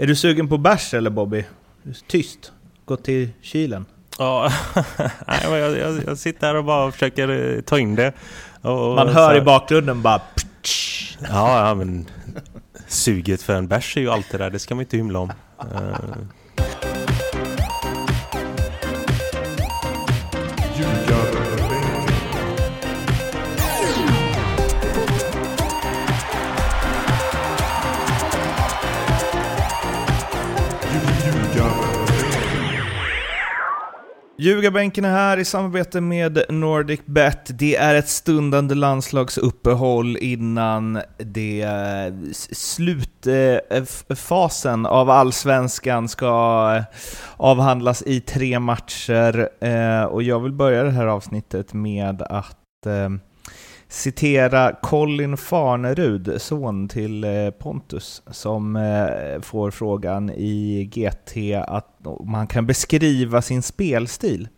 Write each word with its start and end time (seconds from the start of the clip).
Är 0.00 0.06
du 0.06 0.16
sugen 0.16 0.48
på 0.48 0.58
bärs 0.58 0.94
eller 0.94 1.10
Bobby? 1.10 1.44
Tyst. 2.06 2.52
Gå 2.84 2.96
till 2.96 3.28
kylen. 3.42 3.86
Ja, 4.18 4.52
jag, 5.42 5.60
jag, 5.78 6.02
jag 6.06 6.18
sitter 6.18 6.46
här 6.46 6.54
och 6.54 6.64
bara 6.64 6.92
försöker 6.92 7.54
eh, 7.56 7.60
ta 7.60 7.78
in 7.78 7.94
det. 7.94 8.12
Och, 8.62 8.94
Man 8.94 9.06
så 9.06 9.12
hör 9.12 9.28
här- 9.28 9.36
i 9.36 9.40
bakgrunden 9.40 10.02
bara... 10.02 10.20
Ja, 11.20 11.68
ja, 11.68 11.74
men 11.74 12.06
suget 12.88 13.42
för 13.42 13.54
en 13.54 13.68
bärs 13.68 13.96
är 13.96 14.00
ju 14.00 14.10
alltid 14.10 14.40
där, 14.40 14.50
det 14.50 14.58
ska 14.58 14.74
man 14.74 14.82
inte 14.82 14.96
hymla 14.96 15.18
om. 15.18 15.32
Ljugarbänken 34.40 35.04
är 35.04 35.10
här 35.10 35.36
i 35.36 35.44
samarbete 35.44 36.00
med 36.00 36.44
NordicBet. 36.48 37.58
Det 37.58 37.76
är 37.76 37.94
ett 37.94 38.08
stundande 38.08 38.74
landslagsuppehåll 38.74 40.16
innan 40.16 41.00
det 41.16 41.66
slutfasen 42.52 44.86
eh, 44.86 44.92
av 44.92 45.10
allsvenskan 45.10 46.08
ska 46.08 46.74
eh, 46.76 46.82
avhandlas 47.36 48.02
i 48.02 48.20
tre 48.20 48.58
matcher. 48.58 49.48
Eh, 49.60 50.04
och 50.04 50.22
jag 50.22 50.40
vill 50.40 50.52
börja 50.52 50.82
det 50.82 50.90
här 50.90 51.06
avsnittet 51.06 51.72
med 51.72 52.22
att 52.22 52.86
citera 53.88 54.72
Colin 54.82 55.36
Farnerud, 55.36 56.40
son 56.40 56.88
till 56.88 57.24
eh, 57.24 57.50
Pontus, 57.50 58.22
som 58.30 58.76
eh, 58.76 59.40
får 59.40 59.70
frågan 59.70 60.30
i 60.30 60.84
GT 60.84 61.54
att 61.68 62.06
om 62.06 62.34
han 62.34 62.46
kan 62.46 62.66
beskriva 62.66 63.42
sin 63.42 63.62
spelstil. 63.62 64.48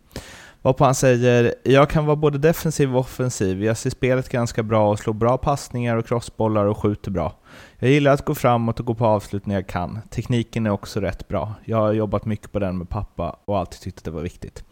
Varpå 0.63 0.83
han 0.83 0.95
säger 0.95 1.55
“Jag 1.63 1.89
kan 1.89 2.05
vara 2.05 2.15
både 2.15 2.37
defensiv 2.37 2.95
och 2.95 2.99
offensiv. 2.99 3.63
Jag 3.63 3.77
ser 3.77 3.89
spelet 3.89 4.29
ganska 4.29 4.63
bra 4.63 4.89
och 4.89 4.99
slår 4.99 5.13
bra 5.13 5.37
passningar 5.37 5.97
och 5.97 6.07
crossbollar 6.07 6.65
och 6.65 6.77
skjuter 6.77 7.11
bra. 7.11 7.35
Jag 7.79 7.91
gillar 7.91 8.13
att 8.13 8.25
gå 8.25 8.35
framåt 8.35 8.79
och 8.79 8.85
gå 8.85 8.95
på 8.95 9.05
avslut 9.05 9.45
när 9.45 9.55
jag 9.55 9.67
kan. 9.67 9.99
Tekniken 10.09 10.65
är 10.65 10.69
också 10.69 10.99
rätt 10.99 11.27
bra. 11.27 11.53
Jag 11.65 11.77
har 11.77 11.93
jobbat 11.93 12.25
mycket 12.25 12.51
på 12.51 12.59
den 12.59 12.77
med 12.77 12.89
pappa 12.89 13.35
och 13.45 13.59
alltid 13.59 13.79
tyckt 13.79 13.97
att 13.97 14.03
det 14.03 14.11
var 14.11 14.21
viktigt. 14.21 14.63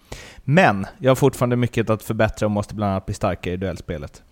Men 0.43 0.85
jag 0.99 1.11
har 1.11 1.15
fortfarande 1.15 1.55
mycket 1.55 1.89
att 1.89 2.03
förbättra 2.03 2.45
och 2.45 2.51
måste 2.51 2.75
bland 2.75 2.91
annat 2.91 3.05
bli 3.05 3.15
starkare 3.15 3.53
i 3.53 3.57
duellspelet. 3.57 4.23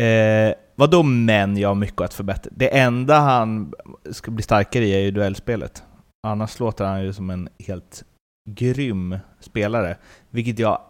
Eh, 0.00 0.54
vad 0.74 0.90
då 0.90 1.02
men 1.02 1.56
jag 1.56 1.68
har 1.68 1.74
mycket 1.74 2.00
att 2.00 2.14
förbättra? 2.14 2.52
Det 2.56 2.78
enda 2.78 3.18
han 3.18 3.72
ska 4.10 4.30
bli 4.30 4.42
starkare 4.42 4.84
i 4.84 4.94
är 4.94 5.00
ju 5.00 5.10
duellspelet. 5.10 5.82
Annars 6.26 6.60
låter 6.60 6.84
han 6.84 7.04
ju 7.04 7.12
som 7.12 7.30
en 7.30 7.48
helt 7.58 8.04
grym 8.50 9.18
spelare. 9.40 9.96
Vilket 10.30 10.58
jag 10.58 10.82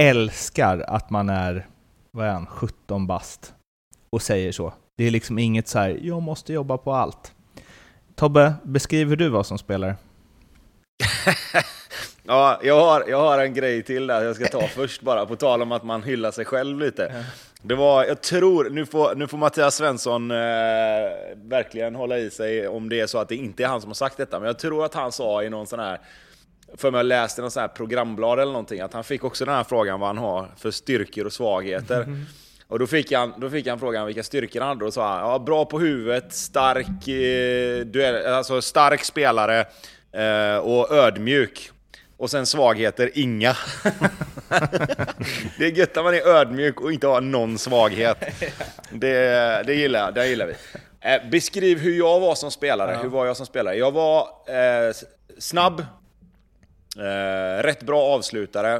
älskar 0.00 0.78
att 0.78 1.10
man 1.10 1.28
är, 1.28 1.66
vad 2.12 2.26
är 2.26 2.32
han, 2.32 2.46
17 2.46 3.06
bast 3.06 3.54
och 4.12 4.22
säger 4.22 4.52
så. 4.52 4.72
Det 4.98 5.04
är 5.04 5.10
liksom 5.10 5.38
inget 5.38 5.68
så 5.68 5.78
här, 5.78 5.98
jag 6.02 6.22
måste 6.22 6.52
jobba 6.52 6.78
på 6.78 6.92
allt. 6.92 7.34
Tobbe, 8.14 8.54
beskriv 8.62 9.08
hur 9.08 9.16
du 9.16 9.28
var 9.28 9.42
som 9.42 9.58
spelare. 9.58 9.96
Ja, 12.30 12.60
jag 12.62 12.80
har, 12.80 13.04
jag 13.08 13.20
har 13.20 13.38
en 13.38 13.54
grej 13.54 13.82
till 13.82 14.06
där 14.06 14.24
jag 14.24 14.36
ska 14.36 14.46
ta 14.46 14.66
först 14.66 15.02
bara, 15.02 15.26
på 15.26 15.36
tal 15.36 15.62
om 15.62 15.72
att 15.72 15.84
man 15.84 16.02
hyllar 16.02 16.30
sig 16.30 16.44
själv 16.44 16.78
lite. 16.78 17.24
Det 17.62 17.74
var, 17.74 18.04
jag 18.04 18.22
tror, 18.22 18.70
nu 18.70 18.86
får, 18.86 19.14
nu 19.14 19.26
får 19.26 19.38
Mattias 19.38 19.74
Svensson 19.76 20.30
eh, 20.30 20.36
verkligen 21.34 21.94
hålla 21.94 22.18
i 22.18 22.30
sig 22.30 22.68
om 22.68 22.88
det 22.88 23.00
är 23.00 23.06
så 23.06 23.18
att 23.18 23.28
det 23.28 23.36
inte 23.36 23.64
är 23.64 23.68
han 23.68 23.80
som 23.80 23.90
har 23.90 23.94
sagt 23.94 24.16
detta, 24.16 24.38
men 24.38 24.46
jag 24.46 24.58
tror 24.58 24.84
att 24.84 24.94
han 24.94 25.12
sa 25.12 25.42
i 25.42 25.50
någon 25.50 25.66
sån 25.66 25.80
här, 25.80 26.00
för 26.76 26.90
mig 26.90 26.98
jag 26.98 27.06
läste 27.06 27.40
någon 27.40 27.50
sån 27.50 27.60
här 27.60 27.68
programblad 27.68 28.38
eller 28.40 28.52
någonting, 28.52 28.80
att 28.80 28.92
han 28.92 29.04
fick 29.04 29.24
också 29.24 29.44
den 29.44 29.54
här 29.54 29.64
frågan 29.64 30.00
vad 30.00 30.08
han 30.08 30.18
har 30.18 30.48
för 30.56 30.70
styrkor 30.70 31.26
och 31.26 31.32
svagheter. 31.32 32.06
Och 32.66 32.78
då 32.78 32.86
fick, 32.86 33.12
han, 33.12 33.34
då 33.38 33.50
fick 33.50 33.66
han 33.66 33.78
frågan 33.78 34.06
vilka 34.06 34.22
styrkor 34.22 34.60
han 34.60 34.68
hade 34.68 34.84
och 34.84 34.94
sa 34.94 35.08
han, 35.08 35.30
ja, 35.30 35.38
bra 35.38 35.64
på 35.64 35.78
huvudet, 35.78 36.32
stark, 36.32 37.08
eh, 37.08 37.86
duell, 37.86 38.34
alltså 38.34 38.62
stark 38.62 39.04
spelare 39.04 39.60
eh, 40.12 40.56
och 40.56 40.92
ödmjuk. 40.92 41.70
Och 42.20 42.30
sen 42.30 42.46
svagheter, 42.46 43.10
inga. 43.14 43.56
det 45.58 45.64
är 45.64 45.78
gött 45.78 45.96
att 45.96 46.04
man 46.04 46.14
är 46.14 46.26
ödmjuk 46.26 46.80
och 46.80 46.92
inte 46.92 47.06
har 47.06 47.20
någon 47.20 47.58
svaghet. 47.58 48.16
Det, 48.92 49.62
det, 49.66 49.74
gillar, 49.74 50.12
det 50.12 50.26
gillar 50.26 50.46
vi. 50.46 50.54
Eh, 51.00 51.30
beskriv 51.30 51.78
hur 51.78 51.98
jag 51.98 52.20
var 52.20 52.34
som 52.34 52.50
spelare. 52.50 52.98
Hur 53.02 53.08
var 53.08 53.26
jag 53.26 53.36
som 53.36 53.46
spelare? 53.46 53.76
Jag 53.76 53.92
var 53.92 54.20
eh, 54.46 54.94
snabb, 55.38 55.80
eh, 56.96 57.62
rätt 57.62 57.82
bra 57.82 58.02
avslutare, 58.02 58.74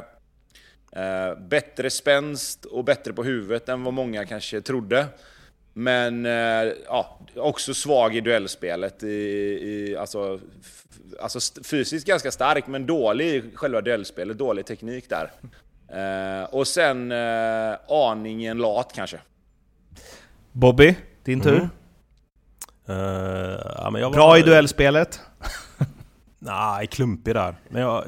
eh, 0.95 1.39
bättre 1.39 1.89
spänst 1.89 2.65
och 2.65 2.83
bättre 2.83 3.13
på 3.13 3.23
huvudet 3.23 3.69
än 3.69 3.83
vad 3.83 3.93
många 3.93 4.25
kanske 4.25 4.61
trodde. 4.61 5.05
Men 5.73 6.25
eh, 6.25 6.73
ja, 6.85 7.19
också 7.35 7.73
svag 7.73 8.15
i 8.15 8.21
duellspelet. 8.21 9.03
I, 9.03 9.07
i, 9.07 9.95
alltså, 9.99 10.39
alltså 11.21 11.63
fysiskt 11.63 12.07
ganska 12.07 12.31
stark, 12.31 12.67
men 12.67 12.85
dålig 12.85 13.25
i 13.35 13.51
själva 13.55 13.81
duellspelet. 13.81 14.37
Dålig 14.37 14.65
teknik 14.65 15.05
där. 15.09 15.31
Eh, 15.87 16.43
och 16.43 16.67
sen 16.67 17.11
eh, 17.11 17.73
aningen 17.89 18.57
lat 18.57 18.91
kanske. 18.95 19.19
Bobby, 20.51 20.95
din 21.23 21.41
tur. 21.41 21.55
Mhm. 21.59 21.69
eh, 22.87 23.59
ja, 23.77 23.89
men 23.91 24.01
jag 24.01 24.11
Bra 24.11 24.27
var- 24.27 24.37
i 24.37 24.41
duellspelet. 24.41 25.19
Nej, 26.39 26.87
klumpig 26.87 27.33
där. 27.35 27.55
Men 27.69 27.81
jag, 27.81 28.03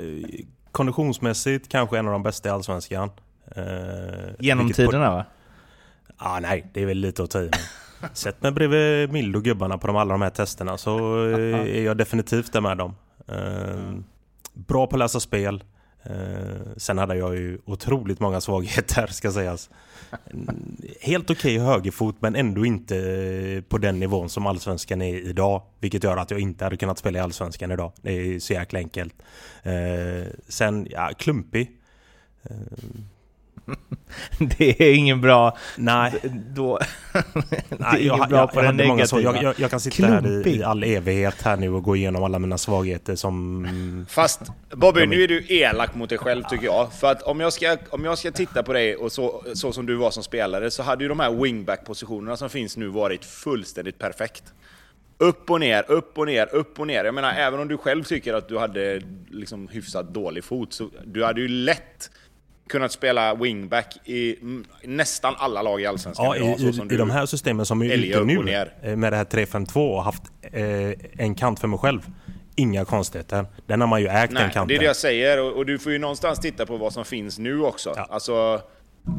konditionsmässigt 0.71 1.69
kanske 1.69 1.97
en 1.97 2.07
av 2.07 2.13
de 2.13 2.23
bästa 2.23 2.49
i 2.49 2.51
Allsvenskan. 2.51 3.09
Genom 4.39 4.65
vilket 4.65 4.85
på- 4.85 4.91
tiderna 4.91 5.11
va? 5.11 5.25
Ah, 6.17 6.39
nej, 6.39 6.65
det 6.73 6.81
är 6.81 6.85
väl 6.85 6.97
lite 6.97 7.23
att 7.23 7.31
ta 7.31 7.41
i. 7.41 7.51
Sätt 8.13 8.41
mig 8.41 8.51
bredvid 8.51 9.11
Mild 9.11 9.35
och 9.35 9.43
gubbarna 9.43 9.77
på 9.77 9.87
de, 9.87 9.95
alla 9.95 10.13
de 10.13 10.21
här 10.21 10.29
testerna 10.29 10.77
så 10.77 11.25
eh, 11.29 11.59
är 11.77 11.83
jag 11.83 11.97
definitivt 11.97 12.53
där 12.53 12.61
med 12.61 12.77
dem. 12.77 12.95
Eh, 13.27 13.93
bra 14.53 14.87
på 14.87 14.95
att 14.95 14.99
läsa 14.99 15.19
spel. 15.19 15.63
Eh, 16.03 16.77
sen 16.77 16.97
hade 16.97 17.15
jag 17.15 17.35
ju 17.35 17.59
otroligt 17.65 18.19
många 18.19 18.41
svagheter 18.41 19.07
ska 19.07 19.31
sägas. 19.31 19.69
Mm, 20.31 20.77
Helt 21.01 21.29
okej 21.29 21.57
högerfot 21.57 22.15
men 22.19 22.35
ändå 22.35 22.65
inte 22.65 23.63
på 23.69 23.77
den 23.77 23.99
nivån 23.99 24.29
som 24.29 24.47
Allsvenskan 24.47 25.01
är 25.01 25.15
idag. 25.15 25.61
Vilket 25.79 26.03
gör 26.03 26.17
att 26.17 26.31
jag 26.31 26.39
inte 26.39 26.63
hade 26.63 26.77
kunnat 26.77 26.97
spela 26.97 27.19
i 27.19 27.21
Allsvenskan 27.21 27.71
idag. 27.71 27.91
Det 28.01 28.11
är 28.11 28.39
så 28.39 28.53
jäkla 28.53 28.79
enkelt. 28.79 29.13
Sen, 30.47 30.87
ja, 30.89 31.11
klumpig. 31.17 31.71
Det 34.57 34.81
är 34.81 34.93
ingen 34.93 35.21
bra... 35.21 35.57
nej. 35.77 36.13
Då, 36.55 36.79
det 37.13 37.19
är 37.19 37.77
Nej, 37.79 38.01
ingen 38.01 38.17
jag, 38.17 38.29
bra 38.29 38.37
jag, 38.37 38.53
på 38.53 38.63
jag 38.63 38.75
negativa. 38.75 39.21
jag, 39.21 39.43
jag, 39.43 39.59
jag 39.59 39.71
kan 39.71 39.79
sitta 39.79 40.07
här 40.07 40.21
Klumpig. 40.21 40.55
i, 40.55 40.59
i 40.59 40.63
all 40.63 40.83
evighet 40.83 41.41
här 41.41 41.57
nu 41.57 41.69
och 41.69 41.83
gå 41.83 41.95
igenom 41.95 42.23
alla 42.23 42.39
mina 42.39 42.57
svagheter 42.57 43.15
som... 43.15 44.05
Fast 44.09 44.41
Bobby, 44.69 45.05
nu 45.05 45.23
är 45.23 45.27
du 45.27 45.45
elak 45.47 45.95
mot 45.95 46.09
dig 46.09 46.17
själv 46.17 46.43
tycker 46.49 46.65
jag. 46.65 46.93
För 46.93 47.11
att 47.11 47.21
om 47.21 47.39
jag 47.39 47.53
ska, 47.53 47.77
om 47.89 48.05
jag 48.05 48.17
ska 48.17 48.31
titta 48.31 48.63
på 48.63 48.73
dig 48.73 48.95
och 48.95 49.11
så, 49.11 49.43
så 49.53 49.73
som 49.73 49.85
du 49.85 49.95
var 49.95 50.11
som 50.11 50.23
spelare 50.23 50.71
så 50.71 50.83
hade 50.83 51.03
ju 51.03 51.07
de 51.07 51.19
här 51.19 51.31
wingback-positionerna 51.31 52.37
som 52.37 52.49
finns 52.49 52.77
nu 52.77 52.87
varit 52.87 53.25
fullständigt 53.25 53.99
perfekt. 53.99 54.43
Upp 55.17 55.49
och 55.49 55.59
ner, 55.59 55.91
upp 55.91 56.17
och 56.17 56.25
ner, 56.25 56.55
upp 56.55 56.79
och 56.79 56.87
ner. 56.87 57.05
Jag 57.05 57.15
menar, 57.15 57.33
även 57.33 57.59
om 57.59 57.67
du 57.67 57.77
själv 57.77 58.03
tycker 58.03 58.33
att 58.33 58.47
du 58.47 58.57
hade 58.57 59.01
liksom 59.31 59.67
hyfsat 59.67 60.13
dålig 60.13 60.43
fot, 60.43 60.73
så 60.73 60.89
du 61.05 61.23
hade 61.23 61.41
ju 61.41 61.47
lätt 61.47 62.09
kunnat 62.69 62.91
spela 62.91 63.35
wingback 63.35 63.97
i 64.05 64.35
nästan 64.83 65.35
alla 65.37 65.61
lag 65.61 65.81
i 65.81 65.85
Allsvenskan 65.85 66.25
Ja, 66.25 66.35
idag, 66.35 66.55
i, 66.55 66.59
så 66.59 66.67
i, 66.67 66.73
som 66.73 66.85
i 66.85 66.89
du 66.89 66.97
de 66.97 67.09
här 67.09 67.25
systemen 67.25 67.65
som 67.65 67.81
är 67.81 67.93
ute 67.93 68.23
nu 68.23 68.67
eh, 68.81 68.95
med 68.95 69.13
det 69.13 69.17
här 69.17 69.25
3-5-2 69.25 69.95
och 69.95 70.03
haft 70.03 70.23
eh, 70.41 71.23
en 71.25 71.35
kant 71.35 71.59
för 71.59 71.67
mig 71.67 71.79
själv. 71.79 72.07
Inga 72.55 72.85
konstigheter. 72.85 73.45
Den 73.67 73.81
har 73.81 73.87
man 73.87 74.01
ju 74.01 74.07
ägt 74.07 74.29
den 74.29 74.43
Nej, 74.43 74.53
kanten. 74.53 74.67
det 74.67 74.75
är 74.75 74.79
det 74.79 74.85
jag 74.85 74.95
säger 74.95 75.43
och, 75.43 75.53
och 75.53 75.65
du 75.65 75.79
får 75.79 75.91
ju 75.91 75.99
någonstans 75.99 76.39
titta 76.39 76.65
på 76.65 76.77
vad 76.77 76.93
som 76.93 77.05
finns 77.05 77.39
nu 77.39 77.61
också. 77.61 77.93
Ja. 77.95 78.07
Alltså, 78.09 78.61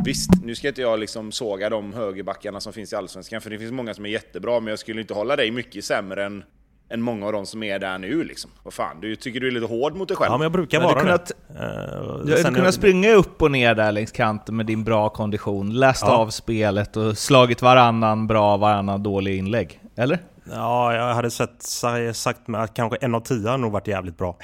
visst, 0.04 0.30
nu 0.42 0.54
ska 0.54 0.68
inte 0.68 0.80
jag 0.80 0.98
liksom 0.98 1.32
såga 1.32 1.70
de 1.70 1.92
högerbackarna 1.92 2.60
som 2.60 2.72
finns 2.72 2.92
i 2.92 2.96
Allsvenskan, 2.96 3.40
för 3.40 3.50
det 3.50 3.58
finns 3.58 3.72
många 3.72 3.94
som 3.94 4.04
är 4.04 4.08
jättebra, 4.08 4.60
men 4.60 4.70
jag 4.70 4.78
skulle 4.78 5.00
inte 5.00 5.14
hålla 5.14 5.36
dig 5.36 5.50
mycket 5.50 5.84
sämre 5.84 6.24
än, 6.24 6.44
än 6.90 7.02
många 7.02 7.26
av 7.26 7.32
de 7.32 7.46
som 7.46 7.62
är 7.62 7.78
där 7.78 7.98
nu 7.98 8.24
liksom. 8.24 8.50
Vad 8.62 8.74
fan, 8.74 9.00
du 9.00 9.16
tycker 9.16 9.40
du 9.40 9.46
är 9.46 9.50
lite 9.50 9.66
hård 9.66 9.96
mot 9.96 10.08
dig 10.08 10.16
själv? 10.16 10.32
Ja, 10.32 10.38
men 10.38 10.42
jag 10.44 10.52
brukar 10.52 10.80
Du 10.80 10.84
vara 10.86 11.00
kunnat- 11.00 11.32
det. 11.48 11.54
Eh, 11.54 12.24
Du 12.26 12.30
hade 12.32 12.42
kunnat 12.42 12.64
jag- 12.64 12.74
springa 12.74 13.10
upp 13.12 13.42
och 13.42 13.50
ner 13.50 13.74
där 13.74 13.92
längs 13.92 14.12
kanten 14.12 14.56
med 14.56 14.66
din 14.66 14.84
bra 14.84 15.08
kondition, 15.08 15.74
läst 15.74 16.02
Ja. 16.06 16.12
av 16.16 16.30
spelet 16.30 16.96
och 16.96 17.18
slagit 17.18 17.62
varannan 17.62 18.26
bra, 18.26 18.56
varannan 18.56 19.02
dålig 19.02 19.38
inlägg. 19.38 19.80
Eller? 19.96 20.18
Ja, 20.52 20.94
jag 20.94 21.14
hade 21.14 21.30
sett, 21.30 21.62
sa- 21.62 22.12
sagt 22.14 22.48
med 22.48 22.62
att 22.62 22.74
kanske 22.74 22.98
en 23.00 23.14
av 23.14 23.20
tio 23.20 23.48
har 23.48 23.58
nog 23.58 23.72
varit 23.72 23.88
jävligt 23.88 24.18
bra. 24.18 24.36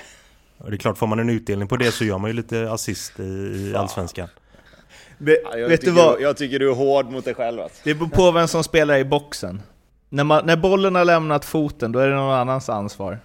Och 0.58 0.70
det 0.70 0.76
är 0.76 0.78
klart, 0.78 0.98
får 0.98 1.06
man 1.06 1.18
en 1.18 1.30
utdelning 1.30 1.68
på 1.68 1.76
det 1.76 1.92
så 1.92 2.04
gör 2.04 2.18
man 2.18 2.30
ju 2.30 2.36
lite 2.36 2.70
assist 2.72 3.20
i, 3.20 3.22
i 3.22 3.74
Allsvenskan. 3.76 4.28
Ja, 5.18 5.34
jag, 5.58 5.68
vet 5.68 5.80
du 5.80 5.86
tycker 5.86 6.02
vad? 6.04 6.20
jag 6.20 6.36
tycker 6.36 6.58
du 6.58 6.70
är 6.70 6.74
hård 6.74 7.10
mot 7.10 7.24
dig 7.24 7.34
själv 7.34 7.60
alltså. 7.60 7.80
Det 7.84 7.94
beror 7.94 8.08
på 8.08 8.30
vem 8.30 8.48
som 8.48 8.64
spelar 8.64 8.96
i 8.96 9.04
boxen. 9.04 9.62
När, 10.10 10.24
man, 10.24 10.46
när 10.46 10.56
bollen 10.56 10.94
har 10.94 11.04
lämnat 11.04 11.44
foten, 11.44 11.92
då 11.92 11.98
är 11.98 12.08
det 12.08 12.14
någon 12.14 12.34
annans 12.34 12.68
ansvar. 12.68 13.18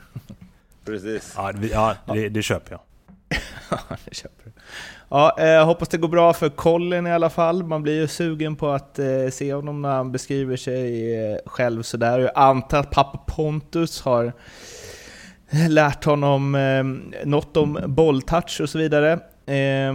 Precis. 0.84 1.34
Ja, 1.36 1.52
vi, 1.54 1.70
ja 1.70 1.94
det, 2.06 2.28
det 2.28 2.42
köper 2.42 2.72
jag. 2.72 2.80
det 4.04 4.14
köper 4.14 4.44
du. 4.44 4.52
Ja, 5.08 5.36
eh, 5.38 5.64
hoppas 5.66 5.88
det 5.88 5.98
går 5.98 6.08
bra 6.08 6.32
för 6.32 6.48
Colin 6.48 7.06
i 7.06 7.12
alla 7.12 7.30
fall. 7.30 7.62
Man 7.62 7.82
blir 7.82 8.00
ju 8.00 8.08
sugen 8.08 8.56
på 8.56 8.70
att 8.70 8.98
eh, 8.98 9.28
se 9.32 9.54
honom 9.54 9.82
när 9.82 9.88
han 9.90 10.12
beskriver 10.12 10.56
sig 10.56 11.14
eh, 11.16 11.38
själv 11.46 11.82
sådär. 11.82 12.18
Jag 12.18 12.32
antar 12.34 12.78
att 12.78 12.90
pappa 12.90 13.18
Pontus 13.18 14.00
har 14.00 14.32
lärt 15.68 16.04
honom 16.04 16.54
eh, 16.54 16.84
något 17.24 17.56
om 17.56 17.78
bolltouch 17.86 18.60
och 18.60 18.70
så 18.70 18.78
vidare. 18.78 19.12
Eh, 19.46 19.94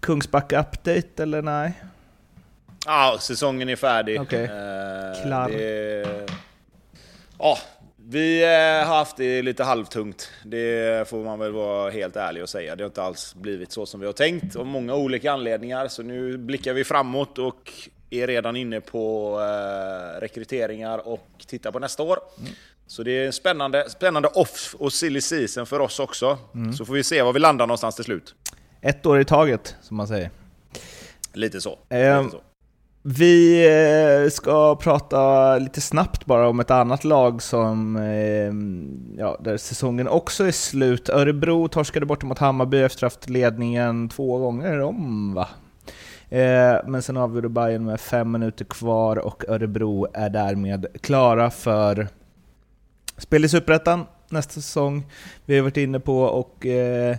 Kungsbacka-update 0.00 1.22
eller 1.22 1.42
nej? 1.42 1.72
Ja, 2.86 3.16
säsongen 3.20 3.68
är 3.68 3.76
färdig. 3.76 4.20
Okej. 4.20 4.44
Eh, 4.44 5.22
Klar. 5.22 5.48
det- 5.48 6.26
Ja, 7.38 7.58
vi 7.96 8.42
eh, 8.42 8.88
har 8.88 8.96
haft 8.96 9.16
det 9.16 9.42
lite 9.42 9.64
halvtungt. 9.64 10.30
Det 10.44 11.08
får 11.08 11.24
man 11.24 11.38
väl 11.38 11.52
vara 11.52 11.90
helt 11.90 12.16
ärlig 12.16 12.42
och 12.42 12.48
säga. 12.48 12.76
Det 12.76 12.82
har 12.84 12.88
inte 12.88 13.02
alls 13.02 13.34
blivit 13.34 13.72
så 13.72 13.86
som 13.86 14.00
vi 14.00 14.06
har 14.06 14.12
tänkt 14.12 14.56
av 14.56 14.66
många 14.66 14.94
olika 14.94 15.32
anledningar. 15.32 15.88
Så 15.88 16.02
nu 16.02 16.38
blickar 16.38 16.72
vi 16.74 16.84
framåt 16.84 17.38
och 17.38 17.72
är 18.10 18.26
redan 18.26 18.56
inne 18.56 18.80
på 18.80 19.36
eh, 19.40 20.20
rekryteringar 20.20 21.08
och 21.08 21.26
tittar 21.46 21.70
på 21.72 21.78
nästa 21.78 22.02
år. 22.02 22.18
Så 22.86 23.02
det 23.02 23.10
är 23.12 23.26
en 23.26 23.32
spännande, 23.32 23.90
spännande 23.90 24.28
off 24.28 24.74
och 24.78 24.92
silly 24.92 25.20
season 25.20 25.66
för 25.66 25.80
oss 25.80 26.00
också. 26.00 26.38
Så 26.78 26.84
får 26.84 26.94
vi 26.94 27.02
se 27.04 27.22
var 27.22 27.32
vi 27.32 27.40
landar 27.40 27.66
någonstans 27.66 27.94
till 27.96 28.04
slut. 28.04 28.34
Ett 28.80 29.06
år 29.06 29.20
i 29.20 29.24
taget, 29.24 29.76
som 29.82 29.96
man 29.96 30.08
säger. 30.08 30.30
Lite 31.32 31.60
så. 31.60 31.78
Ehm, 31.88 32.24
Lite 32.24 32.36
så. 32.36 32.42
Vi 33.08 33.66
eh, 33.66 34.30
ska 34.30 34.76
prata 34.76 35.58
lite 35.58 35.80
snabbt 35.80 36.26
bara 36.26 36.48
om 36.48 36.60
ett 36.60 36.70
annat 36.70 37.04
lag 37.04 37.42
som, 37.42 37.96
ehm, 37.96 39.14
ja, 39.18 39.36
där 39.40 39.56
säsongen 39.56 40.08
också 40.08 40.44
är 40.44 40.52
slut. 40.52 41.08
Örebro 41.08 41.68
torskade 41.68 42.06
bort 42.06 42.22
mot 42.22 42.38
Hammarby 42.38 42.82
efter 42.82 43.06
att 43.06 43.12
ha 43.12 43.16
haft 43.16 43.28
ledningen 43.28 44.08
två 44.08 44.38
gånger 44.38 44.80
om, 44.80 45.34
va? 45.34 45.48
Eh, 46.28 46.76
men 46.86 47.02
sen 47.02 47.16
avgjorde 47.16 47.48
Bayern 47.48 47.84
med 47.84 48.00
fem 48.00 48.32
minuter 48.32 48.64
kvar 48.64 49.16
och 49.16 49.44
Örebro 49.48 50.06
är 50.14 50.30
därmed 50.30 50.86
klara 51.00 51.50
för 51.50 52.08
spel 53.18 53.44
i 53.44 53.48
Superettan 53.48 54.04
nästa 54.28 54.52
säsong. 54.52 55.06
Vi 55.44 55.56
har 55.56 55.62
varit 55.62 55.76
inne 55.76 56.00
på 56.00 56.20
och 56.20 56.66
eh, 56.66 57.16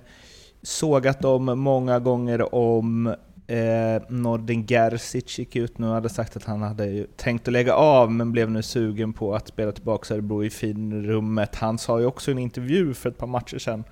sågat 0.61 1.21
dem 1.21 1.59
många 1.59 1.99
gånger 1.99 2.55
om 2.55 3.15
Eh, 3.47 4.01
Nordin 4.09 4.65
Gerzic 4.65 5.39
gick 5.39 5.55
ut 5.55 5.77
nu 5.77 5.87
och 5.87 5.93
hade 5.93 6.09
sagt 6.09 6.37
att 6.37 6.43
han 6.43 6.61
hade 6.61 7.07
tänkt 7.15 7.47
att 7.47 7.51
lägga 7.51 7.73
av 7.73 8.11
men 8.11 8.31
blev 8.31 8.51
nu 8.51 8.61
sugen 8.61 9.13
på 9.13 9.35
att 9.35 9.47
spela 9.47 9.71
tillbaka 9.71 10.13
Örebro 10.13 10.43
i 10.43 10.49
finrummet. 10.49 11.55
Han 11.55 11.77
sa 11.77 11.99
ju 11.99 12.05
också 12.05 12.31
i 12.31 12.33
en 12.33 12.37
intervju 12.37 12.93
för 12.93 13.09
ett 13.09 13.17
par 13.17 13.27
matcher 13.27 13.57
sedan 13.57 13.83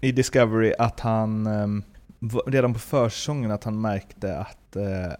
i 0.00 0.12
Discovery 0.12 0.74
att 0.78 1.00
han 1.00 1.46
eh, 1.46 1.66
redan 2.46 2.72
på 2.72 2.78
försäsongen 2.78 3.50
att 3.50 3.64
han 3.64 3.80
märkte 3.80 4.38
att 4.38 4.76
eh, 4.76 5.12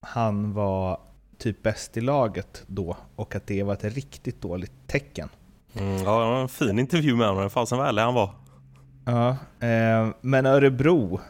han 0.00 0.52
var 0.52 1.00
typ 1.38 1.62
bäst 1.62 1.96
i 1.96 2.00
laget 2.00 2.64
då 2.66 2.96
och 3.16 3.34
att 3.34 3.46
det 3.46 3.62
var 3.62 3.72
ett 3.72 3.84
riktigt 3.84 4.40
dåligt 4.40 4.72
tecken. 4.86 5.28
Mm, 5.74 5.92
ja, 5.92 5.98
det 5.98 6.30
var 6.30 6.42
en 6.42 6.48
fin 6.48 6.78
intervju 6.78 7.16
med 7.16 7.28
honom. 7.28 7.50
Fasen 7.50 7.78
vad 7.78 7.88
ärlig 7.88 8.02
han 8.02 8.14
var. 8.14 8.30
Ja, 9.04 9.28
eh, 9.66 10.08
men 10.20 10.46
Örebro, 10.46 11.20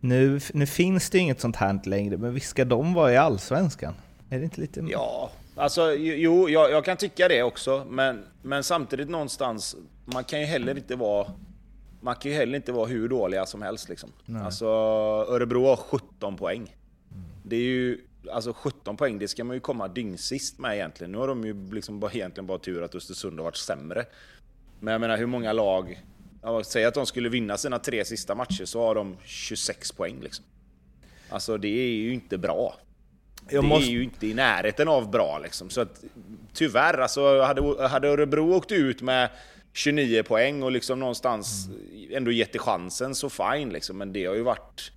nu, 0.00 0.40
nu 0.54 0.66
finns 0.66 1.10
det 1.10 1.18
ju 1.18 1.22
inget 1.24 1.40
sånt 1.40 1.56
här 1.56 1.80
längre, 1.84 2.16
men 2.16 2.34
visst 2.34 2.48
ska 2.48 2.64
de 2.64 2.94
vara 2.94 3.12
i 3.12 3.16
Allsvenskan? 3.16 3.94
Är 4.30 4.38
det 4.38 4.44
inte 4.44 4.60
lite... 4.60 4.80
Ja, 4.80 5.30
alltså 5.56 5.92
jo, 5.92 6.48
jag, 6.48 6.70
jag 6.70 6.84
kan 6.84 6.96
tycka 6.96 7.28
det 7.28 7.42
också, 7.42 7.86
men, 7.90 8.24
men 8.42 8.64
samtidigt 8.64 9.08
någonstans, 9.08 9.76
man 10.04 10.24
kan 10.24 10.40
ju 10.40 10.46
heller 10.46 10.76
inte 10.76 10.96
vara 10.96 11.26
man 12.00 12.16
kan 12.16 12.30
ju 12.30 12.36
heller 12.36 12.56
inte 12.56 12.72
vara 12.72 12.86
hur 12.86 13.08
dåliga 13.08 13.46
som 13.46 13.62
helst 13.62 13.88
liksom. 13.88 14.12
Nej. 14.26 14.42
Alltså 14.42 14.66
Örebro 15.28 15.66
har 15.66 15.76
17 15.76 16.36
poäng. 16.36 16.76
Det 17.42 17.56
är 17.56 17.60
ju, 17.60 18.00
alltså 18.32 18.52
17 18.52 18.96
poäng, 18.96 19.18
det 19.18 19.28
ska 19.28 19.44
man 19.44 19.56
ju 19.56 19.60
komma 19.60 19.88
dyngsist 19.88 20.58
med 20.58 20.74
egentligen. 20.74 21.12
Nu 21.12 21.18
har 21.18 21.28
de 21.28 21.44
ju 21.44 21.70
liksom 21.72 22.00
bara, 22.00 22.12
egentligen 22.12 22.46
bara 22.46 22.58
tur 22.58 22.82
att 22.82 22.94
Östersund 22.94 23.38
har 23.38 23.44
varit 23.44 23.56
sämre. 23.56 24.04
Men 24.80 24.92
jag 24.92 25.00
menar 25.00 25.16
hur 25.16 25.26
många 25.26 25.52
lag, 25.52 26.02
ja, 26.42 26.64
säg 26.64 26.84
att 26.84 26.94
de 26.94 27.06
skulle 27.06 27.28
vinna 27.28 27.56
sina 27.56 27.78
tre 27.78 28.04
sista 28.04 28.34
matcher 28.34 28.64
så 28.64 28.82
har 28.82 28.94
de 28.94 29.16
26 29.24 29.92
poäng 29.92 30.20
liksom. 30.22 30.44
Alltså 31.28 31.56
det 31.58 31.68
är 31.68 31.88
ju 31.90 32.12
inte 32.14 32.38
bra. 32.38 32.76
Jag 33.50 33.64
det 33.64 33.68
måste- 33.68 33.88
är 33.88 33.92
ju 33.92 34.02
inte 34.02 34.26
i 34.26 34.34
närheten 34.34 34.88
av 34.88 35.10
bra 35.10 35.38
liksom. 35.38 35.70
Så 35.70 35.80
att, 35.80 36.04
tyvärr, 36.52 36.98
alltså, 36.98 37.40
hade, 37.42 37.88
hade 37.88 38.08
Örebro 38.08 38.54
åkt 38.54 38.72
ut 38.72 39.02
med 39.02 39.28
29 39.72 40.22
poäng 40.22 40.62
och 40.62 40.72
liksom 40.72 41.00
någonstans 41.00 41.68
ändå 42.10 42.30
gett 42.30 42.52
det 42.52 42.58
chansen 42.58 43.14
så 43.14 43.30
fine 43.30 43.68
liksom. 43.72 43.98
Men 43.98 44.12
det 44.12 44.24
har 44.26 44.34
ju 44.34 44.42
varit... 44.42 44.92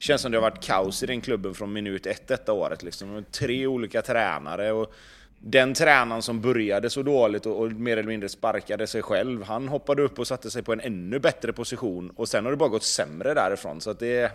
Känns 0.00 0.22
som 0.22 0.32
det 0.32 0.38
har 0.38 0.42
varit 0.50 0.64
kaos 0.64 1.02
i 1.02 1.06
den 1.06 1.20
klubben 1.20 1.54
från 1.54 1.72
minut 1.72 2.06
ett 2.06 2.26
detta 2.28 2.52
året 2.52 2.82
liksom. 2.82 3.24
Tre 3.32 3.66
olika 3.66 4.02
tränare 4.02 4.72
och 4.72 4.92
den 5.40 5.74
tränaren 5.74 6.22
som 6.22 6.40
började 6.40 6.90
så 6.90 7.02
dåligt 7.02 7.46
och, 7.46 7.60
och 7.60 7.72
mer 7.72 7.96
eller 7.96 8.08
mindre 8.08 8.28
sparkade 8.28 8.86
sig 8.86 9.02
själv, 9.02 9.42
han 9.42 9.68
hoppade 9.68 10.02
upp 10.02 10.18
och 10.18 10.26
satte 10.26 10.50
sig 10.50 10.62
på 10.62 10.72
en 10.72 10.80
ännu 10.80 11.18
bättre 11.18 11.52
position 11.52 12.10
och 12.16 12.28
sen 12.28 12.44
har 12.44 12.50
det 12.50 12.56
bara 12.56 12.68
gått 12.68 12.82
sämre 12.82 13.34
därifrån. 13.34 13.80
Så 13.80 13.90
att 13.90 13.98
det, 13.98 14.32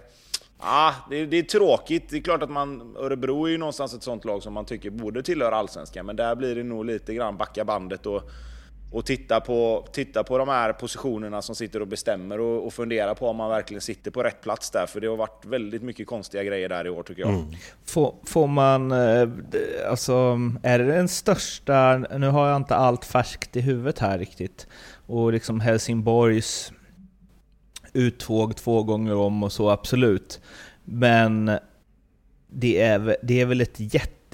ah, 0.57 0.93
det, 1.09 1.25
det 1.25 1.37
är 1.37 1.43
tråkigt. 1.43 2.09
Det 2.09 2.17
är 2.17 2.21
klart 2.21 2.43
att 2.43 2.49
man, 2.49 2.95
Örebro 2.99 3.45
är 3.45 3.49
ju 3.49 3.57
någonstans 3.57 3.93
ett 3.93 4.03
sånt 4.03 4.25
lag 4.25 4.43
som 4.43 4.53
man 4.53 4.65
tycker 4.65 4.89
borde 4.89 5.23
tillhöra 5.23 5.55
Allsvenskan, 5.55 6.05
men 6.05 6.15
där 6.15 6.35
blir 6.35 6.55
det 6.55 6.63
nog 6.63 6.85
lite 6.85 7.13
grann 7.13 7.37
backa 7.37 7.65
bandet 7.65 8.05
och, 8.05 8.23
och 8.93 9.05
titta, 9.05 9.41
på, 9.41 9.87
titta 9.91 10.23
på 10.23 10.37
de 10.37 10.49
här 10.49 10.73
positionerna 10.73 11.41
som 11.41 11.55
sitter 11.55 11.81
och 11.81 11.87
bestämmer 11.87 12.39
och, 12.39 12.65
och 12.65 12.73
fundera 12.73 13.15
på 13.15 13.27
om 13.27 13.35
man 13.35 13.49
verkligen 13.49 13.81
sitter 13.81 14.11
på 14.11 14.23
rätt 14.23 14.41
plats 14.41 14.71
där, 14.71 14.85
för 14.85 15.01
det 15.01 15.07
har 15.07 15.15
varit 15.15 15.45
väldigt 15.45 15.83
mycket 15.83 16.07
konstiga 16.07 16.43
grejer 16.43 16.69
där 16.69 16.87
i 16.87 16.89
år 16.89 17.03
tycker 17.03 17.21
jag. 17.21 17.45
Får, 17.85 18.15
får 18.25 18.47
man, 18.47 18.91
eh, 18.91 19.29
alltså, 19.89 20.39
är 20.63 20.79
det 20.79 20.85
den 20.85 21.07
största, 21.07 21.97
nu 21.97 22.27
har 22.27 22.47
jag 22.47 22.57
inte 22.57 22.75
allt 22.75 23.05
färskt 23.05 23.55
i 23.55 23.61
huvudet 23.61 23.99
här 23.99 24.19
riktigt, 24.19 24.67
och 25.07 25.33
liksom 25.33 25.59
Helsingborgs 25.59 26.71
uttåg 27.93 28.55
två 28.55 28.83
gånger 28.83 29.15
om 29.15 29.43
och 29.43 29.51
så, 29.51 29.69
absolut. 29.69 30.41
Men 30.83 31.51
det 32.47 32.81
är, 32.81 33.17
det 33.21 33.41
är 33.41 33.45
väl 33.45 33.61
ett 33.61 33.79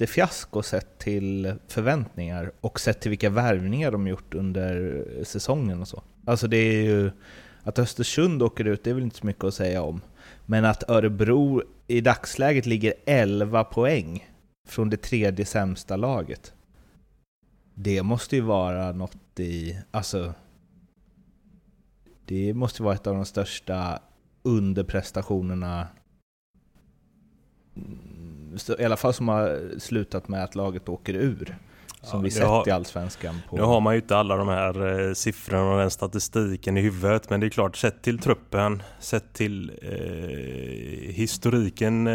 jättefiasko 0.00 0.62
sett 0.62 0.98
till 0.98 1.54
förväntningar 1.68 2.52
och 2.60 2.80
sett 2.80 3.00
till 3.00 3.10
vilka 3.10 3.30
värvningar 3.30 3.90
de 3.90 4.06
gjort 4.06 4.34
under 4.34 5.04
säsongen 5.24 5.80
och 5.80 5.88
så. 5.88 6.02
Alltså 6.24 6.48
det 6.48 6.56
är 6.56 6.82
ju, 6.82 7.10
att 7.62 7.78
Östersund 7.78 8.42
åker 8.42 8.64
ut, 8.64 8.84
det 8.84 8.90
är 8.90 8.94
väl 8.94 9.02
inte 9.02 9.16
så 9.16 9.26
mycket 9.26 9.44
att 9.44 9.54
säga 9.54 9.82
om. 9.82 10.00
Men 10.46 10.64
att 10.64 10.90
Örebro 10.90 11.62
i 11.86 12.00
dagsläget 12.00 12.66
ligger 12.66 12.94
11 13.06 13.64
poäng 13.64 14.30
från 14.68 14.90
det 14.90 14.96
tredje 14.96 15.44
sämsta 15.44 15.96
laget. 15.96 16.52
Det 17.74 18.02
måste 18.02 18.36
ju 18.36 18.42
vara 18.42 18.92
något 18.92 19.40
i, 19.40 19.78
alltså... 19.90 20.34
Det 22.24 22.54
måste 22.54 22.82
vara 22.82 22.94
ett 22.94 23.06
av 23.06 23.14
de 23.14 23.24
största 23.24 24.00
underprestationerna 24.42 25.88
i 28.78 28.84
alla 28.84 28.96
fall 28.96 29.12
som 29.14 29.28
har 29.28 29.78
slutat 29.78 30.28
med 30.28 30.44
att 30.44 30.54
laget 30.54 30.88
åker 30.88 31.14
ur. 31.14 31.56
Som 32.02 32.18
Ja, 32.18 32.22
vi 32.24 32.30
sett 32.30 32.46
har- 32.46 32.68
i 32.68 32.70
Allsvenskan. 32.70 33.40
På, 33.50 33.56
Nu 33.56 33.62
har 33.62 33.80
man 33.80 33.94
ju 33.94 34.00
inte 34.00 34.16
alla 34.16 34.36
de 34.36 34.48
här 34.48 35.08
eh, 35.08 35.12
siffrorna 35.14 35.72
och 35.72 35.78
den 35.78 35.90
statistiken 35.90 36.76
i 36.76 36.80
huvudet 36.80 37.30
men 37.30 37.40
det 37.40 37.46
är 37.46 37.50
klart 37.50 37.76
sett 37.76 38.02
till 38.02 38.18
truppen, 38.18 38.82
sett 39.00 39.32
till 39.32 39.70
eh, 39.82 41.14
historiken 41.14 42.06
eh, 42.06 42.12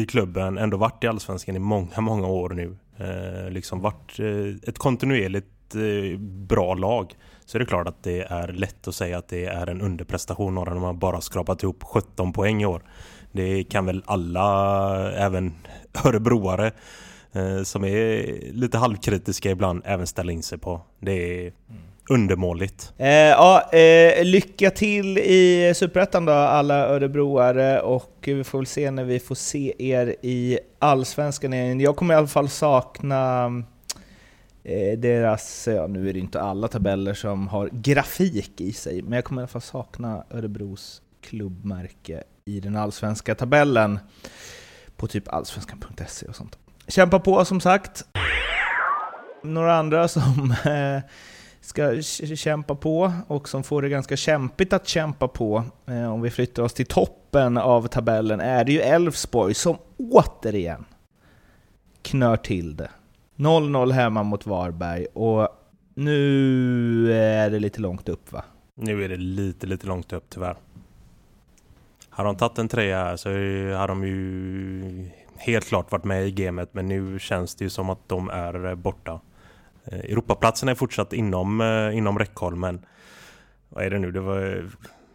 i 0.00 0.06
klubben, 0.08 0.58
ändå 0.58 0.76
varit 0.76 1.04
i 1.04 1.06
Allsvenskan 1.06 1.56
i 1.56 1.58
många, 1.58 2.00
många 2.00 2.26
år 2.26 2.48
nu. 2.50 2.76
Eh, 2.98 3.50
liksom 3.50 3.80
varit 3.80 4.18
eh, 4.20 4.68
ett 4.68 4.78
kontinuerligt 4.78 5.46
bra 6.48 6.74
lag. 6.74 7.14
Så 7.46 7.58
är 7.58 7.60
det 7.60 7.66
klart 7.66 7.88
att 7.88 8.02
det 8.02 8.20
är 8.22 8.48
lätt 8.48 8.88
att 8.88 8.94
säga 8.94 9.18
att 9.18 9.28
det 9.28 9.44
är 9.46 9.66
en 9.66 9.80
underprestation 9.80 10.54
när 10.54 10.64
har 10.66 10.92
bara 10.92 11.20
skrapat 11.20 11.62
ihop 11.62 11.82
17 11.84 12.32
poäng 12.32 12.62
i 12.62 12.66
år. 12.66 12.82
Det 13.36 13.64
kan 13.64 13.86
väl 13.86 14.02
alla, 14.06 15.12
även 15.12 15.54
örebroare 16.04 16.72
eh, 17.32 17.62
som 17.62 17.84
är 17.84 18.26
lite 18.52 18.78
halvkritiska 18.78 19.50
ibland 19.50 19.82
även 19.84 20.06
ställa 20.06 20.32
in 20.32 20.42
sig 20.42 20.58
på. 20.58 20.80
Det 21.00 21.46
är 21.46 21.52
undermåligt. 22.10 22.92
Eh, 22.98 23.08
ja, 23.08 23.70
eh, 23.72 24.24
lycka 24.24 24.70
till 24.70 25.18
i 25.18 25.72
Superettan 25.76 26.24
då 26.24 26.32
alla 26.32 26.74
örebroare 26.74 27.80
och 27.80 28.14
vi 28.22 28.44
får 28.44 28.58
väl 28.58 28.66
se 28.66 28.90
när 28.90 29.04
vi 29.04 29.20
får 29.20 29.34
se 29.34 29.74
er 29.78 30.16
i 30.22 30.58
Allsvenskan 30.78 31.52
igen. 31.52 31.80
Jag 31.80 31.96
kommer 31.96 32.14
i 32.14 32.16
alla 32.16 32.26
fall 32.26 32.48
sakna 32.48 33.46
eh, 34.64 34.98
deras, 34.98 35.68
ja 35.72 35.86
nu 35.86 36.08
är 36.08 36.12
det 36.12 36.18
inte 36.18 36.40
alla 36.40 36.68
tabeller 36.68 37.14
som 37.14 37.48
har 37.48 37.68
grafik 37.72 38.60
i 38.60 38.72
sig, 38.72 39.02
men 39.02 39.12
jag 39.12 39.24
kommer 39.24 39.42
i 39.42 39.44
alla 39.44 39.48
fall 39.48 39.62
sakna 39.62 40.24
Örebros 40.30 41.02
klubbmärke 41.20 42.22
i 42.48 42.60
den 42.60 42.76
allsvenska 42.76 43.34
tabellen. 43.34 43.98
på 44.96 45.06
typ 45.06 45.28
allsvenskan.se 45.28 46.26
och 46.26 46.36
sånt. 46.36 46.58
Kämpa 46.88 47.18
på 47.18 47.44
som 47.44 47.60
sagt. 47.60 48.04
Några 49.42 49.76
andra 49.76 50.08
som 50.08 50.54
eh, 50.64 51.00
ska 51.60 52.02
kämpa 52.36 52.74
på 52.74 53.12
och 53.26 53.48
som 53.48 53.62
får 53.62 53.82
det 53.82 53.88
ganska 53.88 54.16
kämpigt 54.16 54.72
att 54.72 54.88
kämpa 54.88 55.28
på, 55.28 55.64
eh, 55.86 56.12
om 56.12 56.22
vi 56.22 56.30
flyttar 56.30 56.62
oss 56.62 56.74
till 56.74 56.86
toppen 56.86 57.58
av 57.58 57.86
tabellen, 57.86 58.40
är 58.40 58.64
det 58.64 58.72
ju 58.72 58.80
Elfsborg 58.80 59.54
som 59.54 59.76
återigen 59.96 60.84
knör 62.02 62.36
till 62.36 62.76
det. 62.76 62.90
0-0 63.36 63.92
hemma 63.92 64.22
mot 64.22 64.46
Varberg 64.46 65.06
och 65.06 65.48
nu 65.94 67.12
är 67.12 67.50
det 67.50 67.58
lite 67.58 67.80
långt 67.80 68.08
upp 68.08 68.32
va? 68.32 68.44
Nu 68.74 69.04
är 69.04 69.08
det 69.08 69.16
lite, 69.16 69.66
lite 69.66 69.86
långt 69.86 70.12
upp 70.12 70.24
tyvärr. 70.28 70.56
Har 72.16 72.24
de 72.24 72.36
tagit 72.36 72.58
en 72.58 72.68
trea 72.68 73.16
så 73.16 73.28
har 73.76 73.88
de 73.88 74.04
ju 74.04 75.10
helt 75.36 75.68
klart 75.68 75.92
varit 75.92 76.04
med 76.04 76.26
i 76.26 76.30
gamet 76.30 76.74
men 76.74 76.88
nu 76.88 77.18
känns 77.18 77.54
det 77.54 77.64
ju 77.64 77.70
som 77.70 77.90
att 77.90 78.08
de 78.08 78.30
är 78.30 78.74
borta. 78.74 79.20
Eh, 79.84 79.98
Europaplatsen 79.98 80.68
är 80.68 80.74
fortsatt 80.74 81.12
inom, 81.12 81.60
eh, 81.60 81.96
inom 81.96 82.18
räckhåll 82.18 82.56
men 82.56 82.86
vad 83.68 83.84
är 83.84 83.90
det 83.90 83.98
nu? 83.98 84.12
Det 84.12 84.20
var 84.20 84.56
eh, 84.56 84.64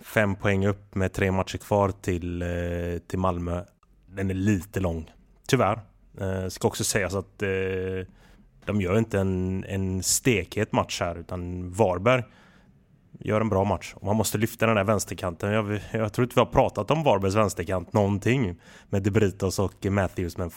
fem 0.01 0.35
poäng 0.35 0.67
upp 0.67 0.95
med 0.95 1.13
tre 1.13 1.31
matcher 1.31 1.57
kvar 1.57 1.91
till, 2.01 2.43
till 3.07 3.19
Malmö. 3.19 3.63
Den 4.05 4.29
är 4.29 4.33
lite 4.33 4.79
lång, 4.79 5.11
tyvärr. 5.47 5.79
Ska 6.49 6.67
också 6.67 6.83
sägas 6.83 7.15
att 7.15 7.39
de 8.65 8.81
gör 8.81 8.97
inte 8.97 9.19
en, 9.19 9.63
en 9.67 10.03
stekhet 10.03 10.71
match 10.71 11.01
här 11.01 11.15
utan 11.15 11.71
Varberg 11.71 12.23
gör 13.23 13.41
en 13.41 13.49
bra 13.49 13.63
match. 13.63 13.93
Och 13.95 14.03
man 14.03 14.15
måste 14.15 14.37
lyfta 14.37 14.65
den 14.65 14.75
där 14.75 14.83
vänsterkanten. 14.83 15.51
Jag, 15.51 15.79
jag 15.91 16.13
tror 16.13 16.23
inte 16.23 16.35
vi 16.35 16.41
har 16.41 16.45
pratat 16.45 16.91
om 16.91 17.03
Varbergs 17.03 17.35
vänsterkant 17.35 17.93
någonting 17.93 18.55
med 18.89 19.03
Debritos 19.03 19.59
och 19.59 19.85
Matthews 19.85 20.37
men 20.37 20.51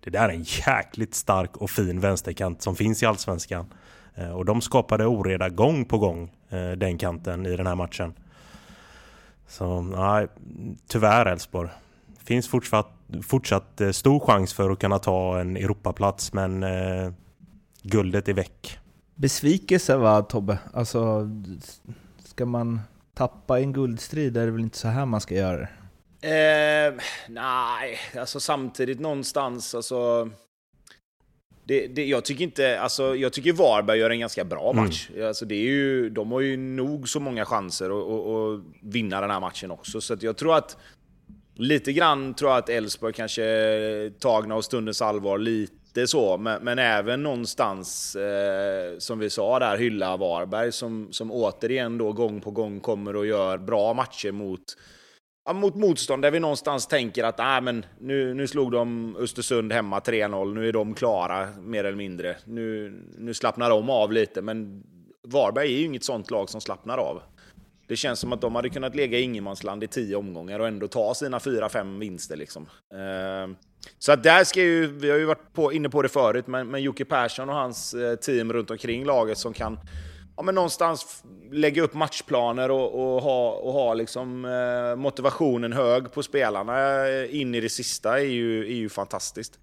det 0.00 0.10
där 0.10 0.28
är 0.28 0.32
en 0.32 0.42
jäkligt 0.42 1.14
stark 1.14 1.56
och 1.56 1.70
fin 1.70 2.00
vänsterkant 2.00 2.62
som 2.62 2.76
finns 2.76 3.02
i 3.02 3.06
Allsvenskan. 3.06 3.66
Eh, 4.14 4.30
och 4.30 4.44
de 4.44 4.60
skapade 4.60 5.06
oreda 5.06 5.48
gång 5.48 5.84
på 5.84 5.98
gång, 5.98 6.30
eh, 6.48 6.70
den 6.70 6.98
kanten 6.98 7.46
i 7.46 7.56
den 7.56 7.66
här 7.66 7.74
matchen. 7.74 8.14
Så 9.48 9.80
nej, 9.80 10.28
tyvärr 10.88 11.26
Elfsborg. 11.26 11.70
Finns 12.24 12.48
fortsatt, 12.48 12.92
fortsatt 13.22 13.80
eh, 13.80 13.90
stor 13.90 14.20
chans 14.20 14.54
för 14.54 14.70
att 14.70 14.78
kunna 14.78 14.98
ta 14.98 15.40
en 15.40 15.56
Europaplats 15.56 16.32
men 16.32 16.62
eh, 16.62 17.12
guldet 17.82 18.28
är 18.28 18.32
väck. 18.34 18.78
Besvikelse 19.14 19.96
va 19.96 20.22
Tobbe? 20.22 20.58
Alltså, 20.72 21.30
ska 22.24 22.46
man 22.46 22.80
tappa 23.14 23.60
en 23.60 23.72
guldstrid 23.72 24.36
är 24.36 24.46
det 24.46 24.52
väl 24.52 24.60
inte 24.60 24.78
så 24.78 24.88
här 24.88 25.06
man 25.06 25.20
ska 25.20 25.34
göra 25.34 25.56
det? 25.56 25.68
Eh, 26.24 26.94
nej, 27.28 27.98
alltså 28.18 28.40
samtidigt 28.40 29.00
någonstans, 29.00 29.74
alltså... 29.74 30.30
Det, 31.66 31.86
det, 31.86 32.06
jag 32.06 32.24
tycker 32.24 32.44
inte, 32.44 32.80
alltså 32.80 33.16
jag 33.16 33.32
tycker 33.32 33.52
Varberg 33.52 33.98
gör 33.98 34.10
en 34.10 34.20
ganska 34.20 34.44
bra 34.44 34.70
mm. 34.70 34.84
match. 34.84 35.10
Mm. 35.14 35.28
Alltså 35.28 35.44
det 35.44 35.54
är 35.54 35.62
ju, 35.62 36.10
de 36.10 36.32
har 36.32 36.40
ju 36.40 36.56
nog 36.56 37.08
så 37.08 37.20
många 37.20 37.44
chanser 37.44 37.84
att, 37.84 38.26
att 38.26 38.64
vinna 38.82 39.20
den 39.20 39.30
här 39.30 39.40
matchen 39.40 39.70
också. 39.70 40.00
Så 40.00 40.16
jag 40.20 40.36
tror 40.36 40.56
att 40.56 40.76
lite 41.54 41.92
grann 41.92 42.34
tror 42.34 42.50
jag 42.50 42.58
att 42.58 42.68
Elfsborg 42.68 43.12
kanske 43.12 44.12
tagna 44.18 44.54
av 44.54 44.62
stundens 44.62 45.02
allvar 45.02 45.38
lite 45.38 45.83
så, 46.06 46.38
men, 46.38 46.64
men 46.64 46.78
även 46.78 47.22
någonstans 47.22 48.16
eh, 48.16 48.98
som 48.98 49.18
vi 49.18 49.30
sa 49.30 49.58
där 49.58 49.76
hylla 49.76 50.16
Varberg 50.16 50.72
som, 50.72 51.12
som 51.12 51.32
återigen 51.32 51.98
då 51.98 52.12
gång 52.12 52.40
på 52.40 52.50
gång 52.50 52.80
kommer 52.80 53.16
och 53.16 53.26
gör 53.26 53.58
bra 53.58 53.94
matcher 53.94 54.32
mot 54.32 54.64
ja, 55.44 55.52
mot 55.52 55.74
motstånd 55.74 56.22
där 56.22 56.30
vi 56.30 56.40
någonstans 56.40 56.86
tänker 56.86 57.24
att 57.24 57.34
ah, 57.38 57.60
men 57.60 57.86
nu, 57.98 58.34
nu 58.34 58.46
slog 58.46 58.72
de 58.72 59.16
Östersund 59.16 59.72
hemma 59.72 59.98
3-0, 59.98 60.54
nu 60.54 60.68
är 60.68 60.72
de 60.72 60.94
klara 60.94 61.48
mer 61.60 61.84
eller 61.84 61.96
mindre. 61.96 62.36
Nu, 62.44 62.94
nu 63.18 63.34
slappnar 63.34 63.70
de 63.70 63.90
av 63.90 64.12
lite, 64.12 64.42
men 64.42 64.82
Varberg 65.28 65.74
är 65.74 65.78
ju 65.78 65.84
inget 65.84 66.04
sånt 66.04 66.30
lag 66.30 66.50
som 66.50 66.60
slappnar 66.60 66.98
av. 66.98 67.22
Det 67.86 67.96
känns 67.96 68.20
som 68.20 68.32
att 68.32 68.40
de 68.40 68.54
hade 68.54 68.70
kunnat 68.70 68.94
lägga 68.94 69.18
ingenmansland 69.18 69.84
i 69.84 69.86
tio 69.86 70.16
omgångar 70.16 70.60
och 70.60 70.68
ändå 70.68 70.88
ta 70.88 71.14
sina 71.14 71.40
fyra, 71.40 71.68
fem 71.68 71.98
vinster. 71.98 72.36
Liksom. 72.36 72.66
Eh, 72.94 73.56
så 73.98 74.12
att 74.12 74.22
där 74.22 74.44
ska 74.44 74.60
ju, 74.60 74.86
vi 74.86 75.10
har 75.10 75.18
ju 75.18 75.24
varit 75.24 75.52
på, 75.52 75.72
inne 75.72 75.88
på 75.88 76.02
det 76.02 76.08
förut, 76.08 76.46
men, 76.46 76.68
men 76.68 76.82
Jocke 76.82 77.04
Persson 77.04 77.48
och 77.48 77.54
hans 77.54 77.94
eh, 77.94 78.16
team 78.16 78.52
runt 78.52 78.70
omkring 78.70 79.04
laget 79.04 79.38
som 79.38 79.52
kan 79.52 79.78
ja, 80.36 80.42
men 80.42 80.54
någonstans 80.54 81.24
lägga 81.50 81.82
upp 81.82 81.94
matchplaner 81.94 82.70
och, 82.70 83.14
och 83.14 83.22
ha, 83.22 83.50
och 83.50 83.72
ha 83.72 83.94
liksom, 83.94 84.44
eh, 84.44 84.96
motivationen 84.96 85.72
hög 85.72 86.12
på 86.12 86.22
spelarna 86.22 87.06
eh, 87.08 87.40
in 87.40 87.54
i 87.54 87.60
det 87.60 87.68
sista 87.68 88.20
är 88.20 88.24
ju, 88.24 88.64
är 88.64 88.76
ju 88.76 88.88
fantastiskt. 88.88 89.58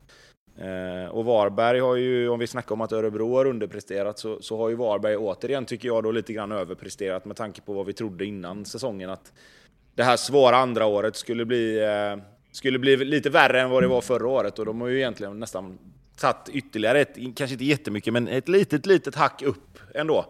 Eh, 0.57 1.11
och 1.11 1.25
Varberg 1.25 1.79
har 1.79 1.95
ju, 1.95 2.29
om 2.29 2.39
vi 2.39 2.47
snackar 2.47 2.75
om 2.75 2.81
att 2.81 2.91
Örebro 2.91 3.35
har 3.35 3.45
underpresterat, 3.45 4.19
så, 4.19 4.41
så 4.41 4.57
har 4.57 4.69
ju 4.69 4.75
Varberg 4.75 5.17
återigen, 5.17 5.65
tycker 5.65 5.87
jag, 5.87 6.03
då 6.03 6.11
lite 6.11 6.33
grann 6.33 6.51
överpresterat 6.51 7.25
med 7.25 7.37
tanke 7.37 7.61
på 7.61 7.73
vad 7.73 7.85
vi 7.85 7.93
trodde 7.93 8.25
innan 8.25 8.65
säsongen. 8.65 9.09
Att 9.09 9.33
det 9.95 10.03
här 10.03 10.17
svåra 10.17 10.57
andra 10.57 10.85
året 10.85 11.15
skulle 11.15 11.45
bli, 11.45 11.79
eh, 11.79 12.23
skulle 12.51 12.79
bli 12.79 12.97
lite 12.97 13.29
värre 13.29 13.61
än 13.61 13.69
vad 13.69 13.83
det 13.83 13.87
var 13.87 14.01
förra 14.01 14.27
året 14.27 14.59
och 14.59 14.65
de 14.65 14.81
har 14.81 14.87
ju 14.87 14.97
egentligen 14.97 15.39
nästan 15.39 15.77
tagit 16.17 16.49
ytterligare 16.49 17.01
ett, 17.01 17.15
kanske 17.15 17.53
inte 17.53 17.65
jättemycket, 17.65 18.13
men 18.13 18.27
ett 18.27 18.47
litet, 18.47 18.85
litet 18.85 19.15
hack 19.15 19.41
upp 19.41 19.79
ändå 19.95 20.25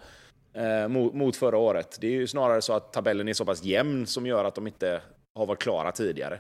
eh, 0.53 0.87
mot, 0.87 1.13
mot, 1.13 1.35
förra 1.35 1.57
året. 1.57 1.97
Det 2.01 2.07
är 2.07 2.11
ju 2.11 2.27
snarare 2.27 2.61
så 2.61 2.73
att 2.73 2.93
tabellen 2.93 3.27
är 3.27 3.33
så 3.33 3.45
pass 3.45 3.63
jämn 3.63 4.07
som 4.07 4.25
gör 4.25 4.45
att 4.45 4.55
de 4.55 4.67
inte 4.67 5.01
har 5.35 5.45
varit 5.45 5.61
klara 5.61 5.91
tidigare. 5.91 6.39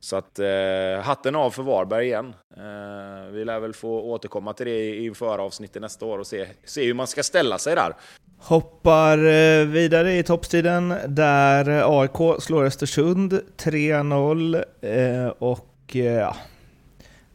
Så 0.00 0.16
att 0.16 0.38
eh, 0.38 1.00
hatten 1.02 1.36
av 1.36 1.50
för 1.50 1.62
Varberg 1.62 2.06
igen. 2.06 2.34
Eh, 2.56 3.32
vi 3.32 3.44
lär 3.44 3.60
väl 3.60 3.74
få 3.74 4.00
återkomma 4.00 4.52
till 4.52 4.66
det 4.66 4.96
inför 4.96 5.38
avsnittet 5.38 5.82
nästa 5.82 6.06
år 6.06 6.18
och 6.18 6.26
se, 6.26 6.48
se 6.64 6.86
hur 6.86 6.94
man 6.94 7.06
ska 7.06 7.22
ställa 7.22 7.58
sig 7.58 7.74
där. 7.74 7.94
Hoppar 8.38 9.18
eh, 9.18 9.66
vidare 9.66 10.18
i 10.18 10.22
toppstriden 10.22 10.94
där 11.08 12.00
AIK 12.00 12.42
slår 12.42 12.64
Östersund 12.64 13.40
3-0 13.56 14.64
eh, 14.80 15.28
och 15.28 15.96
eh, 15.96 16.02
ja, 16.02 16.36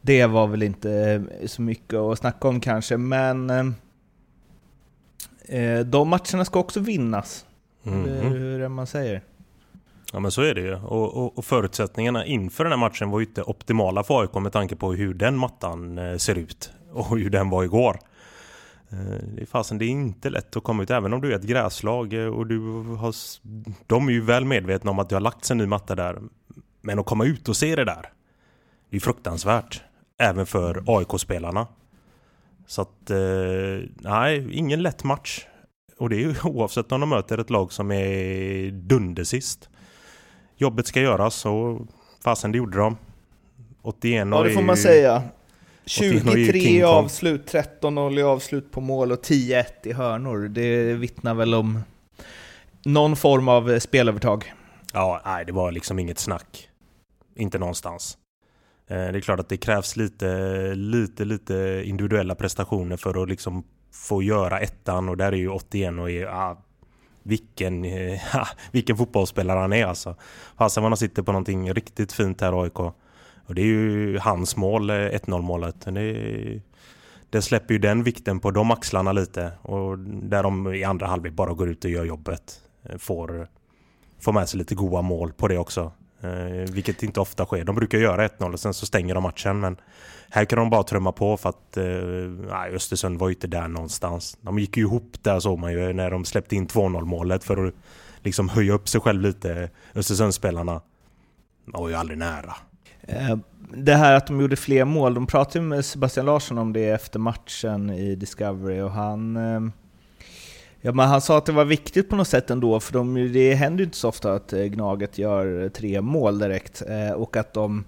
det 0.00 0.26
var 0.26 0.46
väl 0.46 0.62
inte 0.62 1.22
så 1.46 1.62
mycket 1.62 1.94
att 1.94 2.18
snacka 2.18 2.48
om 2.48 2.60
kanske, 2.60 2.96
men 2.96 3.46
de 5.84 6.08
matcherna 6.08 6.44
ska 6.44 6.58
också 6.58 6.80
vinnas. 6.80 7.46
Mm. 7.86 8.04
Hur 8.04 8.54
är 8.54 8.58
det 8.58 8.68
man 8.68 8.86
säger? 8.86 9.22
Ja 10.12 10.20
men 10.20 10.30
så 10.30 10.42
är 10.42 10.54
det 10.54 10.60
ju. 10.60 10.74
Och, 10.74 11.16
och, 11.16 11.38
och, 11.38 11.44
förutsättningarna 11.44 12.26
inför 12.26 12.64
den 12.64 12.72
här 12.72 12.78
matchen 12.78 13.10
var 13.10 13.20
ju 13.20 13.26
inte 13.26 13.42
optimala 13.42 14.04
för 14.04 14.20
AIK 14.20 14.34
med 14.34 14.52
tanke 14.52 14.76
på 14.76 14.92
hur 14.92 15.14
den 15.14 15.36
mattan 15.36 16.00
ser 16.18 16.38
ut. 16.38 16.72
Och 16.92 17.18
hur 17.18 17.30
den 17.30 17.50
var 17.50 17.64
igår. 17.64 17.98
Eh, 18.90 18.98
det 19.34 19.42
är 19.42 19.46
fasen, 19.46 19.78
det 19.78 19.84
är 19.84 19.88
inte 19.88 20.30
lätt 20.30 20.56
att 20.56 20.62
komma 20.62 20.82
ut 20.82 20.90
även 20.90 21.12
om 21.12 21.20
du 21.20 21.32
är 21.32 21.36
ett 21.36 21.42
gräslag 21.42 22.14
och 22.14 22.46
du 22.46 22.58
har... 22.98 23.14
De 23.86 24.08
är 24.08 24.12
ju 24.12 24.20
väl 24.20 24.44
medvetna 24.44 24.90
om 24.90 24.98
att 24.98 25.08
det 25.08 25.16
har 25.16 25.20
lagts 25.20 25.50
en 25.50 25.58
ny 25.58 25.66
matta 25.66 25.94
där. 25.94 26.18
Men 26.80 26.98
att 26.98 27.06
komma 27.06 27.24
ut 27.24 27.48
och 27.48 27.56
se 27.56 27.76
det 27.76 27.84
där. 27.84 28.12
Det 28.90 28.96
är 28.96 29.00
fruktansvärt. 29.00 29.82
Även 30.18 30.46
för 30.46 30.82
AIK-spelarna. 30.86 31.66
Så 32.66 32.82
att, 32.82 33.10
eh, 33.10 33.88
nej, 34.00 34.48
ingen 34.52 34.82
lätt 34.82 35.04
match. 35.04 35.46
Och 35.98 36.10
det 36.10 36.16
är 36.16 36.20
ju 36.20 36.34
oavsett 36.44 36.92
om 36.92 37.00
de 37.00 37.08
möter 37.08 37.38
ett 37.38 37.50
lag 37.50 37.72
som 37.72 37.90
är 37.92 38.70
dundersist. 38.70 39.68
Jobbet 40.56 40.86
ska 40.86 41.00
göras 41.00 41.46
och 41.46 41.80
fasen 42.24 42.52
det 42.52 42.58
gjorde 42.58 42.78
de. 42.78 42.96
81 43.82 44.28
Ja, 44.30 44.42
det 44.42 44.50
får 44.50 44.62
man 44.62 44.76
säga. 44.76 45.22
23 45.86 46.58
i 46.58 46.82
avslut, 46.82 47.52
13-0 47.52 48.18
i 48.18 48.22
avslut 48.22 48.70
på 48.70 48.80
mål 48.80 49.12
och 49.12 49.24
10-1 49.24 49.64
i 49.84 49.92
hörnor. 49.92 50.48
Det 50.48 50.94
vittnar 50.94 51.34
väl 51.34 51.54
om 51.54 51.80
någon 52.84 53.16
form 53.16 53.48
av 53.48 53.78
spelövertag. 53.78 54.52
Ja, 54.92 55.22
nej, 55.24 55.44
det 55.44 55.52
var 55.52 55.72
liksom 55.72 55.98
inget 55.98 56.18
snack. 56.18 56.68
Inte 57.36 57.58
någonstans. 57.58 58.18
Eh, 58.86 58.96
det 58.96 59.18
är 59.18 59.20
klart 59.20 59.40
att 59.40 59.48
det 59.48 59.56
krävs 59.56 59.96
lite, 59.96 60.74
lite, 60.74 61.24
lite 61.24 61.82
individuella 61.84 62.34
prestationer 62.34 62.96
för 62.96 63.22
att 63.22 63.28
liksom 63.28 63.64
få 63.92 64.22
göra 64.22 64.60
ettan 64.60 65.08
och 65.08 65.16
där 65.16 65.32
är 65.32 65.36
ju 65.36 65.48
81 65.48 65.98
och 65.98 66.10
är, 66.10 66.26
ah, 66.26 66.62
vilken, 67.22 67.84
ah, 68.32 68.48
vilken 68.72 68.96
fotbollsspelare 68.96 69.58
han 69.58 69.72
är 69.72 69.86
alltså. 69.86 70.16
Fasen 70.58 70.82
vad 70.82 70.90
han 70.90 70.96
sitter 70.96 71.22
på 71.22 71.32
någonting 71.32 71.72
riktigt 71.72 72.12
fint 72.12 72.40
här 72.40 72.62
AIK. 72.62 72.94
Och 73.46 73.54
det 73.54 73.62
är 73.62 73.66
ju 73.66 74.18
hans 74.18 74.56
mål, 74.56 74.90
eh, 74.90 74.94
1-0 74.94 75.42
målet. 75.42 75.76
Det, 75.80 76.60
det 77.30 77.42
släpper 77.42 77.74
ju 77.74 77.78
den 77.78 78.02
vikten 78.02 78.40
på 78.40 78.50
de 78.50 78.70
axlarna 78.70 79.12
lite 79.12 79.52
och 79.62 79.98
där 79.98 80.42
de 80.42 80.74
i 80.74 80.84
andra 80.84 81.06
halvlek 81.06 81.32
bara 81.32 81.52
går 81.52 81.68
ut 81.68 81.84
och 81.84 81.90
gör 81.90 82.04
jobbet. 82.04 82.60
Eh, 82.82 82.98
får, 82.98 83.48
får 84.20 84.32
med 84.32 84.48
sig 84.48 84.58
lite 84.58 84.74
goda 84.74 85.02
mål 85.02 85.32
på 85.32 85.48
det 85.48 85.58
också. 85.58 85.92
Eh, 86.24 86.72
vilket 86.72 87.02
inte 87.02 87.20
ofta 87.20 87.44
sker. 87.44 87.64
De 87.64 87.76
brukar 87.76 87.98
göra 87.98 88.28
1-0 88.28 88.52
och 88.52 88.60
sen 88.60 88.74
så 88.74 88.86
stänger 88.86 89.14
de 89.14 89.22
matchen. 89.22 89.60
Men 89.60 89.76
här 90.30 90.44
kan 90.44 90.58
de 90.58 90.70
bara 90.70 90.82
trumma 90.82 91.12
på 91.12 91.36
för 91.36 91.48
att 91.48 91.76
eh, 91.76 92.74
Östersund 92.74 93.18
var 93.18 93.28
ju 93.28 93.34
inte 93.34 93.46
där 93.46 93.68
någonstans. 93.68 94.38
De 94.40 94.58
gick 94.58 94.76
ju 94.76 94.82
ihop 94.82 95.12
där 95.22 95.40
såg 95.40 95.58
man 95.58 95.72
ju 95.72 95.92
när 95.92 96.10
de 96.10 96.24
släppte 96.24 96.56
in 96.56 96.66
2-0 96.66 97.04
målet 97.04 97.44
för 97.44 97.66
att 97.66 97.74
liksom 98.22 98.48
höja 98.48 98.72
upp 98.72 98.88
sig 98.88 99.00
själv 99.00 99.20
lite. 99.20 99.70
Östersundsspelarna 99.94 100.80
var 101.64 101.88
ju 101.88 101.94
aldrig 101.94 102.18
nära. 102.18 102.54
Eh, 103.06 103.36
det 103.76 103.94
här 103.94 104.14
att 104.14 104.26
de 104.26 104.40
gjorde 104.40 104.56
fler 104.56 104.84
mål, 104.84 105.14
de 105.14 105.26
pratade 105.26 105.64
med 105.64 105.84
Sebastian 105.84 106.26
Larsson 106.26 106.58
om 106.58 106.72
det 106.72 106.88
efter 106.88 107.18
matchen 107.18 107.90
i 107.90 108.14
Discovery 108.14 108.80
och 108.80 108.90
han 108.90 109.36
eh, 109.36 109.60
Ja, 110.86 110.92
men 110.92 111.08
han 111.08 111.20
sa 111.20 111.38
att 111.38 111.46
det 111.46 111.52
var 111.52 111.64
viktigt 111.64 112.08
på 112.08 112.16
något 112.16 112.28
sätt 112.28 112.50
ändå, 112.50 112.80
för 112.80 112.92
de, 112.92 113.32
det 113.32 113.54
händer 113.54 113.78
ju 113.78 113.84
inte 113.84 113.96
så 113.96 114.08
ofta 114.08 114.32
att 114.32 114.52
eh, 114.52 114.64
Gnaget 114.64 115.18
gör 115.18 115.68
tre 115.68 116.00
mål 116.00 116.38
direkt. 116.38 116.82
Och 117.16 117.36
att 117.36 117.52
de... 117.52 117.84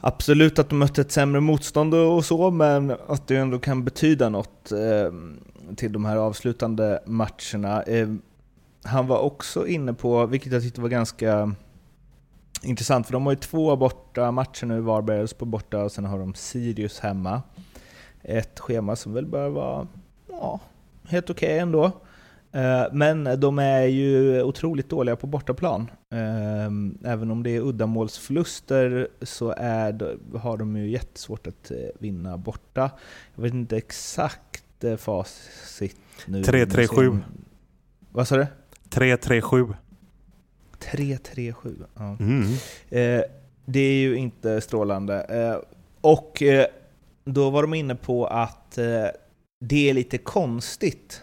Absolut 0.00 0.58
att 0.58 0.68
de 0.68 0.78
mötte 0.78 1.00
ett 1.00 1.12
sämre 1.12 1.40
motstånd 1.40 1.94
och 1.94 2.24
så, 2.24 2.50
men 2.50 2.90
att 3.08 3.26
det 3.26 3.36
ändå 3.36 3.58
kan 3.58 3.84
betyda 3.84 4.28
något 4.28 4.72
till 5.76 5.92
de 5.92 6.04
här 6.04 6.16
avslutande 6.16 7.02
matcherna. 7.06 7.84
Han 8.84 9.06
var 9.06 9.18
också 9.18 9.66
inne 9.66 9.92
på, 9.94 10.26
vilket 10.26 10.52
jag 10.52 10.62
tyckte 10.62 10.80
var 10.80 10.88
ganska 10.88 11.54
intressant, 12.62 13.06
för 13.06 13.12
de 13.12 13.26
har 13.26 13.32
ju 13.32 13.38
två 13.38 13.76
borta 13.76 14.30
matcher 14.30 14.66
nu, 14.66 14.80
Varbergs 14.80 15.34
på 15.34 15.44
borta 15.44 15.84
och 15.84 15.92
sen 15.92 16.04
har 16.04 16.18
de 16.18 16.34
Sirius 16.34 17.00
hemma. 17.00 17.42
Ett 18.22 18.58
schema 18.58 18.96
som 18.96 19.12
väl 19.14 19.26
bör 19.26 19.48
vara 19.48 19.86
ja, 20.28 20.60
helt 21.04 21.30
okej 21.30 21.48
okay 21.48 21.58
ändå. 21.58 21.92
Eh, 22.52 22.86
men 22.92 23.40
de 23.40 23.58
är 23.58 23.82
ju 23.82 24.42
otroligt 24.42 24.88
dåliga 24.88 25.16
på 25.16 25.26
bortaplan. 25.26 25.90
Eh, 26.12 27.10
även 27.12 27.30
om 27.30 27.42
det 27.42 27.56
är 27.56 27.60
uddamålsförluster 27.60 29.08
så 29.22 29.54
är, 29.56 30.16
har 30.38 30.56
de 30.56 30.76
ju 30.76 30.90
jättesvårt 30.90 31.46
att 31.46 31.70
eh, 31.70 31.76
vinna 31.98 32.38
borta. 32.38 32.90
Jag 33.34 33.42
vet 33.42 33.54
inte 33.54 33.76
exakt 33.76 34.64
facit 34.98 35.96
nu. 36.26 36.42
3-3-7. 36.42 37.18
Vad 38.12 38.28
sa 38.28 38.36
du? 38.36 38.46
3-3-7. 38.90 39.74
337. 40.92 41.76
Ja. 41.94 42.16
Mm. 42.20 42.42
Eh, 42.88 43.24
det 43.64 43.80
är 43.80 44.00
ju 44.00 44.16
inte 44.16 44.60
strålande. 44.60 45.20
Eh, 45.22 45.68
och 46.00 46.42
eh, 46.42 46.66
då 47.24 47.50
var 47.50 47.62
de 47.62 47.74
inne 47.74 47.94
på 47.94 48.26
att 48.26 48.78
eh, 48.78 49.06
det 49.60 49.90
är 49.90 49.94
lite 49.94 50.18
konstigt, 50.18 51.22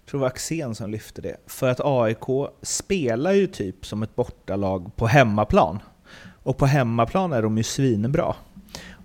jag 0.00 0.10
tror 0.10 0.20
det 0.20 0.22
var 0.22 0.28
Axén 0.28 0.74
som 0.74 0.90
lyfte 0.90 1.22
det, 1.22 1.36
för 1.46 1.68
att 1.68 1.80
AIK 1.80 2.50
spelar 2.62 3.32
ju 3.32 3.46
typ 3.46 3.86
som 3.86 4.02
ett 4.02 4.16
bortalag 4.16 4.96
på 4.96 5.06
hemmaplan. 5.06 5.78
Och 6.42 6.56
på 6.56 6.66
hemmaplan 6.66 7.32
är 7.32 7.42
de 7.42 7.56
ju 7.56 7.62
svinbra. 7.62 8.34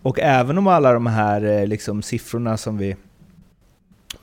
Och 0.01 0.19
även 0.19 0.57
om 0.57 0.67
alla 0.67 0.93
de 0.93 1.07
här 1.07 1.41
eh, 1.43 1.67
liksom, 1.67 2.01
siffrorna 2.01 2.57
som 2.57 2.77
vi 2.77 2.95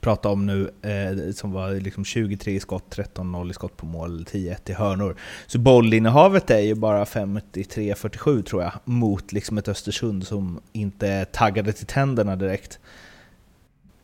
prata 0.02 0.28
om 0.28 0.46
nu, 0.46 0.70
eh, 0.82 1.32
som 1.32 1.52
var 1.52 1.70
liksom 1.70 2.04
23 2.04 2.54
i 2.54 2.60
skott, 2.60 2.96
13-0 2.96 3.50
i 3.50 3.54
skott 3.54 3.76
på 3.76 3.86
mål, 3.86 4.24
10-1 4.24 4.70
i 4.70 4.72
hörnor. 4.72 5.16
Så 5.46 5.58
bollinnehavet 5.58 6.50
är 6.50 6.58
ju 6.58 6.74
bara 6.74 7.04
53-47 7.04 8.42
tror 8.42 8.62
jag, 8.62 8.72
mot 8.84 9.32
liksom 9.32 9.58
ett 9.58 9.68
Östersund 9.68 10.26
som 10.26 10.60
inte 10.72 11.08
är 11.08 11.24
taggade 11.24 11.72
till 11.72 11.86
tänderna 11.86 12.36
direkt. 12.36 12.80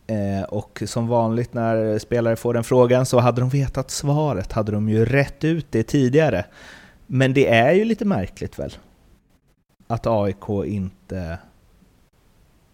Eh, 0.06 0.44
och 0.48 0.82
som 0.86 1.08
vanligt 1.08 1.54
när 1.54 1.98
spelare 1.98 2.36
får 2.36 2.54
den 2.54 2.64
frågan 2.64 3.06
så 3.06 3.18
hade 3.18 3.40
de 3.40 3.48
vetat 3.48 3.90
svaret, 3.90 4.52
hade 4.52 4.72
de 4.72 4.88
ju 4.88 5.04
rätt 5.04 5.44
ut 5.44 5.66
det 5.70 5.82
tidigare. 5.82 6.44
Men 7.06 7.32
det 7.34 7.48
är 7.48 7.72
ju 7.72 7.84
lite 7.84 8.04
märkligt 8.04 8.58
väl? 8.58 8.72
Att 9.86 10.06
AIK 10.06 10.48
inte 10.64 11.38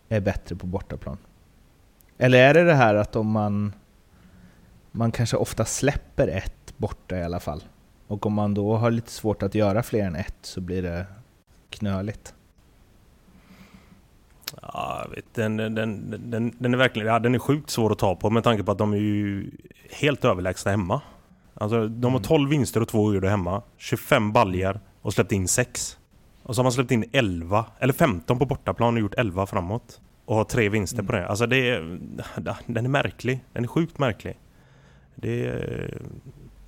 är 0.08 0.20
bättre 0.20 0.56
på 0.56 0.66
bortaplan. 0.66 1.18
Eller 2.24 2.38
är 2.38 2.54
det 2.54 2.64
det 2.64 2.74
här 2.74 2.94
att 2.94 3.16
om 3.16 3.30
man, 3.30 3.72
man 4.92 5.12
kanske 5.12 5.36
ofta 5.36 5.64
släpper 5.64 6.28
ett 6.28 6.78
borta 6.78 7.16
i 7.16 7.22
alla 7.22 7.40
fall, 7.40 7.64
och 8.06 8.26
om 8.26 8.32
man 8.32 8.54
då 8.54 8.76
har 8.76 8.90
lite 8.90 9.10
svårt 9.10 9.42
att 9.42 9.54
göra 9.54 9.82
fler 9.82 10.06
än 10.06 10.16
ett 10.16 10.36
så 10.42 10.60
blir 10.60 10.82
det 10.82 11.06
knöligt? 11.70 12.34
Ja, 14.62 15.06
vet, 15.14 15.34
den, 15.34 15.56
den, 15.56 15.74
den, 15.74 16.56
den, 16.58 16.74
är 16.74 16.78
verkligen 16.78 17.08
ja, 17.08 17.18
den 17.18 17.34
är 17.34 17.38
sjukt 17.38 17.70
svår 17.70 17.92
att 17.92 17.98
ta 17.98 18.16
på 18.16 18.30
med 18.30 18.44
tanke 18.44 18.62
på 18.62 18.72
att 18.72 18.78
de 18.78 18.92
är 18.92 18.98
ju 18.98 19.50
helt 19.90 20.24
överlägsna 20.24 20.70
hemma. 20.70 21.00
Alltså, 21.54 21.88
de 21.88 22.12
har 22.12 22.20
12 22.20 22.40
mm. 22.40 22.50
vinster 22.50 22.80
och 22.80 22.88
2 22.88 23.02
oavgjorda 23.04 23.28
hemma, 23.28 23.62
25 23.76 24.32
baljar 24.32 24.80
och 25.02 25.14
släppt 25.14 25.32
in 25.32 25.48
6. 25.48 25.98
Och 26.42 26.54
så 26.54 26.60
har 26.60 26.64
man 26.64 26.72
släppt 26.72 26.90
in 26.90 27.04
11, 27.12 27.66
eller 27.78 27.92
15 27.92 28.38
på 28.38 28.46
bortaplan 28.46 28.94
och 28.94 29.00
gjort 29.00 29.14
11 29.14 29.46
framåt 29.46 30.00
och 30.24 30.36
har 30.36 30.44
tre 30.44 30.68
vinster 30.68 30.98
mm. 30.98 31.06
på 31.06 31.12
det. 31.12 31.28
Alltså 31.28 31.46
det 31.46 31.70
är, 31.70 31.98
den 32.66 32.84
är 32.84 32.88
märklig. 32.88 33.44
Den 33.52 33.64
är 33.64 33.68
sjukt 33.68 33.98
märklig. 33.98 34.38
Det 35.14 35.46
är, 35.46 35.98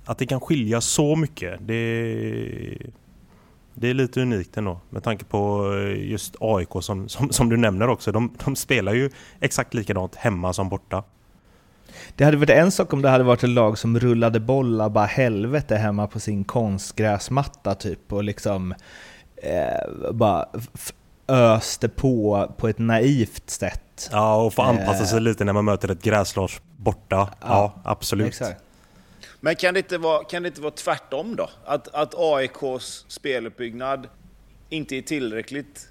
att 0.05 0.17
det 0.17 0.25
kan 0.25 0.39
skilja 0.39 0.81
så 0.81 1.15
mycket, 1.15 1.59
det, 1.61 2.77
det 3.73 3.89
är 3.89 3.93
lite 3.93 4.21
unikt 4.21 4.57
ändå. 4.57 4.79
Med 4.89 5.03
tanke 5.03 5.25
på 5.25 5.73
just 5.97 6.35
AIK 6.39 6.69
som, 6.81 7.09
som, 7.09 7.29
som 7.29 7.49
du 7.49 7.57
nämner 7.57 7.87
också. 7.87 8.11
De, 8.11 8.35
de 8.45 8.55
spelar 8.55 8.93
ju 8.93 9.09
exakt 9.39 9.73
likadant 9.73 10.15
hemma 10.15 10.53
som 10.53 10.69
borta. 10.69 11.03
Det 12.15 12.23
hade 12.25 12.37
varit 12.37 12.49
en 12.49 12.71
sak 12.71 12.93
om 12.93 13.01
det 13.01 13.09
hade 13.09 13.23
varit 13.23 13.43
ett 13.43 13.49
lag 13.49 13.77
som 13.77 13.99
rullade 13.99 14.39
bollar 14.39 14.89
bara 14.89 15.05
helvete 15.05 15.75
hemma 15.75 16.07
på 16.07 16.19
sin 16.19 16.43
konstgräsmatta 16.43 17.75
typ 17.75 18.13
och 18.13 18.23
liksom 18.23 18.73
eh, 19.35 20.11
bara 20.13 20.45
öste 21.27 21.89
på 21.89 22.47
på 22.57 22.67
ett 22.67 22.79
naivt 22.79 23.49
sätt. 23.49 24.09
Ja, 24.11 24.45
och 24.45 24.53
få 24.53 24.61
anpassa 24.61 25.05
sig 25.05 25.17
eh. 25.17 25.23
lite 25.23 25.45
när 25.45 25.53
man 25.53 25.65
möter 25.65 25.91
ett 25.91 26.01
gräslag 26.01 26.49
borta. 26.77 27.15
Ja, 27.15 27.37
ja 27.41 27.81
absolut. 27.83 28.27
Exakt. 28.27 28.63
Men 29.39 29.55
kan 29.55 29.73
det, 29.73 29.79
inte 29.79 29.97
vara, 29.97 30.23
kan 30.23 30.43
det 30.43 30.47
inte 30.47 30.61
vara 30.61 30.71
tvärtom 30.71 31.35
då? 31.35 31.49
Att, 31.65 31.87
att 31.87 32.13
AIKs 32.17 33.05
speluppbyggnad 33.07 34.07
inte 34.69 34.95
är 34.95 35.01
tillräckligt 35.01 35.89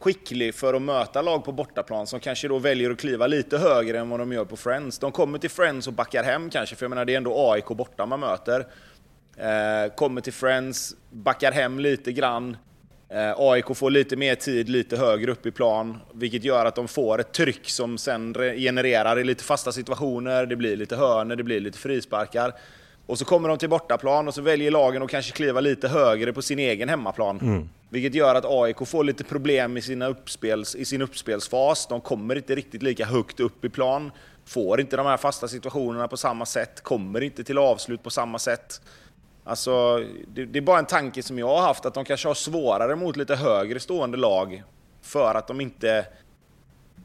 skicklig 0.00 0.54
för 0.54 0.74
att 0.74 0.82
möta 0.82 1.22
lag 1.22 1.44
på 1.44 1.52
bortaplan 1.52 2.06
som 2.06 2.20
kanske 2.20 2.48
då 2.48 2.58
väljer 2.58 2.90
att 2.90 2.98
kliva 2.98 3.26
lite 3.26 3.58
högre 3.58 3.98
än 3.98 4.08
vad 4.08 4.20
de 4.20 4.32
gör 4.32 4.44
på 4.44 4.56
Friends. 4.56 4.98
De 4.98 5.12
kommer 5.12 5.38
till 5.38 5.50
Friends 5.50 5.86
och 5.86 5.92
backar 5.92 6.24
hem 6.24 6.50
kanske, 6.50 6.76
för 6.76 6.84
jag 6.84 6.90
menar 6.90 7.04
det 7.04 7.12
är 7.12 7.16
ändå 7.16 7.50
AIK 7.52 7.66
borta 7.66 8.06
man 8.06 8.20
möter. 8.20 8.66
Eh, 9.36 9.94
kommer 9.94 10.20
till 10.20 10.32
Friends, 10.32 10.94
backar 11.10 11.52
hem 11.52 11.78
lite 11.78 12.12
grann, 12.12 12.56
AIK 13.36 13.76
får 13.76 13.90
lite 13.90 14.16
mer 14.16 14.34
tid 14.34 14.68
lite 14.68 14.96
högre 14.96 15.32
upp 15.32 15.46
i 15.46 15.50
plan, 15.50 15.98
vilket 16.12 16.44
gör 16.44 16.66
att 16.66 16.74
de 16.74 16.88
får 16.88 17.20
ett 17.20 17.32
tryck 17.32 17.70
som 17.70 17.98
sen 17.98 18.34
genererar 18.34 19.18
i 19.18 19.24
lite 19.24 19.44
fasta 19.44 19.72
situationer, 19.72 20.46
det 20.46 20.56
blir 20.56 20.76
lite 20.76 20.96
hörner, 20.96 21.36
det 21.36 21.42
blir 21.42 21.60
lite 21.60 21.78
frisparkar. 21.78 22.52
Och 23.06 23.18
så 23.18 23.24
kommer 23.24 23.48
de 23.48 23.58
till 23.58 23.68
bortaplan 23.68 24.28
och 24.28 24.34
så 24.34 24.42
väljer 24.42 24.70
lagen 24.70 25.02
att 25.02 25.10
kanske 25.10 25.32
kliva 25.32 25.60
lite 25.60 25.88
högre 25.88 26.32
på 26.32 26.42
sin 26.42 26.58
egen 26.58 26.88
hemmaplan. 26.88 27.38
Mm. 27.42 27.68
Vilket 27.88 28.14
gör 28.14 28.34
att 28.34 28.44
AIK 28.44 28.88
får 28.88 29.04
lite 29.04 29.24
problem 29.24 29.76
i, 29.76 29.82
sina 29.82 30.06
uppspels, 30.08 30.74
i 30.74 30.84
sin 30.84 31.02
uppspelsfas. 31.02 31.86
De 31.86 32.00
kommer 32.00 32.36
inte 32.36 32.54
riktigt 32.54 32.82
lika 32.82 33.04
högt 33.04 33.40
upp 33.40 33.64
i 33.64 33.68
plan, 33.68 34.10
får 34.44 34.80
inte 34.80 34.96
de 34.96 35.06
här 35.06 35.16
fasta 35.16 35.48
situationerna 35.48 36.08
på 36.08 36.16
samma 36.16 36.46
sätt, 36.46 36.82
kommer 36.82 37.20
inte 37.20 37.44
till 37.44 37.58
avslut 37.58 38.02
på 38.02 38.10
samma 38.10 38.38
sätt. 38.38 38.80
Alltså, 39.44 40.04
det, 40.28 40.44
det, 40.44 40.58
är 40.58 40.60
bara 40.60 40.78
en 40.78 40.86
tanke 40.86 41.22
som 41.22 41.38
jag 41.38 41.48
har 41.48 41.60
haft, 41.60 41.86
att 41.86 41.94
de 41.94 42.04
kanske 42.04 42.28
har 42.28 42.34
svårare 42.34 42.96
mot 42.96 43.16
lite 43.16 43.36
högre 43.36 43.80
stående 43.80 44.16
lag 44.16 44.62
för 45.02 45.34
att 45.34 45.46
de 45.46 45.60
inte... 45.60 46.06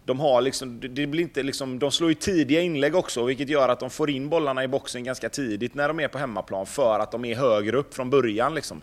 De 0.06 0.20
har 0.20 0.42
liksom, 0.42 0.80
det 0.80 1.08
blir 1.08 1.24
inte 1.24 1.44
liksom, 1.44 1.80
de 1.80 1.92
slår 1.92 2.10
ju 2.10 2.16
tidiga 2.16 2.62
inlägg 2.62 2.96
också, 2.96 3.26
vilket 3.26 3.50
gör 3.50 3.70
att 3.70 3.80
de 3.80 3.90
får 3.90 4.10
in 4.10 4.30
bollarna 4.30 4.64
i 4.64 4.68
boxen 4.68 5.04
ganska 5.04 5.30
tidigt 5.30 5.76
när 5.76 5.88
de 5.88 6.00
är 6.00 6.08
på 6.08 6.18
hemmaplan, 6.18 6.66
för 6.66 7.00
att 7.00 7.12
de 7.12 7.26
är 7.26 7.36
högre 7.36 7.78
upp 7.78 7.94
från 7.94 8.10
början. 8.10 8.56
Liksom. 8.56 8.82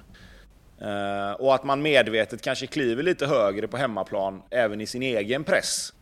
Uh, 0.82 1.32
och 1.32 1.54
att 1.54 1.64
man 1.64 1.82
medvetet 1.82 2.42
kanske 2.42 2.66
kliver 2.66 3.02
lite 3.02 3.26
högre 3.26 3.68
på 3.68 3.76
hemmaplan, 3.76 4.42
även 4.50 4.80
i 4.80 4.86
sin 4.86 5.02
egen 5.02 5.44
press. 5.44 5.92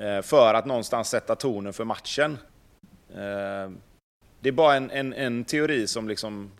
Uh, 0.00 0.22
för 0.22 0.54
att 0.54 0.66
någonstans 0.66 1.08
sätta 1.08 1.34
tonen 1.36 1.72
för 1.72 1.84
matchen. 1.84 2.38
Uh, 3.10 3.72
det 4.40 4.48
är 4.48 4.52
bara 4.52 4.74
en, 4.74 4.90
en, 4.90 5.12
en 5.12 5.44
teori 5.44 5.86
som 5.86 6.08
liksom 6.08 6.50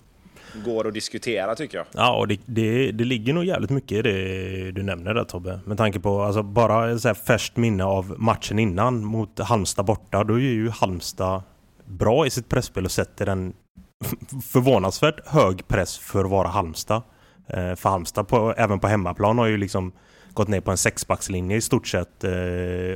går 0.64 0.88
att 0.88 0.95
diskutera 0.95 1.55
tycker 1.55 1.79
jag. 1.79 1.87
Ja, 1.93 2.17
och 2.17 2.29
det, 2.29 2.40
det, 2.47 2.93
det 2.93 3.05
ligger 3.05 3.33
nog 3.33 3.45
jävligt 3.45 3.71
mycket 3.71 3.93
i 3.93 4.03
det 4.03 4.71
du 4.73 4.83
nämner 4.83 5.14
där 5.14 5.25
Tobbe. 5.25 5.61
Med 5.64 5.79
tanke 5.79 6.01
på, 6.01 6.23
alltså 6.23 6.43
bara 6.43 6.99
så 6.99 7.09
här 7.09 7.14
färskt 7.14 7.57
minne 7.57 7.85
av 7.85 8.14
matchen 8.19 8.59
innan 8.59 9.05
mot 9.05 9.38
Halmstad 9.38 9.85
borta. 9.85 10.25
Då 10.25 10.35
är 10.35 10.38
ju 10.38 10.71
Halmstad 10.71 11.43
bra 11.85 12.27
i 12.27 12.31
sitt 12.31 12.49
pressspel 12.49 12.85
och 12.85 12.90
sätter 12.90 13.27
en 13.27 13.53
förvånansvärt 14.53 15.27
hög 15.27 15.69
press 15.69 15.99
för 15.99 16.25
att 16.25 16.31
vara 16.31 16.49
Halmstad. 16.49 17.03
Eh, 17.49 17.75
för 17.75 17.88
Halmstad, 17.88 18.29
på, 18.29 18.55
även 18.57 18.81
på 18.81 18.87
hemmaplan, 18.87 19.38
har 19.38 19.47
ju 19.47 19.57
liksom 19.57 19.93
gått 20.33 20.49
ner 20.49 20.61
på 20.61 20.71
en 20.71 20.77
sexbackslinje 20.77 21.57
i 21.57 21.61
stort 21.61 21.87
sett 21.87 22.25
eh, 22.25 22.33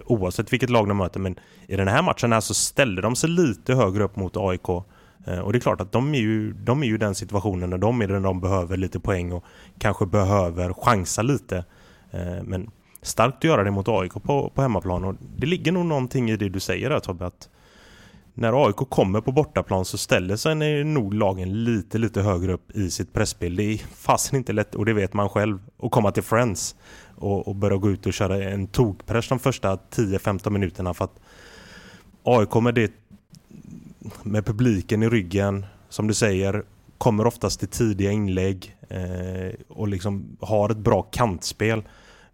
oavsett 0.06 0.52
vilket 0.52 0.70
lag 0.70 0.88
de 0.88 0.96
möter. 0.96 1.20
Men 1.20 1.38
i 1.66 1.76
den 1.76 1.88
här 1.88 2.02
matchen 2.02 2.32
här 2.32 2.40
så 2.40 2.54
ställde 2.54 3.02
de 3.02 3.16
sig 3.16 3.30
lite 3.30 3.74
högre 3.74 4.04
upp 4.04 4.16
mot 4.16 4.36
AIK 4.36 4.68
Eh, 4.68 4.82
Eh, 5.24 5.38
och 5.38 5.52
det 5.52 5.58
är 5.58 5.60
klart 5.60 5.80
att 5.80 5.92
de 5.92 6.14
är 6.14 6.18
ju, 6.18 6.52
de 6.52 6.82
är 6.82 6.86
ju 6.86 6.98
den 6.98 7.14
situationen 7.14 7.70
när 7.70 7.78
de 7.78 8.02
är 8.02 8.08
där 8.08 8.20
de 8.20 8.40
behöver 8.40 8.76
lite 8.76 9.00
poäng 9.00 9.32
och 9.32 9.44
kanske 9.78 10.06
behöver 10.06 10.72
chansa 10.72 11.22
lite. 11.22 11.64
Eh, 12.10 12.42
men 12.44 12.70
starkt 13.02 13.36
att 13.36 13.44
göra 13.44 13.64
det 13.64 13.70
mot 13.70 13.88
AIK 13.88 14.12
på, 14.12 14.50
på 14.54 14.62
hemmaplan 14.62 15.04
och 15.04 15.14
det 15.36 15.46
ligger 15.46 15.72
nog 15.72 15.86
någonting 15.86 16.30
i 16.30 16.36
det 16.36 16.48
du 16.48 16.60
säger 16.60 16.90
där 16.90 17.00
Tobbe 17.00 17.26
att 17.26 17.48
när 18.34 18.66
AIK 18.66 18.76
kommer 18.76 19.20
på 19.20 19.32
bortaplan 19.32 19.84
så 19.84 19.98
ställer 19.98 20.36
sig 20.36 20.84
nog 20.84 21.14
lagen 21.14 21.64
lite, 21.64 21.98
lite 21.98 22.22
högre 22.22 22.52
upp 22.52 22.70
i 22.70 22.90
sitt 22.90 23.12
pressbild. 23.12 23.56
Det 23.56 23.64
är 23.64 23.78
fasen 23.78 24.36
inte 24.36 24.52
lätt, 24.52 24.74
och 24.74 24.84
det 24.84 24.92
vet 24.92 25.14
man 25.14 25.28
själv, 25.28 25.58
att 25.82 25.90
komma 25.90 26.12
till 26.12 26.22
Friends 26.22 26.76
och, 27.16 27.48
och 27.48 27.56
börja 27.56 27.76
gå 27.76 27.90
ut 27.90 28.06
och 28.06 28.12
köra 28.12 28.44
en 28.44 28.66
tokpress 28.66 29.28
de 29.28 29.38
första 29.38 29.76
10-15 29.76 30.50
minuterna 30.50 30.94
för 30.94 31.04
att 31.04 31.20
AIK 32.22 32.54
med 32.54 32.74
det 32.74 32.92
med 34.22 34.46
publiken 34.46 35.02
i 35.02 35.08
ryggen, 35.08 35.66
som 35.88 36.06
du 36.06 36.14
säger, 36.14 36.64
kommer 36.98 37.26
oftast 37.26 37.60
till 37.60 37.68
tidiga 37.68 38.10
inlägg 38.10 38.76
eh, 38.88 39.60
och 39.68 39.88
liksom 39.88 40.36
har 40.40 40.70
ett 40.70 40.78
bra 40.78 41.02
kantspel. 41.02 41.82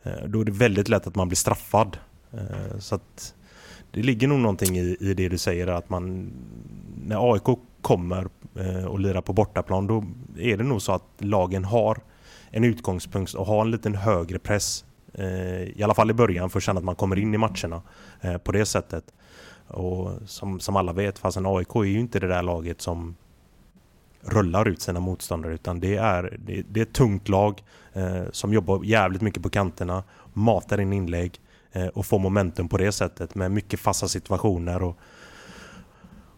Eh, 0.03 0.25
då 0.27 0.41
är 0.41 0.45
det 0.45 0.53
väldigt 0.53 0.89
lätt 0.89 1.07
att 1.07 1.15
man 1.15 1.29
blir 1.29 1.37
straffad. 1.37 1.99
Eh, 2.33 2.79
så 2.79 2.95
att 2.95 3.35
det 3.91 4.03
ligger 4.03 4.29
nog 4.29 4.41
någonting 4.41 4.79
i, 4.79 4.97
i 5.01 5.15
det 5.15 5.29
du 5.29 5.39
säger 5.39 5.67
att 5.67 5.91
man 5.91 6.33
när 7.07 7.33
AIK 7.33 7.59
kommer 7.81 8.29
eh, 8.55 8.85
och 8.85 9.01
lirar 9.01 9.21
på 9.21 9.33
bortaplan 9.33 9.87
då 9.87 10.05
är 10.39 10.57
det 10.57 10.65
nog 10.65 10.83
så 10.83 10.93
att 10.93 11.09
lagen 11.19 11.65
har 11.65 11.99
en 12.51 12.65
utgångspunkt 12.65 13.35
och 13.35 13.47
har 13.47 13.61
en 13.61 13.71
liten 13.71 13.95
högre 13.95 14.39
press. 14.39 14.85
Eh, 15.15 15.63
I 15.63 15.83
alla 15.83 15.95
fall 15.95 16.11
i 16.11 16.15
början 16.15 16.51
för 16.51 16.59
att 16.59 16.63
känna 16.63 16.79
att 16.79 16.85
man 16.85 16.97
kommer 16.97 17.19
in 17.19 17.35
i 17.35 17.39
matcherna 17.39 17.83
eh, 18.21 18.37
på 18.37 18.53
det 18.53 18.67
sättet. 18.67 19.05
Och 19.69 20.11
som, 20.27 20.61
som 20.61 20.77
alla 20.77 20.93
vet, 20.93 21.19
fast 21.19 21.37
en 21.37 21.47
AIK 21.47 21.77
är 21.77 21.85
ju 21.85 22.01
inte 22.01 22.21
det 22.21 22.29
där 22.29 22.43
laget 22.43 22.81
som 22.81 23.17
rullar 24.21 24.69
ut 24.69 24.83
sina 24.83 25.01
motståndare 25.01 25.55
utan 25.55 25.81
det 25.81 25.97
är, 25.97 26.39
det, 26.47 26.63
det 26.69 26.81
är 26.81 26.83
ett 26.83 26.93
tungt 26.93 27.29
lag 27.29 27.63
eh, 27.93 28.23
som 28.33 28.53
jobbar 28.53 28.85
jävligt 28.85 29.23
mycket 29.23 29.43
på 29.43 29.51
kanterna, 29.51 30.03
matar 30.33 30.81
in 30.81 30.93
inlägg 30.93 31.41
eh, 31.73 31.87
och 31.87 32.07
får 32.07 32.19
momentum 32.19 32.69
på 32.69 32.79
det 32.79 32.93
sättet 32.93 33.35
med 33.35 33.51
mycket 33.51 33.81
fasta 33.81 34.09
situationer 34.09 34.83
och, 34.83 34.99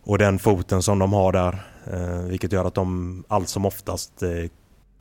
och 0.02 0.18
den 0.18 0.38
foten 0.38 0.82
som 0.82 0.98
de 0.98 1.12
har 1.12 1.32
där 1.32 1.66
eh, 1.92 2.28
vilket 2.28 2.52
gör 2.52 2.64
att 2.64 2.74
de 2.74 3.24
allt 3.28 3.48
som 3.48 3.66
oftast 3.66 4.22
eh, 4.22 4.30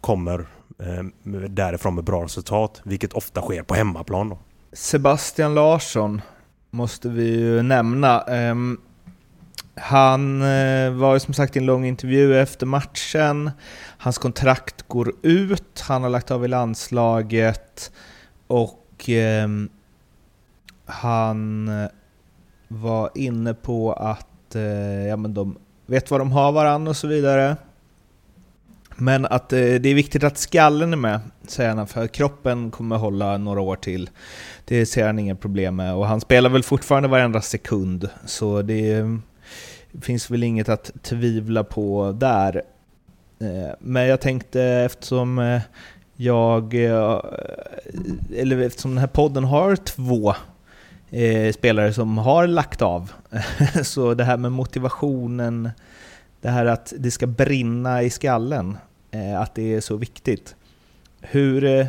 kommer 0.02 0.40
eh, 0.80 1.04
därifrån 1.50 1.96
med 1.96 2.04
bra 2.04 2.24
resultat 2.24 2.82
vilket 2.84 3.14
ofta 3.14 3.42
sker 3.42 3.64
på 3.64 3.74
hemmaplan. 3.74 4.30
Då. 4.30 4.38
Sebastian 4.74 5.56
Larsson 5.56 6.22
måste 6.76 7.10
vi 7.10 7.40
ju 7.40 7.62
nämna. 7.62 8.24
Um, 8.52 8.82
han 9.76 10.42
eh, 10.42 10.92
var 10.92 11.14
ju 11.14 11.20
som 11.20 11.34
sagt 11.34 11.56
i 11.56 11.60
en 11.60 11.66
lång 11.66 11.86
intervju 11.86 12.40
efter 12.40 12.66
matchen. 12.66 13.52
Hans 13.98 14.18
kontrakt 14.18 14.88
går 14.88 15.14
ut, 15.22 15.84
han 15.88 16.04
har 16.04 16.10
lagt 16.10 16.32
av 16.32 16.46
i 16.46 16.48
landslaget 16.48 17.92
och 18.48 19.10
um, 19.44 19.70
han 20.86 21.68
eh, 21.68 21.90
var 22.68 23.10
inne 23.16 23.54
på 23.54 23.94
att 23.94 24.56
uh, 24.56 25.08
ja, 25.08 25.18
men 25.18 25.34
de 25.34 25.58
vet 25.86 26.12
vad 26.12 26.22
de 26.22 26.32
har 26.32 26.52
varann 26.52 26.88
och 26.88 26.98
så 26.98 27.08
vidare. 27.08 27.58
Men 28.95 29.25
att 29.25 29.53
eh, 29.53 29.60
det 29.60 29.89
är 29.89 29.95
viktigt 29.95 30.23
att 30.23 30.38
skallen 30.38 30.93
är 30.93 30.97
med, 30.97 31.19
säger 31.47 31.75
han, 31.75 31.88
för 31.88 32.08
kroppen 32.08 32.71
kommer 32.71 32.97
hålla 32.97 33.38
några 33.38 33.62
år 33.62 33.75
till. 33.75 34.10
Det 34.65 34.86
ser 34.86 35.05
han 35.05 35.19
inga 35.19 35.36
problem 35.36 35.75
med 35.75 35.95
och 35.95 36.08
han 36.08 36.21
spelar 36.21 36.49
väl 36.49 36.63
fortfarande 36.63 37.10
varenda 37.10 37.41
sekund 37.41 38.10
så 38.25 38.62
det 38.62 38.93
eh, 38.93 39.17
finns 40.01 40.31
väl 40.31 40.43
inget 40.43 40.69
att 40.69 40.91
tvivla 41.03 41.63
på 41.63 42.12
där. 42.12 42.62
Eh, 43.39 43.75
men 43.79 44.08
jag 44.08 44.21
tänkte 44.21 44.63
eftersom 44.63 45.39
eh, 45.39 45.62
jag, 46.15 46.73
eh, 46.73 47.21
eller 48.36 48.60
eftersom 48.60 48.91
den 48.91 48.97
här 48.99 49.08
podden 49.08 49.43
har 49.43 49.75
två 49.75 50.36
eh, 51.10 51.53
spelare 51.53 51.93
som 51.93 52.17
har 52.17 52.47
lagt 52.47 52.81
av, 52.81 53.12
så 53.84 54.13
det 54.13 54.23
här 54.23 54.38
med 54.38 54.51
motivationen, 54.51 55.69
det 56.45 56.51
här 56.51 56.65
att 56.65 56.93
det 56.97 57.12
ska 57.12 57.27
brinna 57.27 58.03
i 58.03 58.10
skallen, 58.10 58.77
eh, 59.12 59.41
att 59.41 59.55
det 59.55 59.73
är 59.73 59.81
så 59.81 59.95
viktigt. 59.95 60.55
Hur, 61.21 61.63
eh, 61.63 61.88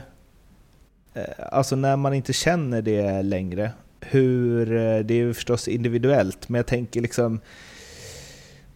eh, 1.14 1.24
alltså 1.52 1.76
när 1.76 1.96
man 1.96 2.14
inte 2.14 2.32
känner 2.32 2.82
det 2.82 3.22
längre, 3.22 3.70
hur, 4.00 4.66
det 5.02 5.14
är 5.14 5.18
ju 5.18 5.34
förstås 5.34 5.68
individuellt, 5.68 6.48
men 6.48 6.58
jag 6.58 6.66
tänker 6.66 7.00
liksom 7.00 7.40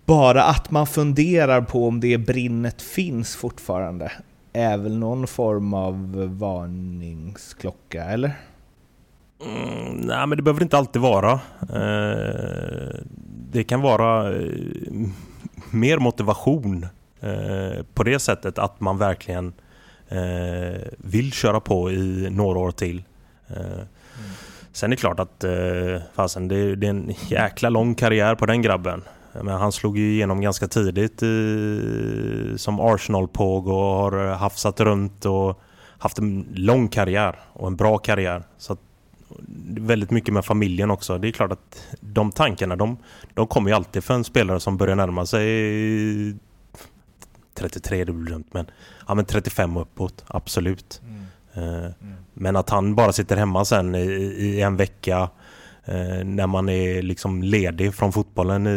bara 0.04 0.44
att 0.44 0.70
man 0.70 0.86
funderar 0.86 1.60
på 1.60 1.88
om 1.88 2.00
det 2.00 2.18
brinnet 2.18 2.82
finns 2.82 3.36
fortfarande 3.36 4.12
är 4.52 4.78
väl 4.78 4.98
någon 4.98 5.26
form 5.26 5.74
av 5.74 6.12
varningsklocka, 6.38 8.04
eller? 8.04 8.32
Mm, 9.46 9.96
nej, 9.96 10.26
men 10.26 10.36
det 10.36 10.42
behöver 10.42 10.62
inte 10.62 10.78
alltid 10.78 11.02
vara. 11.02 11.32
Eh, 11.60 12.94
det 13.52 13.64
kan 13.64 13.80
vara 13.80 14.34
eh, 14.36 15.08
mer 15.70 15.98
motivation 15.98 16.86
eh, 17.20 17.82
på 17.94 18.02
det 18.02 18.18
sättet 18.18 18.58
att 18.58 18.80
man 18.80 18.98
verkligen 18.98 19.52
eh, 20.08 20.80
vill 20.98 21.32
köra 21.32 21.60
på 21.60 21.90
i 21.90 22.28
några 22.30 22.58
år 22.58 22.70
till. 22.70 23.04
Eh, 23.48 23.56
mm. 23.56 23.86
Sen 24.72 24.92
är 24.92 24.96
det 24.96 25.00
klart 25.00 25.20
att 25.20 25.44
eh, 25.44 26.02
fasen, 26.14 26.48
det, 26.48 26.76
det, 26.76 26.86
är 26.86 26.90
en 26.90 27.14
jäkla 27.28 27.68
lång 27.68 27.94
karriär 27.94 28.34
på 28.34 28.46
den 28.46 28.62
grabben. 28.62 29.02
Men 29.32 29.48
han 29.48 29.72
slog 29.72 29.98
ju 29.98 30.12
igenom 30.12 30.40
ganska 30.40 30.68
tidigt 30.68 31.22
i, 31.22 32.54
som 32.56 32.80
Arsenal-påg 32.80 33.68
och 33.68 33.74
har 33.74 34.28
eh, 34.28 34.36
hafsat 34.36 34.80
runt 34.80 35.24
och 35.26 35.60
haft 35.98 36.18
en 36.18 36.46
lång 36.54 36.88
karriär 36.88 37.38
och 37.52 37.66
en 37.66 37.76
bra 37.76 37.98
karriär. 37.98 38.42
Så 38.58 38.72
att, 38.72 38.80
väldigt 39.68 40.10
mycket 40.10 40.34
med 40.34 40.44
familjen 40.44 40.90
också. 40.90 41.18
Det 41.18 41.28
är 41.28 41.32
klart 41.32 41.52
att 41.52 41.86
de 42.00 42.32
tankarna 42.32 42.76
de, 42.76 42.98
de 43.34 43.46
kommer 43.46 43.70
ju 43.70 43.76
alltid 43.76 44.04
för 44.04 44.14
en 44.14 44.24
spelare 44.24 44.60
som 44.60 44.76
börjar 44.76 44.96
närma 44.96 45.26
sig 45.26 46.36
33 47.54 48.04
det 48.04 48.12
blir 48.12 48.32
dumt 48.32 48.44
men, 48.50 48.66
ja, 49.08 49.14
men 49.14 49.24
35 49.24 49.76
uppåt, 49.76 50.24
absolut. 50.26 51.00
Mm. 51.04 51.20
Uh, 51.56 51.84
mm. 51.84 51.94
Men 52.34 52.56
att 52.56 52.70
han 52.70 52.94
bara 52.94 53.12
sitter 53.12 53.36
hemma 53.36 53.64
sen 53.64 53.94
i, 53.94 54.04
i 54.38 54.60
en 54.60 54.76
vecka 54.76 55.22
uh, 55.88 56.24
när 56.24 56.46
man 56.46 56.68
är 56.68 57.02
liksom 57.02 57.42
ledig 57.42 57.94
från 57.94 58.12
fotbollen 58.12 58.66
i, 58.66 58.70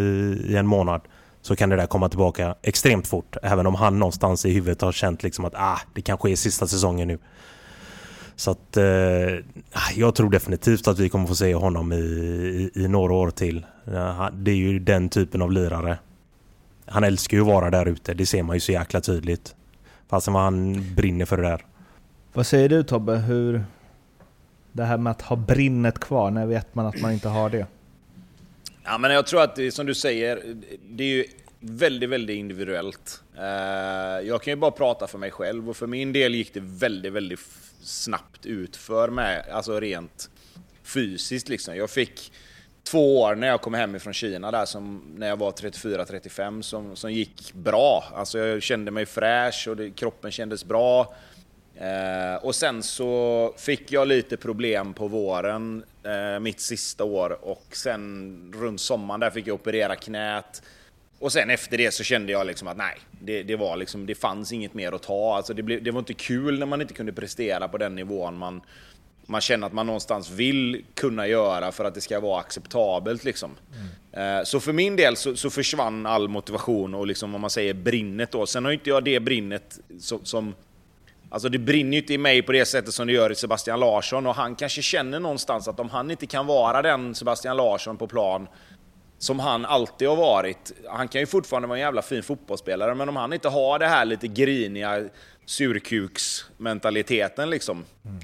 i, 0.48 0.56
en 0.56 0.68
månad 0.68 1.02
så 1.42 1.56
kan 1.56 1.70
det 1.70 1.76
där 1.76 1.86
komma 1.86 2.10
tillbaka 2.10 2.56
extremt 2.62 3.08
fort. 3.08 3.38
Även 3.44 3.68
om 3.68 3.76
han 3.76 4.00
någonstans 4.00 4.46
i 4.46 4.54
huvudet 4.54 4.82
har 4.82 4.92
känt 4.92 5.24
liksom 5.24 5.46
att 5.46 5.54
ah, 5.56 5.80
det 5.94 6.02
kanske 6.02 6.32
är 6.32 6.36
sista 6.36 6.68
säsongen 6.68 7.08
nu. 7.08 7.20
Så 8.36 8.52
att 8.52 8.78
uh, 8.78 8.84
jag 9.96 10.16
tror 10.16 10.30
definitivt 10.30 10.88
att 10.88 11.00
vi 11.00 11.10
kommer 11.10 11.28
få 11.28 11.36
se 11.36 11.56
honom 11.56 11.94
i, 11.94 11.96
i, 11.96 12.72
i 12.84 12.88
några 12.88 13.14
år 13.14 13.30
till. 13.30 13.66
det 14.34 14.52
är 14.52 14.56
ju 14.56 14.80
den 14.80 15.10
typen 15.10 15.42
av 15.42 15.52
lirare 15.52 15.98
han 16.86 17.04
älskar 17.04 17.38
ju 17.38 17.42
att 17.42 17.48
vara 17.48 17.70
där 17.70 17.86
ute, 17.86 18.14
det 18.14 18.26
ser 18.26 18.44
man 18.44 18.56
ju 18.56 18.60
så 18.60 18.72
jäkla 18.72 19.02
tydligt. 19.02 19.56
Fastän 20.10 20.34
vad 20.34 20.44
han 20.44 20.86
brinner 20.96 21.26
för 21.26 21.38
det 21.38 21.44
där. 21.44 21.66
Vad 22.34 22.48
säger 22.48 22.70
du 22.70 22.84
Tobbe? 22.84 23.16
Hur... 23.16 23.64
Det 24.72 24.84
här 24.84 24.98
med 24.98 25.12
att 25.12 25.22
ha 25.22 25.36
brinnet 25.36 26.00
kvar, 26.00 26.32
när 26.32 26.46
vet 26.46 26.76
man 26.76 26.86
att 26.86 27.02
man 27.02 27.12
inte 27.12 27.30
har 27.30 27.50
det? 27.50 27.68
Ja, 28.84 28.98
men 28.98 29.12
jag 29.12 29.28
tror 29.28 29.42
att 29.42 29.56
det, 29.56 29.72
som 29.72 29.86
du 29.86 29.96
säger, 29.96 30.56
det 30.90 31.04
är 31.04 31.08
ju 31.08 31.26
väldigt, 31.60 32.10
väldigt 32.10 32.36
individuellt. 32.36 33.24
Eh, 33.38 34.28
jag 34.28 34.42
kan 34.42 34.52
ju 34.52 34.56
bara 34.56 34.72
prata 34.72 35.08
för 35.08 35.18
mig 35.18 35.32
själv 35.32 35.70
och 35.70 35.78
för 35.78 35.88
min 35.88 36.14
del 36.14 36.36
gick 36.36 36.54
det 36.54 36.60
väldigt, 36.64 37.14
väldigt 37.14 37.40
snabbt 37.84 38.46
utför 38.46 39.10
med, 39.10 39.46
alltså 39.52 39.80
rent 39.80 40.30
fysiskt 40.84 41.50
liksom. 41.50 41.76
Jag 41.76 41.90
fick 41.90 42.32
två 42.84 43.22
år 43.22 43.36
när 43.36 43.48
jag 43.48 43.62
kom 43.62 43.74
hem 43.74 43.96
ifrån 43.96 44.14
Kina 44.14 44.52
där, 44.52 44.66
som, 44.66 45.14
när 45.16 45.28
jag 45.28 45.38
var 45.38 45.52
34-35, 45.52 46.62
som, 46.62 46.96
som 46.96 47.14
gick 47.14 47.54
bra. 47.54 48.04
Alltså 48.16 48.38
jag 48.40 48.64
kände 48.64 48.92
mig 48.92 49.06
fräsch 49.06 49.68
och 49.70 49.78
det, 49.78 49.92
kroppen 49.92 50.32
kändes 50.32 50.66
bra. 50.66 51.16
Eh, 51.76 52.36
och 52.36 52.56
sen 52.56 52.84
så 52.84 53.54
fick 53.58 53.92
jag 53.92 54.08
lite 54.08 54.38
problem 54.38 54.94
på 54.94 55.08
våren, 55.08 55.84
eh, 56.04 56.40
mitt 56.40 56.60
sista 56.60 57.04
år, 57.04 57.46
och 57.46 57.66
sen 57.72 58.54
runt 58.56 58.82
sommaren 58.82 59.20
där 59.20 59.30
fick 59.30 59.48
jag 59.48 59.56
operera 59.56 59.96
knät. 59.96 60.62
Och 61.24 61.32
sen 61.32 61.50
efter 61.50 61.78
det 61.78 61.92
så 61.92 62.04
kände 62.04 62.32
jag 62.32 62.48
liksom 62.48 62.68
att 62.68 62.78
nej, 62.78 62.98
det, 63.22 63.44
det 63.44 63.56
var 63.56 63.78
liksom, 63.78 64.06
det 64.06 64.16
fanns 64.16 64.52
inget 64.52 64.74
mer 64.74 64.92
att 64.92 65.04
ta. 65.04 65.36
Alltså 65.36 65.54
det, 65.54 65.64
blev, 65.64 65.84
det 65.84 65.92
var 65.92 66.00
inte 66.00 66.14
kul 66.14 66.60
när 66.60 66.66
man 66.66 66.82
inte 66.82 66.94
kunde 66.94 67.14
prestera 67.14 67.68
på 67.68 67.78
den 67.78 67.96
nivån 67.96 68.38
man, 68.38 68.62
man 69.26 69.42
känner 69.42 69.68
att 69.68 69.74
man 69.74 69.86
någonstans 69.86 70.32
vill 70.32 70.86
kunna 70.94 71.28
göra 71.28 71.72
för 71.72 71.86
att 71.86 71.96
det 71.96 72.02
ska 72.02 72.20
vara 72.20 72.40
acceptabelt. 72.40 73.24
Liksom. 73.24 73.52
Mm. 74.14 74.46
Så 74.46 74.60
för 74.60 74.74
min 74.74 74.96
del 74.96 75.16
så, 75.16 75.36
så, 75.36 75.50
försvann 75.50 76.06
all 76.06 76.28
motivation 76.28 76.94
och 76.94 77.08
liksom, 77.08 77.36
om 77.36 77.42
man 77.42 77.50
säger 77.50 77.74
brinnet 77.74 78.32
då. 78.32 78.46
Sen 78.46 78.66
har 78.66 78.72
inte 78.72 78.90
jag 78.90 79.04
det 79.04 79.20
brinnet 79.20 79.80
som, 80.00 80.26
som 80.26 80.56
Alltså 81.30 81.50
det 81.50 81.60
brinner 81.60 81.92
ju 81.92 81.98
inte 81.98 82.14
i 82.14 82.18
mig 82.18 82.42
på 82.42 82.52
det 82.52 82.66
sättet 82.66 82.94
som 82.94 83.08
det 83.08 83.14
gör 83.14 83.32
i 83.32 83.36
Sebastian 83.36 83.80
Larsson 83.80 84.28
och 84.28 84.36
han 84.36 84.56
kanske 84.56 84.82
känner 84.82 85.20
någonstans 85.20 85.68
att 85.68 85.80
om 85.80 85.90
han 85.90 86.12
inte 86.12 86.26
kan 86.26 86.46
vara 86.46 86.82
den 86.82 87.16
Sebastian 87.16 87.58
Larsson 87.58 87.98
på 87.98 88.08
plan 88.08 88.48
som 89.24 89.40
han 89.40 89.66
alltid 89.66 90.08
har 90.08 90.16
varit. 90.16 90.72
Han 90.90 91.08
kan 91.08 91.22
ju 91.22 91.28
fortfarande 91.28 91.68
vara 91.68 91.78
en 91.78 91.84
jävla 91.84 92.02
fin 92.02 92.24
fotbollsspelare, 92.24 92.96
men 92.96 93.10
om 93.10 93.16
han 93.16 93.34
inte 93.34 93.50
har 93.50 93.80
det 93.80 93.88
här 93.88 94.06
lite 94.06 94.28
griniga 94.28 95.04
surkuksmentaliteten 95.46 97.50
liksom. 97.50 97.86
Mm. 98.06 98.20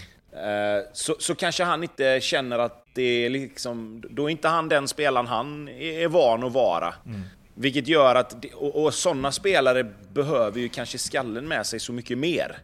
Så, 0.94 1.16
så 1.20 1.36
kanske 1.36 1.64
han 1.64 1.84
inte 1.84 2.20
känner 2.22 2.60
att 2.60 2.86
det 2.94 3.26
är 3.26 3.30
liksom, 3.30 4.04
då 4.10 4.26
är 4.26 4.30
inte 4.30 4.48
han 4.48 4.70
den 4.70 4.88
spelaren 4.88 5.28
han 5.28 5.68
är 5.68 6.08
van 6.08 6.44
att 6.44 6.54
vara. 6.54 6.94
Mm. 7.06 7.22
Vilket 7.54 7.88
gör 7.88 8.16
att, 8.16 8.46
och, 8.54 8.84
och 8.84 8.94
sådana 8.94 9.32
spelare 9.32 9.84
behöver 10.14 10.60
ju 10.60 10.70
kanske 10.70 10.98
skallen 10.98 11.48
med 11.48 11.66
sig 11.66 11.80
så 11.80 11.94
mycket 11.94 12.18
mer. 12.18 12.58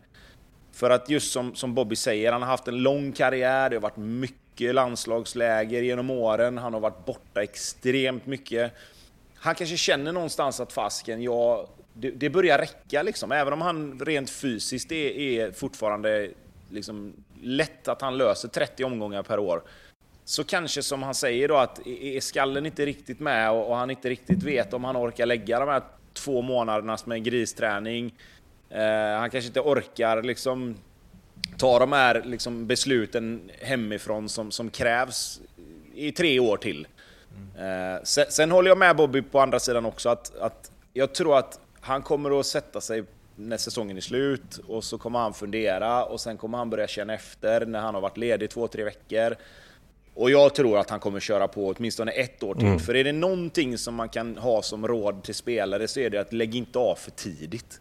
För 0.73 0.89
att 0.89 1.09
just 1.09 1.31
som, 1.31 1.55
som 1.55 1.73
Bobby 1.73 1.95
säger, 1.95 2.31
han 2.31 2.41
har 2.41 2.49
haft 2.49 2.67
en 2.67 2.77
lång 2.77 3.11
karriär, 3.11 3.69
det 3.69 3.75
har 3.75 3.81
varit 3.81 3.97
mycket 3.97 4.44
landslagsläger 4.59 5.81
genom 5.81 6.09
åren, 6.09 6.57
han 6.57 6.73
har 6.73 6.79
varit 6.79 7.05
borta 7.05 7.43
extremt 7.43 8.25
mycket. 8.25 8.73
Han 9.35 9.55
kanske 9.55 9.77
känner 9.77 10.11
någonstans 10.11 10.59
att 10.59 10.73
fasken, 10.73 11.21
ja, 11.21 11.67
det, 11.93 12.11
det 12.11 12.29
börjar 12.29 12.57
räcka 12.57 13.03
liksom. 13.03 13.31
Även 13.31 13.53
om 13.53 13.61
han 13.61 13.99
rent 13.99 14.29
fysiskt 14.29 14.91
är, 14.91 15.09
är 15.09 15.51
fortfarande 15.51 16.29
liksom 16.69 17.13
lätt 17.41 17.87
att 17.87 18.01
han 18.01 18.17
löser 18.17 18.47
30 18.47 18.83
omgångar 18.83 19.23
per 19.23 19.39
år. 19.39 19.63
Så 20.25 20.43
kanske 20.43 20.83
som 20.83 21.03
han 21.03 21.15
säger 21.15 21.47
då 21.47 21.57
att 21.57 21.87
är 21.87 22.19
skallen 22.19 22.65
inte 22.65 22.85
riktigt 22.85 23.19
med 23.19 23.51
och, 23.51 23.69
och 23.69 23.75
han 23.75 23.89
inte 23.89 24.09
riktigt 24.09 24.43
vet 24.43 24.73
om 24.73 24.83
han 24.83 24.97
orkar 24.97 25.25
lägga 25.25 25.59
de 25.59 25.69
här 25.69 25.81
två 26.13 26.41
månaderna 26.41 26.97
med 27.05 27.23
gristräning. 27.23 28.13
Eh, 28.69 29.19
han 29.19 29.29
kanske 29.29 29.47
inte 29.47 29.59
orkar 29.59 30.23
liksom 30.23 30.75
ta 31.57 31.79
de 31.79 31.91
här 31.91 32.21
liksom, 32.25 32.67
besluten 32.67 33.51
hemifrån 33.61 34.29
som, 34.29 34.51
som 34.51 34.69
krävs 34.69 35.41
i 35.93 36.11
tre 36.11 36.39
år 36.39 36.57
till. 36.57 36.87
Mm. 37.35 37.93
Eh, 37.95 38.01
sen, 38.03 38.25
sen, 38.29 38.51
håller 38.51 38.69
jag 38.69 38.77
med 38.77 38.95
Bobby 38.95 39.21
på 39.21 39.39
andra 39.39 39.59
sidan 39.59 39.85
också 39.85 40.09
att, 40.09 40.37
att 40.37 40.71
jag 40.93 41.13
tror 41.13 41.37
att 41.37 41.59
han 41.81 42.01
kommer 42.01 42.39
att 42.39 42.45
sätta 42.45 42.81
sig 42.81 43.03
när 43.35 43.57
säsongen 43.57 43.97
är 43.97 44.01
slut 44.01 44.57
och 44.67 44.83
så 44.83 44.97
kommer 44.97 45.19
han 45.19 45.33
fundera 45.33 46.05
och 46.05 46.21
sen 46.21 46.37
kommer 46.37 46.57
han 46.57 46.69
börja 46.69 46.87
känna 46.87 47.13
efter 47.13 47.65
när 47.65 47.79
han 47.79 47.95
har 47.95 48.01
varit 48.01 48.17
ledig 48.17 48.49
två, 48.49 48.67
tre 48.67 48.83
veckor. 48.83 49.35
Och 50.13 50.31
jag 50.31 50.55
tror 50.55 50.77
att 50.77 50.89
han 50.89 50.99
kommer 50.99 51.19
köra 51.19 51.47
på 51.47 51.67
åtminstone 51.67 52.11
ett 52.11 52.43
år 52.43 52.55
till. 52.55 52.65
Mm. 52.65 52.79
För 52.79 52.95
är 52.95 53.03
det 53.03 53.11
någonting 53.11 53.77
som 53.77 53.95
man 53.95 54.09
kan 54.09 54.37
ha 54.37 54.61
som 54.61 54.87
råd 54.87 55.23
till 55.23 55.35
spelare 55.35 55.87
så 55.87 55.99
är 55.99 56.09
det 56.09 56.17
att 56.17 56.33
lägg 56.33 56.55
inte 56.55 56.79
av 56.79 56.95
för 56.95 57.11
tidigt. 57.11 57.79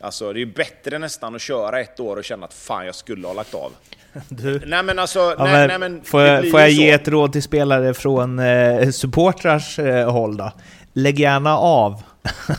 Alltså 0.00 0.32
det 0.32 0.42
är 0.42 0.46
bättre 0.46 0.98
nästan 0.98 1.34
att 1.34 1.40
köra 1.40 1.80
ett 1.80 2.00
år 2.00 2.16
och 2.16 2.24
känna 2.24 2.46
att 2.46 2.54
fan 2.54 2.86
jag 2.86 2.94
skulle 2.94 3.26
ha 3.26 3.34
lagt 3.34 3.54
av. 3.54 3.72
Du. 4.28 4.62
Nej 4.66 4.82
men 4.82 4.98
alltså, 4.98 5.18
ja, 5.18 5.44
nej, 5.44 5.52
men, 5.52 5.68
nej, 5.68 5.78
men 5.78 6.04
får 6.04 6.22
jag, 6.22 6.50
får 6.50 6.60
jag 6.60 6.70
ge 6.70 6.90
ett 6.90 7.08
råd 7.08 7.32
till 7.32 7.42
spelare 7.42 7.94
från 7.94 8.38
eh, 8.38 8.90
supportrars 8.90 9.78
eh, 9.78 10.10
håll 10.10 10.36
då? 10.36 10.52
Lägg 10.92 11.18
gärna 11.18 11.58
av 11.58 12.02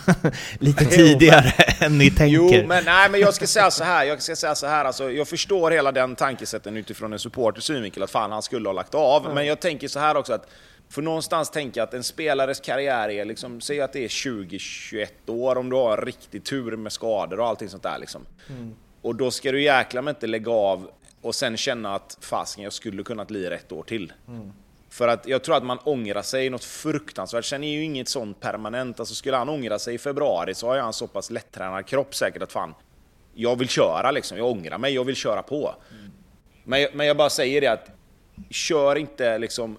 lite 0.59 0.85
tidigare 0.85 1.53
än 1.79 1.97
ni 1.97 2.11
tänker. 2.11 2.57
Jo, 2.57 2.67
men, 2.67 2.83
nej, 2.83 3.09
men 3.09 3.19
jag 3.19 3.33
ska 3.33 3.47
säga 3.47 3.71
så 3.71 3.83
här. 3.83 4.03
Jag 4.03 4.21
ska 4.21 4.35
säga 4.35 4.55
så 4.55 4.67
här 4.67 4.85
alltså, 4.85 5.11
jag 5.11 5.27
förstår 5.27 5.71
hela 5.71 5.91
den 5.91 6.15
tankesätten 6.15 6.77
utifrån 6.77 7.13
en 7.13 7.19
supporters 7.19 7.63
synvinkel, 7.63 8.03
att 8.03 8.11
fan 8.11 8.31
han 8.31 8.41
skulle 8.41 8.69
ha 8.69 8.73
lagt 8.73 8.95
av. 8.95 9.21
Mm. 9.21 9.35
Men 9.35 9.45
jag 9.45 9.59
tänker 9.59 9.87
så 9.87 9.99
här 9.99 10.17
också 10.17 10.33
att 10.33 10.47
för 10.89 11.01
någonstans 11.01 11.49
tänka 11.49 11.83
att 11.83 11.93
en 11.93 12.03
spelares 12.03 12.59
karriär 12.59 13.09
är 13.09 13.25
liksom, 13.25 13.61
säg 13.61 13.81
att 13.81 13.93
det 13.93 14.03
är 14.03 14.07
20-21 14.07 15.07
år 15.27 15.57
om 15.57 15.69
du 15.69 15.75
har 15.75 15.97
en 15.97 16.05
riktig 16.05 16.43
tur 16.43 16.75
med 16.75 16.91
skador 16.91 17.39
och 17.39 17.47
allting 17.47 17.69
sånt 17.69 17.83
där 17.83 17.99
liksom. 17.99 18.25
Mm. 18.49 18.75
Och 19.01 19.15
då 19.15 19.31
ska 19.31 19.51
du 19.51 19.61
jäkla 19.61 20.01
med 20.01 20.11
inte 20.11 20.27
lägga 20.27 20.51
av 20.51 20.89
och 21.21 21.35
sen 21.35 21.57
känna 21.57 21.95
att 21.95 22.17
fasken, 22.21 22.63
jag 22.63 22.73
skulle 22.73 23.03
kunnat 23.03 23.31
lira 23.31 23.55
ett 23.55 23.71
år 23.71 23.83
till. 23.83 24.13
Mm. 24.27 24.51
För 24.89 25.07
att 25.07 25.27
jag 25.27 25.43
tror 25.43 25.55
att 25.55 25.63
man 25.63 25.77
ångrar 25.83 26.21
sig 26.21 26.49
något 26.49 26.63
fruktansvärt. 26.63 27.45
Sen 27.45 27.63
är 27.63 27.71
ju 27.73 27.83
inget 27.83 28.07
sånt 28.07 28.39
permanent. 28.39 28.99
Alltså 28.99 29.15
skulle 29.15 29.37
han 29.37 29.49
ångra 29.49 29.79
sig 29.79 29.95
i 29.95 29.97
februari 29.97 30.53
så 30.53 30.67
har 30.67 30.77
han 30.77 30.93
så 30.93 31.07
pass 31.07 31.29
lättränad 31.29 31.85
kropp 31.85 32.15
säkert 32.15 32.41
att 32.41 32.51
fan, 32.51 32.73
jag 33.33 33.55
vill 33.59 33.69
köra 33.69 34.11
liksom. 34.11 34.37
Jag 34.37 34.47
ångrar 34.47 34.77
mig, 34.77 34.93
jag 34.93 35.03
vill 35.03 35.15
köra 35.15 35.41
på. 35.41 35.75
Mm. 35.91 36.11
Men, 36.63 36.87
men 36.93 37.07
jag 37.07 37.17
bara 37.17 37.29
säger 37.29 37.61
det 37.61 37.67
att 37.67 37.98
kör 38.49 38.95
inte 38.95 39.37
liksom, 39.37 39.77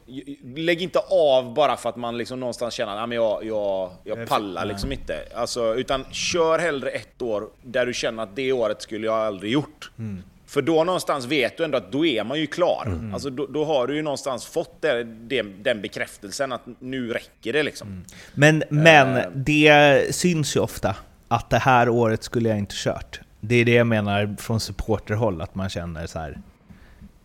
lägg 0.57 0.83
inte 0.83 0.99
av 1.11 1.55
bara 1.55 1.77
för 1.77 1.89
att 1.89 1.97
man 1.97 2.19
liksom 2.19 2.41
någonstans 2.41 2.75
känner 2.75 3.05
att 3.05 3.15
jag, 3.15 3.45
jag, 3.45 3.91
jag 4.05 4.29
pallar 4.29 4.65
liksom 4.65 4.93
inte. 4.93 5.15
Alltså, 5.35 5.75
utan 5.75 6.05
kör 6.11 6.59
hellre 6.59 6.91
ett 6.91 7.23
år 7.23 7.49
där 7.63 7.87
du 7.87 7.95
känner 7.95 8.23
att 8.23 8.37
det 8.37 8.53
året 8.53 8.83
skulle 8.83 9.07
jag 9.07 9.17
aldrig 9.17 9.53
gjort. 9.53 9.91
Mm. 9.99 10.23
För 10.47 10.63
då 10.63 10.85
någonstans 10.85 11.27
vet 11.27 11.57
du 11.57 11.65
ändå 11.65 11.79
att 11.79 11.93
då 11.93 12.07
är 12.07 12.25
man 12.25 12.41
ju 12.41 12.47
klar. 12.47 12.83
Mm. 12.87 13.15
Alltså 13.15 13.31
då, 13.31 13.47
då, 13.47 13.65
har 13.65 13.87
du 13.87 13.97
ju 13.97 14.03
någonstans 14.03 14.47
fått 14.47 14.83
det, 14.83 15.05
det, 15.05 15.43
den 15.43 15.81
bekräftelsen 15.81 16.53
att 16.53 16.63
nu 16.79 17.13
räcker 17.13 17.53
det 17.53 17.63
liksom. 17.63 17.89
Mm. 17.89 18.05
Men, 18.35 18.63
men 18.69 19.17
uh, 19.17 19.23
det 19.35 20.15
syns 20.15 20.57
ju 20.57 20.61
ofta 20.61 20.97
att 21.29 21.51
det 21.51 21.59
här 21.59 21.89
året 21.89 22.23
skulle 22.23 22.49
jag 22.49 22.59
inte 22.59 22.75
kört. 22.77 23.21
Det 23.41 23.55
är 23.55 23.65
det 23.65 23.75
jag 23.75 23.87
menar 23.87 24.37
från 24.39 24.61
supporterhåll, 24.61 25.41
att 25.41 25.55
man 25.55 25.69
känner 25.69 26.07
så 26.07 26.19
här. 26.19 26.39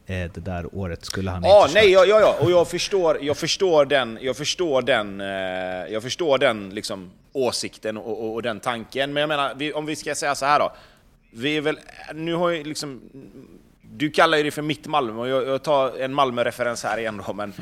Eh, 0.07 0.31
det 0.33 0.41
där 0.41 0.75
året 0.75 1.05
skulle 1.05 1.31
han 1.31 1.45
ah, 1.45 1.61
inte 1.61 1.73
nej, 1.73 1.93
kört. 1.93 2.07
Ja, 2.07 2.19
ja, 2.19 2.35
och 2.39 2.51
jag 2.51 2.67
förstår, 2.67 3.17
jag 3.21 3.37
förstår 3.37 3.85
den, 3.85 4.19
jag 4.21 4.37
förstår 4.37 4.81
den, 4.81 5.21
eh, 5.21 5.27
jag 5.93 6.03
förstår 6.03 6.37
den 6.37 6.69
liksom, 6.69 7.11
åsikten 7.33 7.97
och, 7.97 8.23
och, 8.23 8.33
och 8.33 8.41
den 8.41 8.59
tanken. 8.59 9.13
Men 9.13 9.21
jag 9.21 9.27
menar, 9.27 9.53
vi, 9.55 9.73
om 9.73 9.85
vi 9.85 9.95
ska 9.95 10.15
säga 10.15 10.35
så 10.35 10.45
här 10.45 10.59
då 10.59 10.71
vi 11.37 11.57
är 11.57 11.61
väl, 11.61 11.79
nu 12.13 12.33
har 12.33 12.49
ju 12.49 12.63
liksom, 12.63 13.01
du 13.81 14.09
kallar 14.11 14.37
ju 14.37 14.43
det 14.43 14.51
för 14.51 14.61
mitt 14.61 14.87
Malmö 14.87 15.19
och 15.21 15.27
jag, 15.27 15.47
jag 15.47 15.63
tar 15.63 15.99
en 15.99 16.13
Malmö-referens 16.13 16.83
här 16.83 16.97
igen 16.97 17.21
då, 17.27 17.33
men 17.33 17.53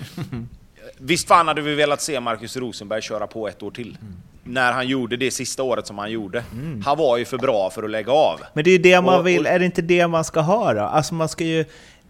visst 0.97 1.27
fan 1.27 1.47
hade 1.47 1.61
vi 1.61 1.75
velat 1.75 2.01
se 2.01 2.19
Marcus 2.19 2.57
Rosenberg 2.57 3.01
köra 3.01 3.27
på 3.27 3.47
ett 3.47 3.63
år 3.63 3.71
till. 3.71 3.97
Mm. 4.01 4.13
När 4.43 4.71
han 4.71 4.87
gjorde 4.87 5.17
det 5.17 5.31
sista 5.31 5.63
året 5.63 5.87
som 5.87 5.97
han 5.97 6.11
gjorde. 6.11 6.43
Mm. 6.53 6.81
Han 6.85 6.97
var 6.97 7.17
ju 7.17 7.25
för 7.25 7.37
bra 7.37 7.69
för 7.69 7.83
att 7.83 7.89
lägga 7.89 8.11
av. 8.11 8.39
Men 8.53 8.63
det 8.63 8.69
är 8.69 8.71
ju 8.71 8.77
det 8.77 9.01
man 9.01 9.23
vill, 9.23 9.39
och, 9.39 9.47
är 9.47 9.59
det 9.59 9.65
inte 9.65 9.81
det 9.81 10.07
man 10.07 10.23
ska 10.23 10.41
höra? 10.41 10.89
Alltså 10.89 11.13
man 11.13 11.29
ska 11.29 11.43
ju, 11.43 11.65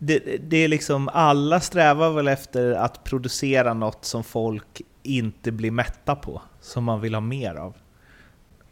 det, 0.05 0.19
det 0.49 0.57
är 0.57 0.67
liksom, 0.67 1.09
alla 1.13 1.59
strävar 1.59 2.09
väl 2.09 2.27
efter 2.27 2.71
att 2.71 3.03
producera 3.03 3.73
något 3.73 4.05
som 4.05 4.23
folk 4.23 4.81
inte 5.03 5.51
blir 5.51 5.71
mätta 5.71 6.15
på, 6.15 6.41
som 6.61 6.83
man 6.83 7.01
vill 7.01 7.13
ha 7.13 7.21
mer 7.21 7.55
av. 7.55 7.73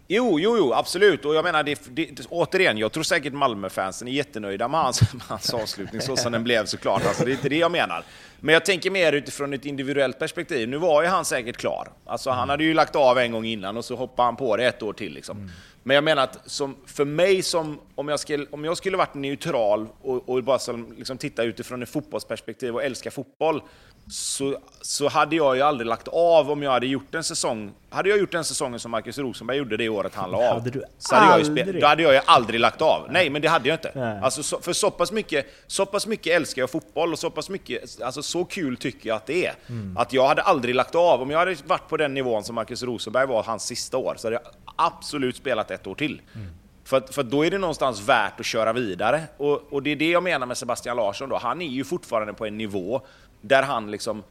Jo, 0.08 0.39
jo, 0.39 0.58
jo, 0.58 0.74
absolut. 0.74 1.26
Och 1.26 1.36
jag 1.36 1.44
menar, 1.44 1.63
det, 1.63 1.82
det, 1.89 2.26
återigen, 2.30 2.78
jag 2.78 2.91
tror 2.91 3.04
säkert 3.04 3.34
Malmö-fansen 3.34 4.08
är 4.08 4.12
jättenöjda 4.12 4.67
med 4.67 4.80
hans, 4.80 5.13
med 5.13 5.24
hans 5.28 5.54
avslutning 5.54 6.02
så 6.02 6.17
som 6.17 6.32
den 6.32 6.44
blev 6.44 6.65
såklart. 6.65 7.06
Alltså, 7.08 7.26
det 7.26 7.32
är 7.32 7.34
inte 7.34 7.50
det 7.50 7.58
jag 7.58 7.72
menar. 7.72 8.04
Men 8.39 8.54
jag 8.54 8.65
tänker 8.65 8.91
mer 8.91 9.13
utifrån 9.13 9.54
ett 9.54 9.65
individuellt 9.65 10.20
perspektiv. 10.20 10.70
Nu 10.70 10.78
var 10.78 11.02
ju 11.02 11.08
han 11.08 11.26
säkert 11.26 11.58
klar. 11.58 11.88
Alltså, 12.06 12.30
han 12.30 12.50
hade 12.50 12.63
ju 12.63 12.74
lagt 12.74 12.96
av 12.96 13.17
en 13.17 13.32
gång 13.32 13.46
innan 13.46 13.78
och 13.78 13.86
så 13.86 13.96
hoppade 13.96 14.26
han 14.28 14.36
på 14.36 14.58
det 14.58 14.65
ett 14.65 14.84
år 14.84 14.94
till. 14.94 15.13
Liksom. 15.13 15.38
Mm. 15.38 15.50
Men 15.84 15.96
jag 15.96 16.04
menar 16.04 16.24
att 16.24 16.39
som, 16.46 16.76
för 16.86 17.06
mig, 17.06 17.44
som, 17.44 17.80
om, 17.96 18.08
jag 18.08 18.20
skulle, 18.20 18.46
om 18.52 18.65
jag 18.65 18.78
skulle 18.78 18.98
varit 18.98 19.13
neutral 19.13 19.88
och, 20.02 20.30
och 20.30 20.44
bara 20.44 20.60
som, 20.60 20.94
liksom, 20.98 21.17
titta 21.17 21.44
utifrån 21.44 21.84
ett 21.84 21.89
fotbollsperspektiv 21.89 22.76
och 22.76 22.84
älska 22.84 23.12
fotboll, 23.12 23.62
så, 24.10 24.58
så 24.82 25.08
hade 25.08 25.36
jag 25.36 25.56
ju 25.56 25.62
aldrig 25.62 25.88
lagt 25.88 26.08
av 26.08 26.52
om 26.52 26.63
jag 26.63 26.72
hade 26.72 26.88
gjort 26.88 27.15
en 27.15 27.24
säsong. 27.24 27.72
Hade 27.89 28.10
jag 28.10 28.20
gjort 28.20 28.32
den 28.32 28.44
säsongen 28.44 28.80
som 28.80 28.91
Marcus 28.91 29.17
Rosenberg 29.17 29.58
gjorde 29.58 29.78
det 29.78 29.89
året 29.89 30.15
han 30.15 30.32
la 30.32 30.38
av, 30.38 30.54
hade 30.54 30.70
du 30.70 30.84
så 30.98 31.15
hade 31.15 31.34
aldrig? 31.34 31.67
jag 31.67 31.76
ju, 31.76 31.80
då 31.80 31.88
hade 31.88 32.04
jag 32.04 32.13
ju 32.13 32.20
aldrig 32.26 32.60
lagt 32.60 32.82
av. 32.82 33.08
Nej, 33.12 33.30
men 33.30 33.41
det 33.41 33.48
hade 33.48 33.70
jag 33.70 33.76
inte. 33.76 34.20
Alltså, 34.24 34.44
så, 34.44 34.62
för 34.62 34.74
så 34.74 34.91
pass, 34.91 35.12
mycket, 35.12 35.46
så 35.67 35.86
pass 35.86 36.08
mycket 36.08 36.36
älskar 36.36 36.62
jag 36.62 36.70
fotboll 36.70 37.13
och 37.13 37.20
så 37.20 37.30
pass 37.30 37.50
mycket, 37.50 38.02
alltså 38.02 38.24
så 38.24 38.46
kul 38.46 38.78
tycker 38.78 39.10
jag 39.10 39.15
att 39.15 39.26
det 39.26 39.46
är. 39.46 39.54
Mm. 39.70 39.98
Att 39.98 40.13
jag 40.13 40.28
hade 40.28 40.41
aldrig 40.41 40.76
lagt 40.76 40.96
av. 40.96 41.22
Om 41.22 41.30
jag 41.30 41.39
hade 41.39 41.56
varit 41.65 41.89
på 41.89 41.98
den 41.98 42.13
nivån 42.13 42.44
som 42.44 42.56
Marcus 42.56 42.84
Rosenberg 42.84 43.28
var 43.28 43.44
hans 43.44 43.63
sista 43.63 43.98
år, 43.98 44.15
så 44.17 44.28
hade 44.28 44.36
jag 44.36 44.71
absolut 44.76 45.36
spelat 45.36 45.72
ett 45.72 45.88
år 45.88 45.96
till. 45.96 46.22
Mm. 46.36 46.48
För, 46.84 47.02
för 47.02 47.24
då 47.24 47.46
är 47.46 47.52
det 47.52 47.58
någonstans 47.58 48.08
värt 48.08 48.40
att 48.40 48.46
köra 48.46 48.74
vidare. 48.74 49.24
Och, 49.38 49.74
och, 49.74 49.84
det 49.84 49.90
är 49.90 49.96
det 49.96 50.10
jag 50.10 50.24
menar 50.24 50.48
med 50.48 50.58
Sebastian 50.58 50.98
Larsson 50.98 51.30
då. 51.30 51.38
Han 51.38 51.62
är 51.62 51.68
ju 51.68 51.84
fortfarande 51.84 52.34
på 52.34 52.46
en 52.46 52.58
nivå 52.58 53.02
där 53.42 53.64
han 53.64 53.92
liksom... 53.92 54.24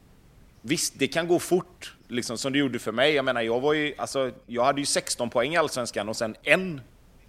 Visst, 0.61 0.93
det 0.97 1.07
kan 1.07 1.27
gå 1.27 1.39
fort, 1.39 1.95
liksom 2.07 2.37
som 2.37 2.53
det 2.53 2.59
gjorde 2.59 2.79
för 2.79 2.91
mig. 2.91 3.13
Jag 3.13 3.25
menar, 3.25 3.41
jag 3.41 3.59
var 3.59 3.73
ju... 3.73 3.93
Alltså, 3.97 4.31
jag 4.45 4.63
hade 4.63 4.81
ju 4.81 4.85
16 4.85 5.29
poäng 5.29 5.53
i 5.53 5.57
Allsvenskan 5.57 6.09
och 6.09 6.17
sen 6.17 6.35
en 6.43 6.81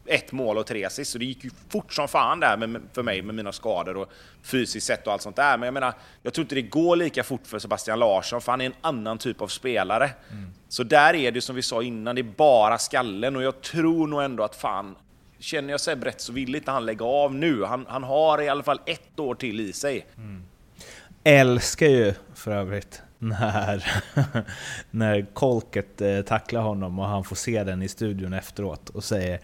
ett 0.07 0.33
mål 0.33 0.59
och 0.59 0.67
tre 0.67 0.85
assist, 0.85 1.13
så 1.13 1.19
det 1.19 1.25
gick 1.25 1.45
ju 1.45 1.51
fort 1.69 1.93
som 1.93 2.09
fan 2.09 2.41
där 2.41 2.57
med, 2.57 2.81
för 2.93 3.03
mig 3.03 3.23
med 3.23 3.35
mina 3.35 3.53
skador 3.53 3.97
och 3.97 4.13
fysiskt 4.43 4.87
sett 4.87 5.07
och 5.07 5.13
allt 5.13 5.23
sånt 5.23 5.37
där. 5.37 5.59
Men 5.59 5.67
jag 5.67 5.75
menar, 5.75 5.95
jag 6.23 6.35
tror 6.35 6.45
inte 6.45 6.55
det 6.55 6.63
går 6.63 6.97
lika 6.97 7.25
fort 7.25 7.47
för 7.47 7.59
Sebastian 7.59 7.99
Larsson, 7.99 8.41
för 8.41 8.53
han 8.53 8.61
är 8.61 8.67
en 8.67 8.75
annan 8.81 9.19
typ 9.19 9.41
av 9.41 9.47
spelare. 9.47 10.11
Mm. 10.31 10.51
Så 10.69 10.83
där 10.83 11.15
är 11.15 11.33
det 11.33 11.41
som 11.41 11.57
vi 11.57 11.63
sa 11.63 11.83
innan, 11.83 12.15
det 12.15 12.21
är 12.21 12.35
bara 12.37 12.79
skallen 12.79 13.37
och 13.37 13.43
jag 13.43 13.61
tror 13.61 14.07
nog 14.07 14.23
ändå 14.23 14.45
att 14.45 14.57
fan, 14.57 14.95
känner 15.39 15.71
jag 15.71 15.81
Seb 15.81 16.05
rätt 16.05 16.21
så 16.21 16.33
vill 16.33 16.55
inte 16.55 16.71
han 16.71 16.87
lägga 16.87 17.05
av 17.05 17.35
nu. 17.35 17.65
Han, 17.65 17.87
han 17.89 18.03
har 18.05 18.43
i 18.43 18.49
alla 18.49 18.63
fall 18.63 18.81
ett 18.87 19.21
år 19.21 19.35
till 19.35 19.61
i 19.61 19.73
sig. 19.73 20.07
Mm. 20.17 20.43
Älskar 21.25 21.87
ju 21.87 22.15
för 22.35 22.51
övrigt 22.51 23.03
när, 23.19 23.85
när 24.91 25.27
Kolket 25.35 26.01
eh, 26.01 26.23
tacklar 26.23 26.63
honom 26.63 26.99
och 26.99 27.07
han 27.07 27.25
får 27.25 27.37
se 27.37 27.65
den 27.65 27.83
i 27.83 27.89
studion 27.89 28.33
efteråt 28.33 28.89
och 28.89 29.05
säger 29.05 29.41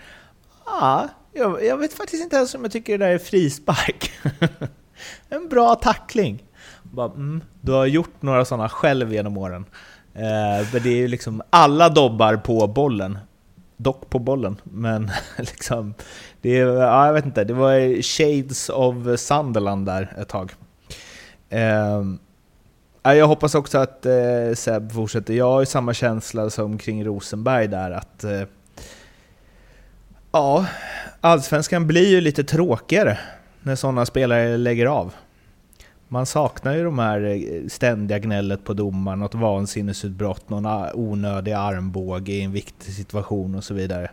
Ja, 0.81 1.09
jag, 1.33 1.64
jag, 1.64 1.76
vet 1.76 1.92
faktiskt 1.92 2.22
inte 2.22 2.37
ens 2.37 2.54
om 2.54 2.62
jag 2.62 2.72
tycker 2.72 2.98
det 2.98 3.04
där 3.04 3.12
är 3.12 3.18
frispark. 3.18 4.11
en 5.28 5.48
bra 5.48 5.74
tackling. 5.74 6.44
Bara, 6.83 7.07
mm, 7.07 7.42
du 7.61 7.72
har 7.72 7.87
gjort 7.87 8.22
några 8.22 8.44
sådana 8.44 8.68
själv 8.68 9.12
genom 9.12 9.37
åren. 9.37 9.64
Eh, 10.14 10.66
men 10.72 10.83
det 10.83 10.88
är 10.88 10.96
ju 10.96 11.09
liksom 11.09 11.42
alla 11.50 11.88
dobbar 11.88 12.37
på 12.37 12.66
bollen. 12.66 13.18
Dock 13.76 14.11
på 14.11 14.18
bollen, 14.18 14.61
men 14.64 15.11
liksom... 15.38 15.94
Det 16.40 16.59
är, 16.59 16.66
ja, 16.66 17.07
jag 17.07 17.12
vet 17.12 17.26
inte, 17.26 17.44
det 17.44 17.54
var 17.54 18.02
shades 18.02 18.68
of 18.68 19.20
Sunderland 19.20 19.87
där 19.87 20.16
ett 20.18 20.28
tag. 20.28 20.52
Eh, 21.48 22.02
Jag 23.02 23.26
hoppas 23.26 23.54
också 23.54 23.78
att 23.78 24.07
eh, 24.07 24.54
Seb 24.54 24.92
fortsätter. 24.92 25.35
Jag 25.35 25.50
har 25.50 25.61
ju 25.61 25.66
samma 25.66 25.94
känsla 25.94 26.50
som 26.50 26.78
kring 26.78 27.04
Rosenberg 27.04 27.66
där 27.66 27.90
att... 27.90 28.24
Eh, 28.24 28.42
Ja, 30.32 30.66
allsvenskan 31.20 31.86
blir 31.86 32.10
ju 32.10 32.20
lite 32.20 32.44
tråkigare 32.44 33.18
när 33.62 33.76
sådana 33.76 34.06
spelare 34.06 34.56
lägger 34.56 34.86
av. 34.86 35.14
Man 36.08 36.26
saknar 36.26 36.74
ju 36.74 36.84
de 36.84 36.98
här 36.98 37.20
eh, 37.20 37.68
ständiga 37.68 38.18
gnället 38.18 38.64
på 38.64 38.74
domaren, 38.74 39.18
något 39.18 39.34
vansinnesutbrott, 39.34 40.48
någon 40.48 40.66
ah, 40.66 40.90
onödig 40.94 41.52
armbåge 41.52 42.32
i 42.32 42.42
en 42.42 42.52
viktig 42.52 42.92
situation 42.94 43.54
och 43.54 43.64
så 43.64 43.74
vidare. 43.74 44.10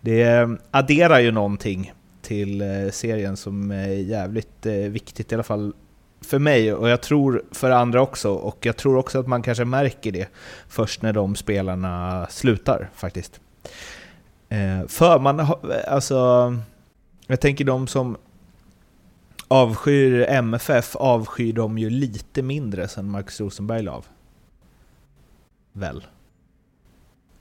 Det 0.00 0.22
eh, 0.22 0.48
adderar 0.70 1.18
ju 1.18 1.32
någonting 1.32 1.92
till 2.22 2.60
eh, 2.60 2.90
serien 2.90 3.36
som 3.36 3.70
är 3.70 3.88
jävligt 3.88 4.66
viktigt, 4.66 5.32
i 5.32 5.34
alla 5.34 5.42
fall 5.42 5.72
för 6.20 6.38
mig 6.38 6.74
och 6.74 6.88
jag 6.88 7.02
tror 7.02 7.42
för 7.52 7.70
andra 7.70 8.02
också. 8.02 8.30
Och 8.30 8.66
jag 8.66 8.76
tror 8.76 8.96
också 8.96 9.20
att 9.20 9.26
man 9.26 9.42
kanske 9.42 9.64
märker 9.64 10.12
det 10.12 10.28
först 10.68 11.02
när 11.02 11.12
de 11.12 11.36
spelarna 11.36 12.26
slutar 12.30 12.90
faktiskt. 12.94 13.40
Eh, 14.48 14.86
för 14.86 15.18
man, 15.18 15.38
har, 15.38 15.82
alltså, 15.88 16.54
jag 17.26 17.40
tänker 17.40 17.64
de 17.64 17.86
som 17.86 18.16
avskyr 19.48 20.26
MFF 20.28 20.96
avskyr 20.96 21.52
de 21.52 21.78
ju 21.78 21.90
lite 21.90 22.42
mindre 22.42 22.88
sen 22.88 23.10
Marcus 23.10 23.40
Rosenberg 23.40 23.82
la 23.82 23.92
av. 23.92 24.06
Väl? 25.72 26.06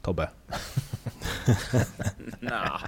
Tobbe? 0.01 0.29
nah, 2.39 2.81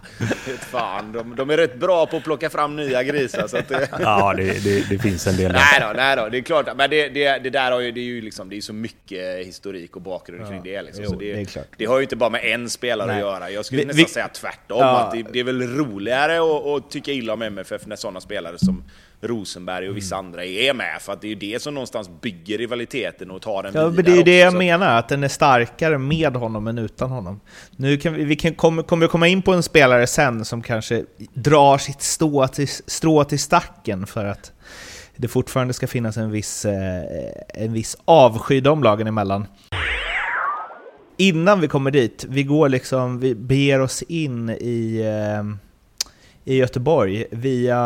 fan. 0.59 1.11
De, 1.11 1.35
de, 1.35 1.49
är 1.49 1.57
rätt 1.57 1.79
bra 1.79 2.05
på 2.05 2.17
att 2.17 2.23
plocka 2.23 2.49
fram 2.49 2.75
nya 2.75 3.03
grisar. 3.03 3.47
Så 3.47 3.57
det... 3.67 3.89
ja, 3.99 4.33
det, 4.37 4.63
det, 4.63 4.89
det, 4.89 4.99
finns 4.99 5.27
en 5.27 5.37
del. 5.37 5.51
Nej 5.51 5.79
då, 5.81 5.93
nej 5.95 6.15
då, 6.15 6.29
det 6.29 6.37
är 6.37 6.41
klart. 6.41 6.67
Men 6.75 6.89
det, 6.89 7.09
det, 7.09 7.49
där 7.49 7.71
har 7.71 7.79
ju, 7.79 7.91
det 7.91 7.99
är 7.99 8.03
ju 8.03 8.21
liksom, 8.21 8.49
det 8.49 8.57
är 8.57 8.61
så 8.61 8.73
mycket 8.73 9.45
historik 9.47 9.95
och 9.95 10.01
bakgrund 10.01 10.47
kring 10.47 10.63
det. 10.63 10.81
Liksom. 10.81 11.05
Jo, 11.07 11.45
det, 11.77 11.85
har 11.85 11.97
ju 11.97 12.03
inte 12.03 12.15
bara 12.15 12.29
med 12.29 12.45
en 12.45 12.69
spelare 12.69 13.07
nej. 13.07 13.15
att 13.15 13.21
göra. 13.21 13.49
Jag 13.49 13.65
skulle 13.65 13.81
vi, 13.81 13.85
nästan 13.85 14.05
vi, 14.05 14.09
säga 14.11 14.27
tvärtom. 14.27 14.79
Ja. 14.79 14.99
Att 14.99 15.11
det, 15.11 15.25
det, 15.33 15.39
är 15.39 15.43
väl 15.43 15.61
roligare 15.61 16.39
att, 16.39 16.65
att 16.65 16.91
tycka 16.91 17.11
illa 17.11 17.33
om 17.33 17.41
MFF 17.41 17.85
när 17.85 17.95
sådana 17.95 18.21
spelare 18.21 18.57
som 18.57 18.83
Rosenberg 19.21 19.89
och 19.89 19.97
vissa 19.97 20.15
mm. 20.15 20.25
andra 20.25 20.45
är 20.45 20.73
med. 20.73 21.01
För 21.01 21.13
att 21.13 21.21
det 21.21 21.27
är 21.27 21.29
ju 21.29 21.35
det 21.35 21.61
som 21.61 21.73
någonstans 21.73 22.09
bygger 22.21 22.57
rivaliteten 22.57 23.31
och 23.31 23.41
tar 23.41 23.63
den 23.63 23.73
ja, 23.75 23.89
men 23.89 24.05
Det 24.05 24.11
är 24.11 24.15
ju 24.15 24.23
det 24.23 24.37
jag 24.37 24.53
menar, 24.53 24.97
att 24.99 25.09
den 25.09 25.23
är 25.23 25.27
starkare 25.27 25.97
med 25.97 26.35
honom 26.35 26.67
än 26.67 26.77
utan 26.77 27.09
honom. 27.09 27.39
Nu 27.75 27.97
kan 27.97 28.13
vi, 28.13 28.23
vi 28.23 28.35
kan, 28.35 28.55
kommer, 28.55 28.83
kommer 28.83 29.07
komma 29.07 29.27
in 29.27 29.41
på 29.41 29.53
en 29.53 29.63
spelare 29.63 30.07
sen 30.07 30.45
som 30.45 30.61
kanske 30.61 31.05
drar 31.33 31.77
sitt 31.77 32.01
strå 32.01 32.47
till, 32.47 32.67
strå 32.67 33.23
till 33.23 33.39
stacken 33.39 34.07
för 34.07 34.25
att 34.25 34.51
det 35.15 35.27
fortfarande 35.27 35.73
ska 35.73 35.87
finnas 35.87 36.17
en 36.17 36.31
viss, 36.31 36.65
eh, 36.65 37.03
en 37.47 37.73
viss 37.73 37.97
avsky 38.05 38.61
de 38.61 38.83
lagen 38.83 39.07
emellan. 39.07 39.47
Innan 41.17 41.61
vi 41.61 41.67
kommer 41.67 41.91
dit, 41.91 42.25
vi 42.29 42.43
går 42.43 42.69
liksom, 42.69 43.19
vi 43.19 43.35
beger 43.35 43.79
oss 43.79 44.01
in 44.01 44.49
i 44.49 45.01
eh, 45.05 45.68
i 46.49 46.57
Göteborg 46.57 47.25
via 47.31 47.81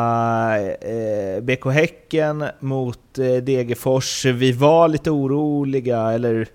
eh, 0.82 1.41
BK 1.41 1.65
Häcken 1.65 2.45
mot 2.60 3.19
eh, 3.19 3.36
Degerfors. 3.36 4.26
Vi 4.26 4.52
var 4.52 4.88
lite 4.88 5.12
oroliga, 5.12 6.12
eller 6.12 6.47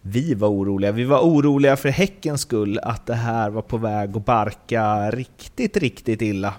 vi 0.00 0.34
var 0.34 0.48
oroliga. 0.48 0.92
Vi 0.92 1.04
var 1.04 1.20
oroliga 1.20 1.76
för 1.76 1.88
Häckens 1.88 2.40
skull 2.40 2.78
att 2.82 3.06
det 3.06 3.14
här 3.14 3.50
var 3.50 3.62
på 3.62 3.76
väg 3.76 4.16
att 4.16 4.24
barka 4.24 5.10
riktigt, 5.10 5.76
riktigt 5.76 6.22
illa. 6.22 6.54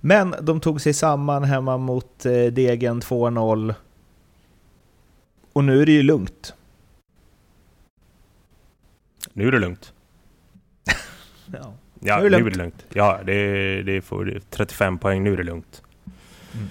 Men 0.00 0.34
de 0.42 0.60
tog 0.60 0.80
sig 0.80 0.92
samman 0.92 1.44
hemma 1.44 1.76
mot 1.78 2.26
eh, 2.26 2.32
Degen 2.32 3.00
2-0. 3.00 3.74
Och 5.52 5.64
nu 5.64 5.82
är 5.82 5.86
det 5.86 5.92
ju 5.92 6.02
lugnt. 6.02 6.54
Nu 9.32 9.48
är 9.48 9.52
det 9.52 9.58
lugnt 9.58 9.92
ja. 12.04 12.18
Nu 12.18 12.26
är 12.26 12.30
det 12.30 12.38
lugnt. 12.38 12.46
Är 12.46 12.50
det 12.50 12.62
lugnt. 12.62 12.84
Ja, 12.92 13.18
det, 13.26 13.82
det 13.82 14.00
får 14.00 14.40
35 14.50 14.98
poäng. 14.98 15.24
Nu 15.24 15.32
är 15.32 15.36
det 15.36 15.42
lugnt. 15.42 15.82
Mm. 16.54 16.68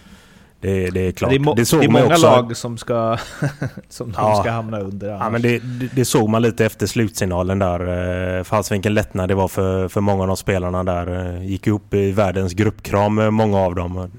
Det, 0.64 0.90
det, 0.90 1.00
är 1.00 1.12
klart. 1.12 1.30
Det 1.30 1.36
är, 1.36 1.56
det 1.56 1.80
det 1.80 1.86
är 1.86 1.90
många 1.90 2.06
också. 2.06 2.26
lag 2.26 2.58
som 2.58 2.78
ska, 2.78 3.18
som 3.90 4.14
ja. 4.18 4.36
ska 4.36 4.52
hamna 4.52 4.80
under. 4.80 5.10
Annars. 5.10 5.22
Ja, 5.24 5.30
men 5.30 5.42
det, 5.42 5.60
det, 5.96 6.06
såg 6.06 6.30
man 6.30 6.42
lite 6.42 6.66
efter 6.66 6.88
slutsignalen 6.88 7.60
där. 7.60 8.38
Eh, 8.38 8.44
Fast 8.44 8.72
vilken 8.72 8.94
lättnad 8.94 9.30
det 9.30 9.36
var 9.36 9.48
för, 9.48 9.88
för 9.88 10.02
många 10.02 10.22
av 10.22 10.28
de 10.28 10.38
spelarna 10.38 10.84
där. 10.84 11.36
Eh, 11.36 11.46
gick 11.46 11.68
upp 11.68 11.94
i 11.94 12.12
världens 12.12 12.54
gruppkram, 12.54 13.20
eh, 13.20 13.32
många 13.32 13.60
av 13.60 13.76
dem. 13.76 14.12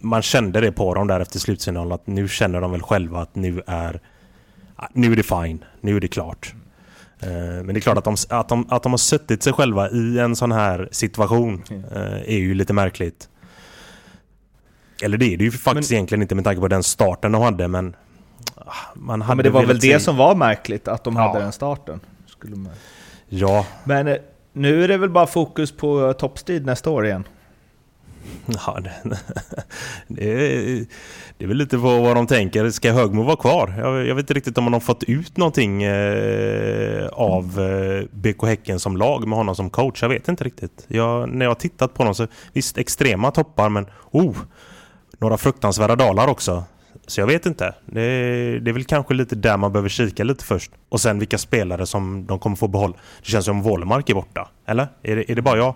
Man 0.00 0.22
kände 0.22 0.60
det 0.60 0.72
på 0.72 0.94
dem 0.94 1.06
där 1.06 1.20
efter 1.20 1.38
slutsignalen 1.38 1.92
att 1.92 2.06
nu 2.06 2.28
känner 2.28 2.60
de 2.60 2.70
väl 2.70 2.82
själva 2.82 3.20
att 3.20 3.34
nu 3.34 3.62
är 3.66 4.00
nu 4.92 5.12
är 5.12 5.16
det 5.16 5.22
fine. 5.22 5.64
Nu 5.80 5.96
är 5.96 6.00
det 6.00 6.08
klart. 6.08 6.54
Eh, 7.22 7.28
men 7.30 7.66
det 7.66 7.78
är 7.78 7.80
klart 7.80 7.98
att 7.98 8.04
de, 8.04 8.16
att, 8.28 8.48
de, 8.48 8.66
att 8.70 8.82
de 8.82 8.92
har 8.92 8.98
suttit 8.98 9.42
sig 9.42 9.52
själva 9.52 9.90
i 9.90 10.18
en 10.18 10.36
sån 10.36 10.52
här 10.52 10.88
situation 10.92 11.62
eh, 11.70 12.34
är 12.34 12.38
ju 12.38 12.54
lite 12.54 12.72
märkligt. 12.72 13.28
Eller 15.02 15.18
det 15.18 15.34
är 15.34 15.36
det 15.36 15.44
ju 15.44 15.50
faktiskt 15.50 15.90
men, 15.90 15.96
egentligen 15.96 16.22
inte 16.22 16.34
med 16.34 16.44
tanke 16.44 16.60
på 16.60 16.68
den 16.68 16.82
starten 16.82 17.32
de 17.32 17.42
hade 17.42 17.68
men... 17.68 17.96
Ah, 18.56 18.72
man 18.94 19.22
hade 19.22 19.32
ja, 19.32 19.34
men 19.34 19.44
det 19.44 19.50
var 19.50 19.66
väl 19.66 19.78
det 19.78 20.00
som 20.00 20.16
var 20.16 20.34
märkligt, 20.34 20.88
att 20.88 21.04
de 21.04 21.16
ja. 21.16 21.22
hade 21.22 21.40
den 21.40 21.52
starten. 21.52 22.00
Skulle 22.26 22.56
man... 22.56 22.72
Ja. 23.28 23.66
Men 23.84 24.08
eh, 24.08 24.16
nu 24.52 24.84
är 24.84 24.88
det 24.88 24.96
väl 24.96 25.10
bara 25.10 25.26
fokus 25.26 25.72
på 25.72 26.12
toppstrid 26.12 26.66
nästa 26.66 26.90
år 26.90 27.06
igen? 27.06 27.24
Ja, 28.66 28.80
det, 28.80 28.92
det, 30.08 30.30
är, 30.32 30.86
det 31.38 31.44
är 31.44 31.48
väl 31.48 31.56
lite 31.56 31.76
på 31.76 32.00
vad 32.00 32.16
de 32.16 32.26
tänker. 32.26 32.70
Ska 32.70 32.92
Högmo 32.92 33.22
vara 33.22 33.36
kvar? 33.36 33.74
Jag, 33.78 34.06
jag 34.06 34.14
vet 34.14 34.22
inte 34.22 34.34
riktigt 34.34 34.58
om 34.58 34.64
man 34.64 34.72
har 34.72 34.80
fått 34.80 35.02
ut 35.02 35.36
någonting 35.36 35.82
eh, 35.82 37.06
av 37.08 37.60
eh, 37.60 38.04
BK 38.12 38.46
Häcken 38.46 38.80
som 38.80 38.96
lag 38.96 39.28
med 39.28 39.38
honom 39.38 39.54
som 39.54 39.70
coach. 39.70 40.02
Jag 40.02 40.08
vet 40.08 40.28
inte 40.28 40.44
riktigt. 40.44 40.84
Jag, 40.88 41.28
när 41.28 41.44
jag 41.44 41.50
har 41.50 41.54
tittat 41.54 41.94
på 41.94 42.02
honom 42.02 42.14
så 42.14 42.26
visst 42.52 42.78
extrema 42.78 43.30
toppar 43.30 43.68
men 43.68 43.86
oh, 44.10 44.36
några 45.18 45.36
fruktansvärda 45.36 45.96
dalar 45.96 46.28
också. 46.28 46.64
Så 47.06 47.20
jag 47.20 47.26
vet 47.26 47.46
inte. 47.46 47.74
Det, 47.86 48.00
det 48.60 48.70
är 48.70 48.72
väl 48.72 48.84
kanske 48.84 49.14
lite 49.14 49.36
där 49.36 49.56
man 49.56 49.72
behöver 49.72 49.88
kika 49.88 50.24
lite 50.24 50.44
först. 50.44 50.72
Och 50.88 51.00
sen 51.00 51.18
vilka 51.18 51.38
spelare 51.38 51.86
som 51.86 52.26
de 52.26 52.38
kommer 52.38 52.56
få 52.56 52.68
behålla. 52.68 52.94
Det 53.22 53.30
känns 53.30 53.44
som 53.44 53.62
Wålemark 53.62 54.10
är 54.10 54.14
borta. 54.14 54.48
Eller? 54.66 54.88
Är 55.02 55.16
det, 55.16 55.30
är 55.30 55.34
det 55.34 55.42
bara 55.42 55.58
jag? 55.58 55.74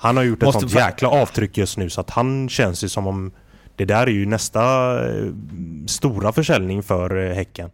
Han 0.00 0.16
har 0.16 0.24
gjort 0.24 0.42
ett 0.42 0.52
sånt 0.52 0.74
jäkla 0.74 1.08
avtryck 1.08 1.58
just 1.58 1.76
nu 1.76 1.90
så 1.90 2.00
att 2.00 2.10
han 2.10 2.48
känns 2.48 2.84
ju 2.84 2.88
som 2.88 3.06
om 3.06 3.32
det 3.76 3.84
där 3.84 4.06
är 4.06 4.10
ju 4.10 4.26
nästa 4.26 4.60
eh, 5.08 5.26
stora 5.86 6.32
försäljning 6.32 6.82
för 6.82 7.16
eh, 7.16 7.34
Häcken. 7.34 7.70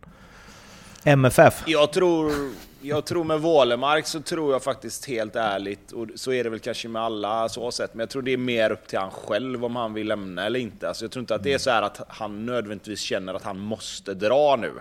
MFF? 1.05 1.63
Jag 1.67 1.93
tror, 1.93 2.33
jag 2.81 3.05
tror 3.05 3.25
med 3.25 3.41
Wålemark 3.41 4.07
så 4.07 4.21
tror 4.21 4.53
jag 4.53 4.63
faktiskt 4.63 5.09
helt 5.09 5.37
ärligt, 5.37 5.93
och 5.93 6.07
så 6.15 6.33
är 6.33 6.45
det 6.45 6.51
väl 6.51 6.59
kanske 6.59 6.89
med 6.89 7.03
alla 7.03 7.49
så 7.49 7.71
sätt, 7.71 7.91
men 7.93 8.01
jag 8.01 8.11
tror 8.11 8.23
det 8.23 8.33
är 8.33 8.37
mer 8.37 8.71
upp 8.71 8.89
till 8.89 8.99
han 8.99 9.11
själv 9.11 9.65
om 9.65 9.77
han 9.77 9.95
vill 9.95 10.07
lämna 10.07 10.47
eller 10.47 10.61
inte. 10.61 10.89
Alltså 10.89 11.05
jag 11.05 11.13
tror 11.13 11.21
inte 11.21 11.35
att 11.35 11.43
det 11.43 11.53
är 11.53 11.59
så 11.59 11.71
här 11.71 11.83
att 11.83 12.01
han 12.09 12.47
nödvändigtvis 12.47 13.01
känner 13.01 13.35
att 13.35 13.45
han 13.45 13.59
måste 13.59 14.15
dra 14.15 14.57
nu. 14.57 14.73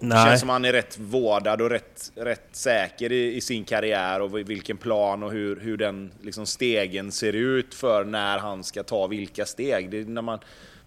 Nej. 0.00 0.18
Det 0.18 0.30
känns 0.30 0.40
som 0.40 0.48
han 0.48 0.64
är 0.64 0.72
rätt 0.72 0.98
vårdad 0.98 1.60
och 1.62 1.70
rätt, 1.70 2.12
rätt 2.14 2.48
säker 2.52 3.12
i, 3.12 3.36
i, 3.36 3.40
sin 3.40 3.64
karriär 3.64 4.20
och 4.20 4.38
vilken 4.38 4.76
plan 4.76 5.22
och 5.22 5.32
hur, 5.32 5.60
hur 5.60 5.76
den 5.76 6.12
liksom 6.22 6.46
stegen 6.46 7.12
ser 7.12 7.32
ut 7.32 7.74
för 7.74 8.04
när 8.04 8.38
han 8.38 8.64
ska 8.64 8.82
ta 8.82 9.06
vilka 9.06 9.46
steg. 9.46 9.90
Det, 9.90 10.08
när, 10.08 10.22
man, 10.22 10.38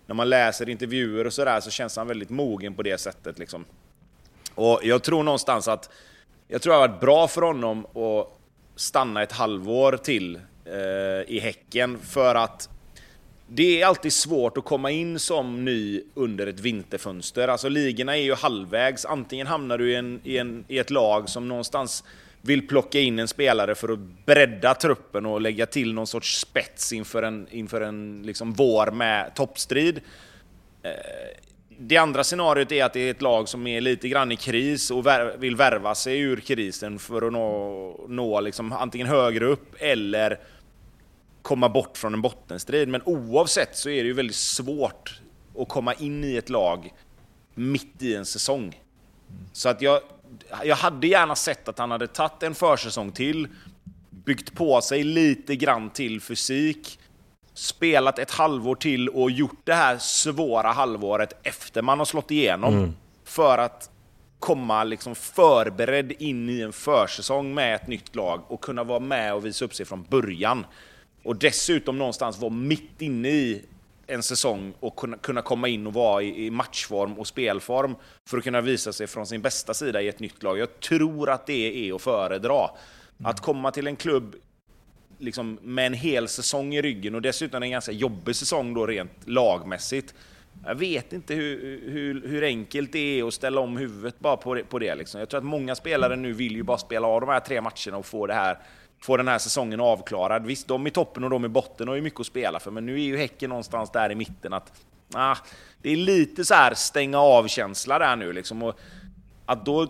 när 0.05 0.15
man 0.15 0.29
läser 0.29 0.69
intervjuer 0.69 1.27
och 1.27 1.33
sådär 1.33 1.59
så 1.59 1.69
känns 1.69 1.97
han 1.97 2.07
väldigt 2.07 2.29
mogen 2.29 2.73
på 2.73 2.83
det 2.83 2.97
sättet. 2.97 3.39
Liksom. 3.39 3.65
Och 4.55 4.79
jag 4.83 5.03
tror 5.03 5.23
någonstans 5.23 5.67
att 5.67 5.89
jag 6.47 6.61
tror 6.61 6.73
det 6.73 6.79
har 6.79 6.87
varit 6.87 7.01
bra 7.01 7.27
för 7.27 7.41
honom 7.41 7.85
att 7.85 8.39
stanna 8.75 9.23
ett 9.23 9.31
halvår 9.31 9.97
till 9.97 10.35
eh, 10.65 11.35
i 11.35 11.39
Häcken 11.39 11.99
för 11.99 12.35
att 12.35 12.69
det 13.55 13.81
är 13.81 13.85
alltid 13.85 14.13
svårt 14.13 14.57
att 14.57 14.65
komma 14.65 14.91
in 14.91 15.19
som 15.19 15.65
ny 15.65 16.01
under 16.13 16.47
ett 16.47 16.59
vinterfönster. 16.59 17.47
Alltså 17.47 17.69
ligorna 17.69 18.17
är 18.17 18.21
ju 18.21 18.33
halvvägs. 18.33 19.05
Antingen 19.05 19.47
hamnar 19.47 19.77
du 19.77 19.91
i, 19.91 19.95
en, 19.95 20.21
i, 20.23 20.37
en, 20.37 20.65
i 20.67 20.79
ett 20.79 20.89
lag 20.89 21.29
som 21.29 21.47
någonstans 21.47 22.03
vill 22.41 22.67
plocka 22.67 22.99
in 22.99 23.19
en 23.19 23.27
spelare 23.27 23.75
för 23.75 23.89
att 23.89 23.99
bredda 24.25 24.73
truppen 24.73 25.25
och 25.25 25.41
lägga 25.41 25.65
till 25.65 25.93
någon 25.93 26.07
sorts 26.07 26.39
spets 26.39 26.93
inför 26.93 27.23
en, 27.23 27.47
inför 27.51 27.81
en 27.81 28.23
liksom 28.25 28.53
vår 28.53 28.91
med 28.91 29.35
toppstrid. 29.35 30.01
Eh, 30.83 30.91
det 31.77 31.97
andra 31.97 32.23
scenariot 32.23 32.71
är 32.71 32.85
att 32.85 32.93
det 32.93 32.99
är 32.99 33.11
ett 33.11 33.21
lag 33.21 33.49
som 33.49 33.67
är 33.67 33.81
lite 33.81 34.09
grann 34.09 34.31
i 34.31 34.35
kris 34.35 34.91
och 34.91 35.05
vill 35.37 35.55
värva 35.55 35.95
sig 35.95 36.19
ur 36.19 36.37
krisen 36.37 36.99
för 36.99 37.27
att 37.27 37.33
nå, 37.33 38.05
nå 38.07 38.41
liksom 38.41 38.71
antingen 38.71 39.07
högre 39.07 39.45
upp 39.45 39.75
eller 39.79 40.39
komma 41.43 41.69
bort 41.69 41.97
från 41.97 42.13
en 42.13 42.21
bottenstrid. 42.21 42.87
Men 42.87 43.01
oavsett 43.05 43.77
så 43.77 43.89
är 43.89 44.03
det 44.03 44.07
ju 44.07 44.13
väldigt 44.13 44.35
svårt 44.35 45.21
att 45.57 45.69
komma 45.69 45.93
in 45.93 46.23
i 46.23 46.35
ett 46.35 46.49
lag 46.49 46.93
mitt 47.53 48.01
i 48.01 48.15
en 48.15 48.25
säsong. 48.25 48.81
Så 49.53 49.69
att 49.69 49.81
jag, 49.81 50.01
jag 50.63 50.75
hade 50.75 51.07
gärna 51.07 51.35
sett 51.35 51.67
att 51.67 51.79
han 51.79 51.91
hade 51.91 52.07
tagit 52.07 52.43
en 52.43 52.55
försäsong 52.55 53.11
till, 53.11 53.47
byggt 54.09 54.55
på 54.55 54.81
sig 54.81 55.03
lite 55.03 55.55
grann 55.55 55.89
till 55.89 56.21
fysik 56.21 56.99
spelat 57.53 58.19
ett 58.19 58.31
halvår 58.31 58.75
till 58.75 59.09
och 59.09 59.31
gjort 59.31 59.61
det 59.63 59.73
här 59.73 59.97
svåra 59.97 60.71
halvåret 60.71 61.33
efter 61.43 61.81
man 61.81 61.97
har 61.97 62.05
slått 62.05 62.31
igenom. 62.31 62.73
Mm. 62.73 62.93
För 63.23 63.57
att 63.57 63.89
komma 64.39 64.83
liksom 64.83 65.15
förberedd 65.15 66.11
in 66.11 66.49
i 66.49 66.61
en 66.61 66.73
försäsong 66.73 67.53
med 67.53 67.75
ett 67.75 67.87
nytt 67.87 68.15
lag 68.15 68.41
och 68.47 68.61
kunna 68.61 68.83
vara 68.83 68.99
med 68.99 69.33
och 69.33 69.45
visa 69.45 69.65
upp 69.65 69.75
sig 69.75 69.85
från 69.85 70.03
början. 70.03 70.65
Och 71.23 71.35
dessutom 71.35 71.97
någonstans 71.97 72.39
vara 72.39 72.51
mitt 72.51 73.01
inne 73.01 73.29
i 73.29 73.65
en 74.07 74.23
säsong 74.23 74.73
och 74.79 74.95
kunna, 74.95 75.17
kunna 75.17 75.41
komma 75.41 75.67
in 75.67 75.87
och 75.87 75.93
vara 75.93 76.21
i, 76.21 76.45
i, 76.45 76.51
matchform 76.51 77.13
och 77.13 77.27
spelform 77.27 77.95
för 78.25 78.37
att 78.37 78.43
kunna 78.43 78.61
visa 78.61 78.93
sig 78.93 79.07
från 79.07 79.27
sin 79.27 79.41
bästa 79.41 79.73
sida 79.73 80.01
i 80.01 80.07
ett 80.07 80.19
nytt 80.19 80.43
lag. 80.43 80.57
Jag 80.57 80.79
tror 80.79 81.29
att 81.29 81.47
det 81.47 81.89
är 81.89 81.95
att 81.95 82.01
föredra. 82.01 82.69
Mm. 83.19 83.29
Att 83.29 83.39
komma 83.39 83.71
till 83.71 83.87
en 83.87 83.95
klubb 83.95 84.35
liksom, 85.17 85.59
med 85.61 85.85
en 85.85 85.93
hel 85.93 86.27
säsong 86.27 86.75
i 86.75 86.81
ryggen 86.81 87.15
och 87.15 87.21
dessutom 87.21 87.63
en 87.63 87.71
ganska 87.71 87.91
jobbig 87.91 88.35
säsong 88.35 88.73
då 88.73 88.87
rent 88.87 89.27
lagmässigt. 89.27 90.13
Jag 90.65 90.75
vet 90.75 91.13
inte 91.13 91.33
hur, 91.33 91.81
hur, 91.91 92.27
hur 92.27 92.43
enkelt 92.43 92.91
det 92.91 93.19
är 93.19 93.27
att 93.27 93.33
ställa 93.33 93.61
om 93.61 93.77
huvudet 93.77 94.19
bara 94.19 94.37
på 94.37 94.53
det. 94.53 94.63
På 94.63 94.79
det 94.79 94.95
liksom. 94.95 95.19
Jag 95.19 95.29
tror 95.29 95.37
att 95.37 95.45
många 95.45 95.75
spelare 95.75 96.15
nu 96.15 96.33
vill 96.33 96.55
ju 96.55 96.63
bara 96.63 96.77
spela 96.77 97.07
av 97.07 97.21
de 97.21 97.29
här 97.29 97.39
tre 97.39 97.61
matcherna 97.61 97.97
och 97.97 98.05
få 98.05 98.27
det 98.27 98.33
här 98.33 98.57
få 99.03 99.17
den 99.17 99.27
här 99.27 99.39
säsongen 99.39 99.79
avklarad. 99.79 100.45
Visst, 100.45 100.67
de 100.67 100.87
i 100.87 100.91
toppen 100.91 101.23
och 101.23 101.29
de 101.29 101.45
i 101.45 101.47
botten 101.47 101.87
har 101.87 101.95
ju 101.95 102.01
mycket 102.01 102.19
att 102.19 102.25
spela 102.25 102.59
för, 102.59 102.71
men 102.71 102.85
nu 102.85 102.93
är 102.93 103.03
ju 103.03 103.17
Häcken 103.17 103.49
någonstans 103.49 103.91
där 103.91 104.11
i 104.11 104.15
mitten 104.15 104.53
att 104.53 104.71
ah, 105.13 105.35
det 105.81 105.89
är 105.89 105.95
lite 105.95 106.45
så 106.45 106.53
här 106.53 106.73
stänga 106.73 107.19
av-känsla 107.19 107.99
där 107.99 108.15
nu 108.15 108.33
liksom. 108.33 108.63
Och 108.63 108.79
att 109.45 109.65
då 109.65 109.87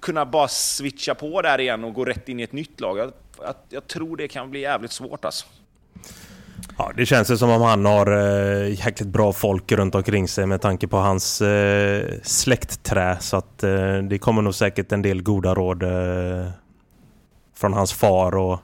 kunna 0.00 0.26
bara 0.26 0.48
switcha 0.48 1.14
på 1.14 1.42
där 1.42 1.60
igen 1.60 1.84
och 1.84 1.94
gå 1.94 2.04
rätt 2.04 2.28
in 2.28 2.40
i 2.40 2.42
ett 2.42 2.52
nytt 2.52 2.80
lag, 2.80 2.98
jag, 2.98 3.12
jag, 3.42 3.54
jag 3.68 3.86
tror 3.86 4.16
det 4.16 4.28
kan 4.28 4.50
bli 4.50 4.60
jävligt 4.60 4.92
svårt 4.92 5.24
alltså. 5.24 5.46
Ja, 6.78 6.92
det 6.96 7.06
känns 7.06 7.30
ju 7.30 7.36
som 7.36 7.50
om 7.50 7.62
han 7.62 7.84
har 7.84 8.06
eh, 8.06 8.68
jäkligt 8.68 9.08
bra 9.08 9.32
folk 9.32 9.72
runt 9.72 9.94
omkring 9.94 10.28
sig 10.28 10.46
med 10.46 10.60
tanke 10.60 10.88
på 10.88 10.96
hans 10.96 11.40
eh, 11.40 12.08
släktträ. 12.22 13.16
Så 13.20 13.36
att 13.36 13.62
eh, 13.62 13.96
det 13.96 14.18
kommer 14.18 14.42
nog 14.42 14.54
säkert 14.54 14.92
en 14.92 15.02
del 15.02 15.22
goda 15.22 15.54
råd 15.54 15.82
eh, 15.82 16.50
från 17.62 17.72
hans 17.72 17.92
far 17.92 18.36
och 18.36 18.60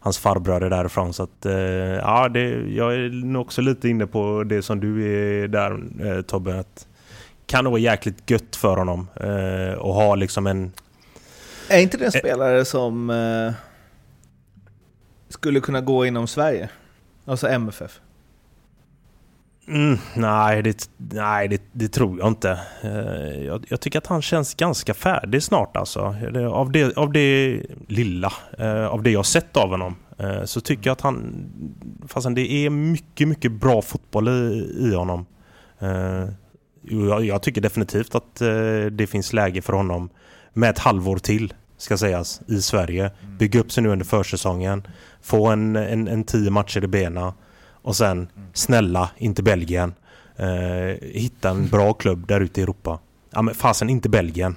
hans 0.00 0.18
farbröder 0.18 0.70
därifrån. 0.70 1.12
Så 1.12 1.22
att, 1.22 1.46
eh, 1.46 1.54
ja, 1.54 2.28
det, 2.28 2.48
jag 2.68 2.94
är 2.94 3.36
också 3.36 3.62
lite 3.62 3.88
inne 3.88 4.06
på 4.06 4.44
det 4.44 4.62
som 4.62 4.80
du 4.80 5.04
är 5.42 5.48
där 5.48 5.82
eh, 6.06 6.22
Tobbe. 6.22 6.58
Att 6.58 6.86
kan 7.46 7.64
nog 7.64 7.70
vara 7.70 7.80
jäkligt 7.80 8.30
gött 8.30 8.56
för 8.56 8.76
honom 8.76 9.08
eh, 9.16 9.78
och 9.78 9.94
ha 9.94 10.14
liksom 10.14 10.46
en... 10.46 10.72
Är 11.68 11.80
inte 11.80 11.96
det 11.96 12.04
en 12.04 12.12
spelare 12.12 12.64
som 12.64 13.10
eh, 13.10 13.52
skulle 15.28 15.60
kunna 15.60 15.80
gå 15.80 16.06
inom 16.06 16.26
Sverige? 16.26 16.68
Alltså 17.24 17.48
MFF? 17.48 18.00
Mm, 19.68 19.98
nej, 20.14 20.62
det, 20.62 20.90
nej 20.96 21.48
det, 21.48 21.62
det, 21.72 21.88
tror 21.88 22.18
jag 22.18 22.28
inte. 22.28 22.60
Uh, 22.84 23.44
jag, 23.44 23.64
jag, 23.68 23.80
tycker 23.80 23.98
att 23.98 24.06
han 24.06 24.22
känns 24.22 24.54
ganska 24.54 24.94
färdig 24.94 25.42
snart 25.42 25.76
alltså. 25.76 26.00
Av 26.52 26.72
det, 26.72 26.96
av 26.96 27.12
det 27.12 27.60
lilla, 27.86 28.32
uh, 28.60 28.86
av 28.86 29.02
det 29.02 29.10
jag 29.10 29.26
sett 29.26 29.56
av 29.56 29.68
honom, 29.70 29.96
uh, 30.20 30.44
så 30.44 30.60
tycker 30.60 30.86
jag 30.86 30.92
att 30.92 31.00
han... 31.00 31.44
Fastän 32.06 32.34
det 32.34 32.52
är 32.52 32.70
mycket, 32.70 33.28
mycket 33.28 33.52
bra 33.52 33.82
fotboll 33.82 34.28
i, 34.28 34.76
i 34.78 34.94
honom. 34.94 35.26
Jag, 36.82 37.24
jag, 37.24 37.42
tycker 37.42 37.60
definitivt 37.60 38.14
att 38.14 38.34
det 38.90 39.10
finns 39.10 39.32
läge 39.32 39.62
för 39.62 39.72
honom 39.72 40.10
med 40.52 40.70
ett 40.70 40.78
halvår 40.78 41.16
till, 41.16 41.54
ska 41.76 41.98
sägas, 41.98 42.40
i 42.46 42.62
Sverige. 42.62 43.02
Mm. 43.02 43.36
Bygga 43.38 43.60
upp 43.60 43.72
sig 43.72 43.82
nu 43.82 43.88
under 43.88 44.06
försäsongen, 44.06 44.86
få 45.22 45.46
en, 45.46 45.76
en, 45.76 46.08
en 46.08 46.24
tio 46.24 46.50
matcher 46.50 46.84
i 46.84 46.86
benen 46.86 47.32
och 47.82 47.96
sen, 47.96 48.28
snälla, 48.52 49.10
inte 49.16 49.42
Belgien. 49.42 49.94
Eh, 50.36 51.08
hitta 51.08 51.50
en 51.50 51.68
bra 51.68 51.92
klubb 51.92 52.26
där 52.26 52.40
ute 52.40 52.60
i 52.60 52.62
Europa. 52.62 52.98
Ja 53.30 53.42
men 53.42 53.54
fasen, 53.54 53.90
inte 53.90 54.08
Belgien. 54.08 54.56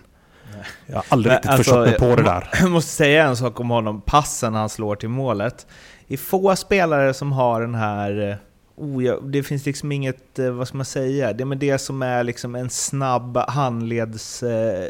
Jag 0.87 0.95
har 0.95 1.05
aldrig 1.09 1.31
men, 1.31 1.37
riktigt 1.37 1.51
alltså, 1.51 1.63
förstått 1.63 1.87
mig 1.87 2.09
på 2.09 2.15
det 2.15 2.23
där. 2.23 2.49
Jag 2.53 2.71
måste 2.71 2.91
säga 2.91 3.27
en 3.27 3.37
sak 3.37 3.59
om 3.59 3.69
honom. 3.69 4.01
Passen 4.01 4.53
han 4.53 4.69
slår 4.69 4.95
till 4.95 5.09
målet. 5.09 5.67
Det 6.07 6.13
är 6.13 6.17
få 6.17 6.55
spelare 6.55 7.13
som 7.13 7.31
har 7.31 7.61
den 7.61 7.75
här... 7.75 8.37
Oh, 8.75 9.23
det 9.23 9.43
finns 9.43 9.65
liksom 9.65 9.91
inget, 9.91 10.39
eh, 10.39 10.49
vad 10.49 10.67
ska 10.67 10.77
man 10.77 10.85
säga, 10.85 11.33
det 11.33 11.43
är 11.43 11.55
det 11.55 11.77
som 11.77 12.01
är 12.01 12.23
liksom 12.23 12.55
en 12.55 12.69
snabb 12.69 13.37
handleds, 13.37 14.43
eh, 14.43 14.89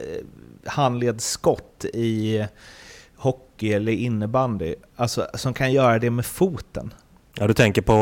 handledsskott 0.65 1.85
i 1.93 2.45
hockey 3.15 3.73
eller 3.73 3.91
innebandy. 3.91 4.75
Alltså 4.95 5.27
som 5.33 5.53
kan 5.53 5.71
göra 5.71 5.99
det 5.99 6.09
med 6.09 6.25
foten. 6.25 6.93
Ja, 7.39 7.47
du 7.47 7.53
tänker 7.53 7.81
på 7.81 7.93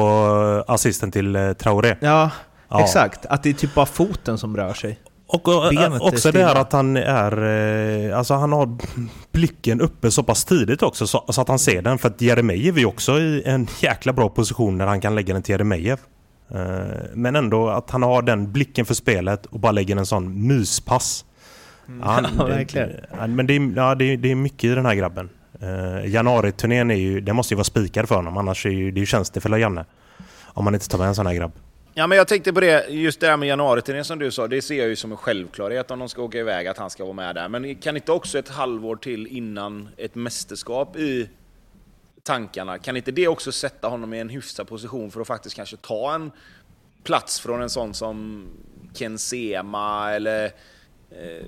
eh, 0.67 0.73
assisten 0.73 1.11
till 1.11 1.35
eh, 1.35 1.53
Traoré? 1.53 1.95
Ja, 1.99 2.31
ja, 2.69 2.81
exakt. 2.81 3.25
Att 3.25 3.43
det 3.43 3.49
är 3.49 3.53
typ 3.53 3.75
bara 3.75 3.85
foten 3.85 4.37
som 4.37 4.57
rör 4.57 4.73
sig. 4.73 4.99
Och, 5.27 5.47
och 5.47 5.73
eh, 5.73 6.01
också 6.01 6.31
det 6.31 6.43
här 6.43 6.55
att 6.55 6.73
han 6.73 6.97
är... 6.97 8.11
Alltså 8.11 8.33
han 8.33 8.51
har 8.51 8.77
blicken 9.31 9.81
uppe 9.81 10.11
så 10.11 10.23
pass 10.23 10.45
tidigt 10.45 10.83
också 10.83 11.07
så, 11.07 11.25
så 11.29 11.41
att 11.41 11.47
han 11.47 11.59
ser 11.59 11.81
den. 11.81 11.97
För 11.97 12.07
att 12.09 12.21
Jeremejeff 12.21 12.75
är 12.75 12.79
ju 12.79 12.85
också 12.85 13.19
i 13.19 13.43
en 13.45 13.67
jäkla 13.79 14.13
bra 14.13 14.29
position 14.29 14.77
när 14.77 14.87
han 14.87 15.01
kan 15.01 15.15
lägga 15.15 15.33
den 15.33 15.43
till 15.43 15.53
Jeremejeff. 15.53 15.99
Men 17.13 17.35
ändå 17.35 17.69
att 17.69 17.91
han 17.91 18.03
har 18.03 18.21
den 18.21 18.51
blicken 18.51 18.85
för 18.85 18.93
spelet 18.93 19.45
och 19.45 19.59
bara 19.59 19.71
lägger 19.71 19.97
en 19.97 20.05
sån 20.05 20.47
myspass. 20.47 21.25
Mm. 21.87 22.01
Ja, 22.05 22.29
ja, 22.37 22.45
verkligen. 22.45 22.89
Men 23.35 23.47
det 23.47 23.55
är, 23.55 23.71
ja, 23.75 23.95
det, 23.95 24.05
är, 24.05 24.17
det 24.17 24.31
är 24.31 24.35
mycket 24.35 24.63
i 24.63 24.75
den 24.75 24.85
här 24.85 24.95
grabben. 24.95 25.29
Uh, 25.63 26.07
Januariturnén 26.07 26.91
är 26.91 26.95
ju, 26.95 27.21
den 27.21 27.35
måste 27.35 27.53
ju 27.53 27.55
vara 27.55 27.63
spikad 27.63 28.07
för 28.07 28.15
honom, 28.15 28.37
annars 28.37 28.65
är 28.65 28.69
ju, 28.69 28.91
det 28.91 28.97
är 28.97 29.01
ju 29.01 29.05
tjänstefel 29.05 29.53
av 29.53 29.59
Janne. 29.59 29.85
Om 30.45 30.65
man 30.65 30.73
inte 30.73 30.89
tar 30.89 30.97
med 30.97 31.07
en 31.07 31.15
sån 31.15 31.27
här 31.27 31.33
grabb. 31.33 31.51
Ja, 31.93 32.07
men 32.07 32.17
jag 32.17 32.27
tänkte 32.27 32.53
på 32.53 32.59
det, 32.59 32.87
just 32.89 33.19
det 33.19 33.27
här 33.27 33.37
med 33.37 33.47
januariturnén 33.47 34.05
som 34.05 34.19
du 34.19 34.31
sa, 34.31 34.47
det 34.47 34.61
ser 34.61 34.75
jag 34.75 34.87
ju 34.87 34.95
som 34.95 35.11
en 35.11 35.17
självklarhet 35.17 35.91
om 35.91 35.99
de 35.99 36.09
ska 36.09 36.21
åka 36.21 36.37
iväg, 36.37 36.67
att 36.67 36.77
han 36.77 36.89
ska 36.89 37.03
vara 37.03 37.13
med 37.13 37.35
där. 37.35 37.49
Men 37.49 37.75
kan 37.75 37.95
inte 37.95 38.11
också 38.11 38.39
ett 38.39 38.49
halvår 38.49 38.95
till 38.95 39.27
innan 39.27 39.89
ett 39.97 40.15
mästerskap 40.15 40.95
i 40.97 41.29
tankarna, 42.23 42.79
kan 42.79 42.97
inte 42.97 43.11
det 43.11 43.27
också 43.27 43.51
sätta 43.51 43.87
honom 43.87 44.13
i 44.13 44.19
en 44.19 44.29
hyfsad 44.29 44.67
position 44.67 45.11
för 45.11 45.21
att 45.21 45.27
faktiskt 45.27 45.55
kanske 45.55 45.77
ta 45.77 46.15
en 46.15 46.31
plats 47.03 47.39
från 47.39 47.61
en 47.61 47.69
sån 47.69 47.93
som 47.93 48.47
Ken 48.93 49.17
Sema 49.17 50.11
eller 50.11 50.51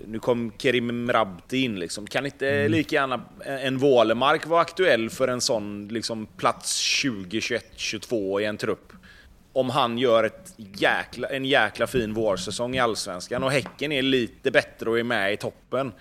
nu 0.05 0.19
kom 0.19 0.51
Kerim 0.57 1.05
Mrabti 1.05 1.57
in 1.57 1.79
liksom. 1.79 2.07
Kan 2.07 2.25
inte 2.25 2.49
mm. 2.49 2.71
lika 2.71 2.95
gärna 2.95 3.21
en 3.45 3.77
Wålemark 3.77 4.47
vara 4.47 4.61
aktuell 4.61 5.09
för 5.09 5.27
en 5.27 5.41
sån 5.41 5.87
liksom, 5.87 6.25
plats 6.25 7.03
2021-22 7.05 8.41
i 8.41 8.45
en 8.45 8.57
trupp? 8.57 8.93
Om 9.53 9.69
han 9.69 9.97
gör 9.97 10.23
ett 10.23 10.53
jäkla, 10.57 11.27
en 11.27 11.45
jäkla 11.45 11.87
fin 11.87 12.13
vårsäsong 12.13 12.75
i 12.75 12.79
Allsvenskan 12.79 13.43
och 13.43 13.51
Häcken 13.51 13.91
är 13.91 14.01
lite 14.01 14.51
bättre 14.51 14.89
och 14.89 14.99
är 14.99 15.03
med 15.03 15.33
i 15.33 15.37
toppen. 15.37 15.91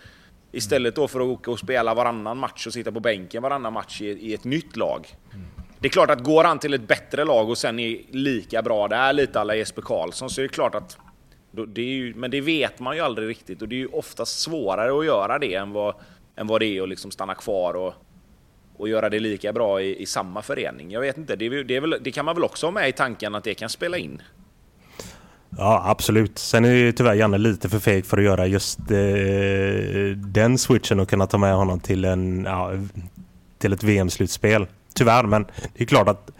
Istället 0.52 0.94
då 0.94 1.08
för 1.08 1.20
att 1.20 1.26
åka 1.26 1.50
och 1.50 1.58
spela 1.58 1.94
varannan 1.94 2.38
match 2.38 2.66
och 2.66 2.72
sitta 2.72 2.92
på 2.92 3.00
bänken 3.00 3.42
varannan 3.42 3.72
match 3.72 4.00
i, 4.00 4.34
ett 4.34 4.44
nytt 4.44 4.76
lag. 4.76 5.06
Det 5.78 5.88
är 5.88 5.90
klart 5.90 6.10
att 6.10 6.22
går 6.22 6.44
han 6.44 6.58
till 6.58 6.74
ett 6.74 6.88
bättre 6.88 7.24
lag 7.24 7.50
och 7.50 7.58
sen 7.58 7.78
är 7.78 8.00
lika 8.10 8.62
bra 8.62 8.88
där, 8.88 9.12
lite 9.12 9.40
alla 9.40 9.54
Jesper 9.54 9.82
Karlsson, 9.82 10.30
så 10.30 10.40
är 10.40 10.42
det 10.42 10.48
klart 10.48 10.74
att 10.74 10.98
det 11.50 11.82
ju, 11.82 12.14
men 12.14 12.30
det 12.30 12.40
vet 12.40 12.80
man 12.80 12.96
ju 12.96 13.02
aldrig 13.02 13.28
riktigt 13.28 13.62
och 13.62 13.68
det 13.68 13.74
är 13.74 13.78
ju 13.78 13.86
ofta 13.86 14.26
svårare 14.26 14.98
att 14.98 15.06
göra 15.06 15.38
det 15.38 15.54
än 15.54 15.72
vad, 15.72 15.94
än 16.36 16.46
vad 16.46 16.60
det 16.60 16.66
är 16.66 16.82
att 16.82 16.88
liksom 16.88 17.10
stanna 17.10 17.34
kvar 17.34 17.74
och, 17.74 17.94
och 18.76 18.88
göra 18.88 19.08
det 19.08 19.20
lika 19.20 19.52
bra 19.52 19.82
i, 19.82 20.02
i 20.02 20.06
samma 20.06 20.42
förening. 20.42 20.90
Jag 20.90 21.00
vet 21.00 21.18
inte, 21.18 21.36
det, 21.36 21.62
det, 21.62 21.80
väl, 21.80 21.96
det, 22.00 22.12
kan 22.12 22.24
man 22.24 22.34
väl 22.34 22.44
också 22.44 22.66
ha 22.66 22.70
med 22.70 22.88
i 22.88 22.92
tanken 22.92 23.34
att 23.34 23.44
det 23.44 23.54
kan 23.54 23.68
spela 23.68 23.98
in? 23.98 24.22
Ja, 25.58 25.82
absolut. 25.86 26.38
Sen 26.38 26.64
är 26.64 26.72
ju 26.72 26.92
tyvärr 26.92 27.14
Janne 27.14 27.38
lite 27.38 27.68
för 27.68 27.78
feg 27.78 28.06
för 28.06 28.18
att 28.18 28.24
göra 28.24 28.46
just 28.46 28.78
eh, 28.78 30.16
den 30.16 30.58
switchen 30.58 31.00
och 31.00 31.08
kunna 31.08 31.26
ta 31.26 31.38
med 31.38 31.54
honom 31.54 31.80
till, 31.80 32.04
en, 32.04 32.44
ja, 32.44 32.72
till 33.58 33.72
ett 33.72 33.82
VM-slutspel. 33.82 34.66
Tyvärr, 34.94 35.24
men 35.24 35.46
det 35.74 35.84
är 35.84 35.86
klart 35.86 36.08
att 36.08 36.30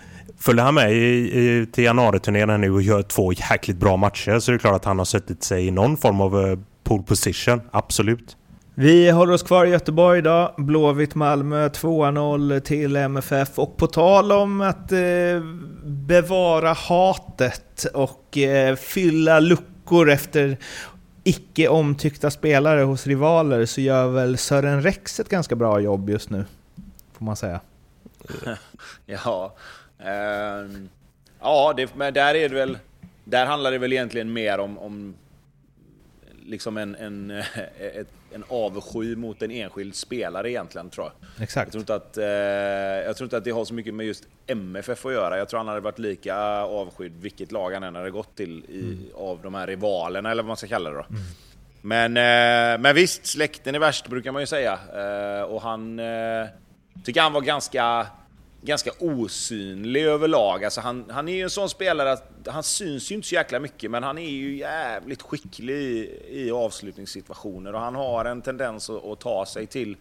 Följer 0.40 0.64
han 0.64 0.74
med 0.74 0.92
i, 0.92 1.38
i, 1.40 1.66
till 1.72 1.84
januariturnén 1.84 2.60
nu 2.60 2.70
och 2.70 2.82
gör 2.82 3.02
två 3.02 3.32
jäkligt 3.32 3.76
bra 3.76 3.96
matcher 3.96 4.38
så 4.38 4.50
är 4.50 4.52
det 4.52 4.58
klart 4.58 4.76
att 4.76 4.84
han 4.84 4.98
har 4.98 5.04
suttit 5.04 5.42
sig 5.42 5.66
i 5.66 5.70
någon 5.70 5.96
form 5.96 6.20
av 6.20 6.36
uh, 6.36 6.58
pole 6.84 7.02
position. 7.02 7.60
Absolut. 7.70 8.36
Vi 8.74 9.10
håller 9.10 9.32
oss 9.32 9.42
kvar 9.42 9.66
i 9.66 9.70
Göteborg 9.70 10.18
idag. 10.18 10.54
Blåvitt 10.56 11.14
Malmö 11.14 11.68
2-0 11.68 12.60
till 12.60 12.96
MFF. 12.96 13.58
Och 13.58 13.76
på 13.76 13.86
tal 13.86 14.32
om 14.32 14.60
att 14.60 14.92
eh, 14.92 14.98
bevara 15.84 16.72
hatet 16.72 17.84
och 17.94 18.38
eh, 18.38 18.76
fylla 18.76 19.40
luckor 19.40 20.10
efter 20.10 20.58
icke 21.24 21.68
omtyckta 21.68 22.30
spelare 22.30 22.80
hos 22.80 23.06
rivaler 23.06 23.66
så 23.66 23.80
gör 23.80 24.08
väl 24.08 24.38
Sören 24.38 24.82
Rex 24.82 25.20
ett 25.20 25.28
ganska 25.28 25.56
bra 25.56 25.80
jobb 25.80 26.10
just 26.10 26.30
nu, 26.30 26.44
får 27.18 27.24
man 27.24 27.36
säga. 27.36 27.60
ja, 29.06 29.54
Uh, 30.00 30.86
ja, 31.40 31.74
det, 31.76 31.94
men 31.94 32.14
där 32.14 32.34
är 32.34 32.48
det 32.48 32.54
väl... 32.54 32.78
Där 33.24 33.46
handlar 33.46 33.70
det 33.70 33.78
väl 33.78 33.92
egentligen 33.92 34.32
mer 34.32 34.58
om, 34.58 34.78
om 34.78 35.14
liksom 36.46 36.76
en, 36.76 36.94
en, 36.94 37.30
ett, 37.78 38.08
en 38.32 38.44
avsky 38.48 39.16
mot 39.16 39.42
en 39.42 39.50
enskild 39.50 39.94
spelare 39.94 40.50
egentligen 40.50 40.90
tror 40.90 41.06
jag. 41.06 41.42
Exakt. 41.42 41.66
Jag 41.66 41.72
tror, 41.72 41.80
inte 41.80 41.94
att, 41.94 42.16
eh, 42.16 42.24
jag 43.06 43.16
tror 43.16 43.26
inte 43.26 43.36
att 43.36 43.44
det 43.44 43.50
har 43.50 43.64
så 43.64 43.74
mycket 43.74 43.94
med 43.94 44.06
just 44.06 44.26
MFF 44.46 45.06
att 45.06 45.12
göra. 45.12 45.38
Jag 45.38 45.48
tror 45.48 45.58
han 45.58 45.68
hade 45.68 45.80
varit 45.80 45.98
lika 45.98 46.36
avskydd 46.62 47.12
vilket 47.20 47.52
lag 47.52 47.70
han 47.70 47.82
än 47.82 47.94
hade 47.94 48.10
gått 48.10 48.36
till 48.36 48.64
i, 48.68 48.80
mm. 48.80 49.08
av 49.14 49.40
de 49.42 49.54
här 49.54 49.66
rivalerna 49.66 50.30
eller 50.30 50.42
vad 50.42 50.48
man 50.48 50.56
ska 50.56 50.66
kalla 50.66 50.90
det 50.90 50.96
då. 50.96 51.06
Mm. 51.10 51.22
Men, 51.82 52.16
eh, 52.16 52.80
men 52.80 52.94
visst, 52.94 53.26
släkten 53.26 53.74
är 53.74 53.78
värst 53.78 54.08
brukar 54.08 54.32
man 54.32 54.42
ju 54.42 54.46
säga. 54.46 54.78
Eh, 54.94 55.42
och 55.42 55.62
han 55.62 55.98
eh, 55.98 56.46
tycker 57.04 57.20
han 57.20 57.32
var 57.32 57.40
ganska 57.40 58.06
ganska 58.62 58.90
osynlig 58.98 60.04
överlag. 60.04 60.64
Alltså 60.64 60.80
han, 60.80 61.04
han 61.10 61.28
är 61.28 61.32
ju 61.32 61.42
en 61.42 61.50
sån 61.50 61.68
spelare 61.68 62.12
att 62.12 62.30
han 62.46 62.62
syns 62.62 63.10
ju 63.10 63.14
inte 63.14 63.28
så 63.28 63.34
jäkla 63.34 63.60
mycket, 63.60 63.90
men 63.90 64.02
han 64.02 64.18
är 64.18 64.30
ju 64.30 64.56
jävligt 64.56 65.22
skicklig 65.22 65.74
i, 65.74 66.20
i 66.28 66.50
avslutningssituationer 66.50 67.74
och 67.74 67.80
han 67.80 67.94
har 67.94 68.24
en 68.24 68.42
tendens 68.42 68.90
att, 68.90 69.04
att, 69.04 69.20
ta 69.20 69.46
sig 69.46 69.66
till 69.66 69.96